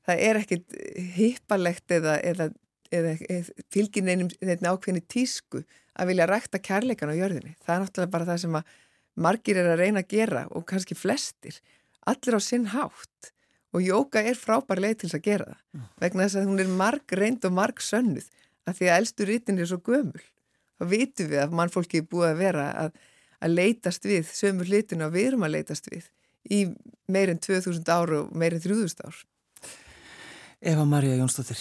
það 0.07 0.23
er 0.29 0.41
ekkit 0.41 0.77
hippalegt 1.17 1.95
eða, 1.97 2.17
eða, 2.23 2.49
eða 2.91 3.15
fylgin 3.73 4.11
einum 4.11 4.31
ákveðinu 4.41 5.03
tísku 5.11 5.63
að 5.97 6.11
vilja 6.11 6.29
rækta 6.29 6.61
kærleikan 6.61 7.13
á 7.13 7.19
jörðinni. 7.19 7.55
Það 7.63 7.73
er 7.75 7.83
náttúrulega 7.83 8.13
bara 8.13 8.29
það 8.29 8.43
sem 8.45 8.59
að 8.59 8.75
margir 9.17 9.57
er 9.57 9.71
að 9.73 9.81
reyna 9.81 10.03
að 10.03 10.13
gera 10.13 10.45
og 10.53 10.67
kannski 10.69 10.97
flestir, 10.97 11.57
allir 12.07 12.37
á 12.37 12.41
sinn 12.43 12.69
hátt 12.73 13.33
og 13.75 13.83
jóka 13.83 14.23
er 14.23 14.37
frábær 14.39 14.81
leið 14.81 15.01
til 15.01 15.09
þess 15.09 15.19
að 15.19 15.27
gera 15.27 15.47
það 15.49 15.59
mm. 15.59 15.85
vegna 16.03 16.25
þess 16.25 16.39
að 16.39 16.49
hún 16.51 16.63
er 16.63 16.73
marg 16.79 17.15
reynd 17.19 17.47
og 17.47 17.55
marg 17.57 17.83
sönnuð 17.83 18.27
að 18.67 18.79
því 18.79 18.89
að 18.89 18.99
eldstu 19.01 19.27
rítin 19.27 19.61
er 19.61 19.69
svo 19.69 19.79
gömul 19.83 20.23
þá 20.77 20.83
vitum 20.91 21.31
við 21.31 21.41
að 21.43 21.55
mannfólki 21.59 22.01
er 22.01 22.09
búið 22.11 22.29
að 22.31 22.41
vera 22.41 22.67
að, 22.85 23.01
að 23.41 23.55
leitast 23.57 24.07
við 24.07 24.29
sömur 24.33 24.69
hlutinu 24.69 25.07
að 25.07 25.17
við 25.17 25.31
erum 25.31 25.47
að 25.47 25.55
leitast 25.57 25.89
við 25.91 26.05
í 26.53 26.61
meirinn 27.11 27.41
2000 27.43 27.91
ára 27.91 28.21
og 28.23 28.31
meirinn 28.37 28.63
3000 28.63 29.03
ár. 29.07 29.17
Eva 30.61 30.85
Maria 30.89 31.17
Jónsdóttir, 31.19 31.59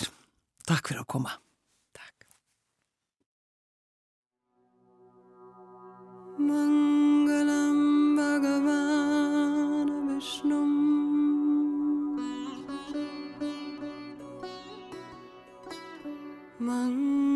takk 0.69 0.89
fyrir 0.89 1.03
að 1.03 1.11
koma. 1.13 1.35
Takk. 1.97 2.29
Mangalam 6.39 7.83
Bhagavan 8.17 9.91
Vishnum 10.09 10.75
Mangalam 16.57 17.36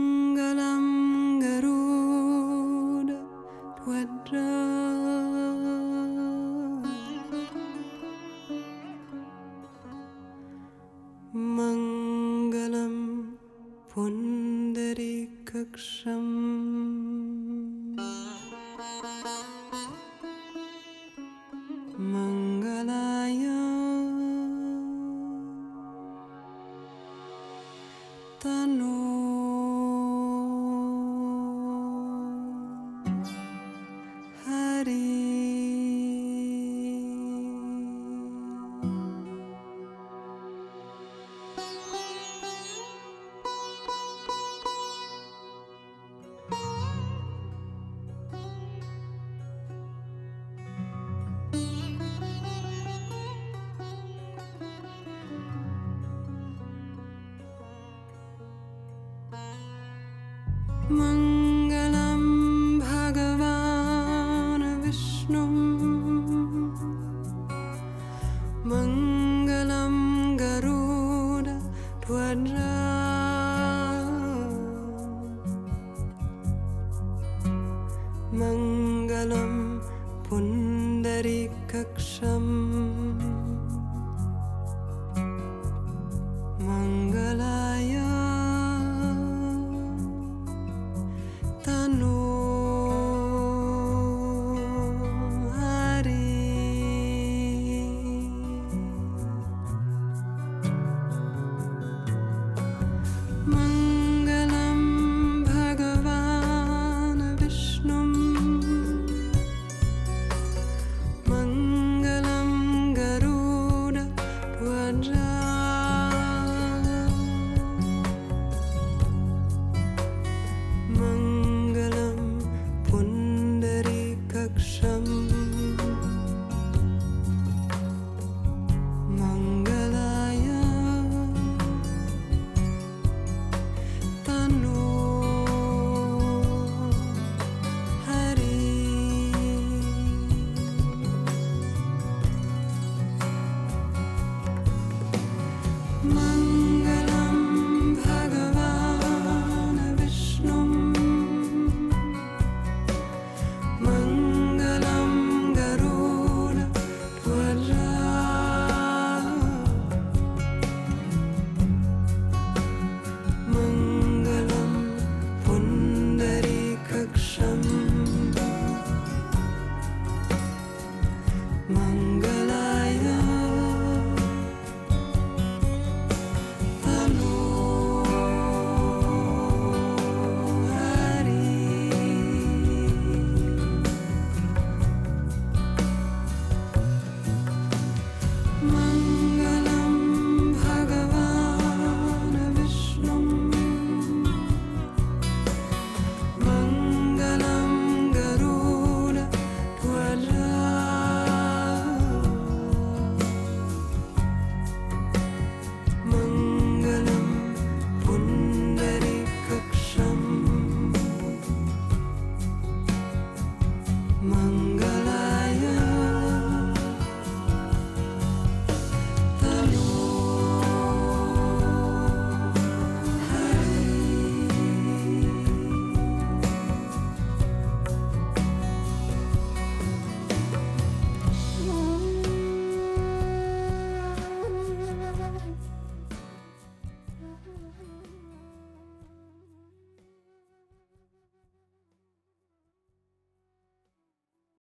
Monday. 171.70 172.09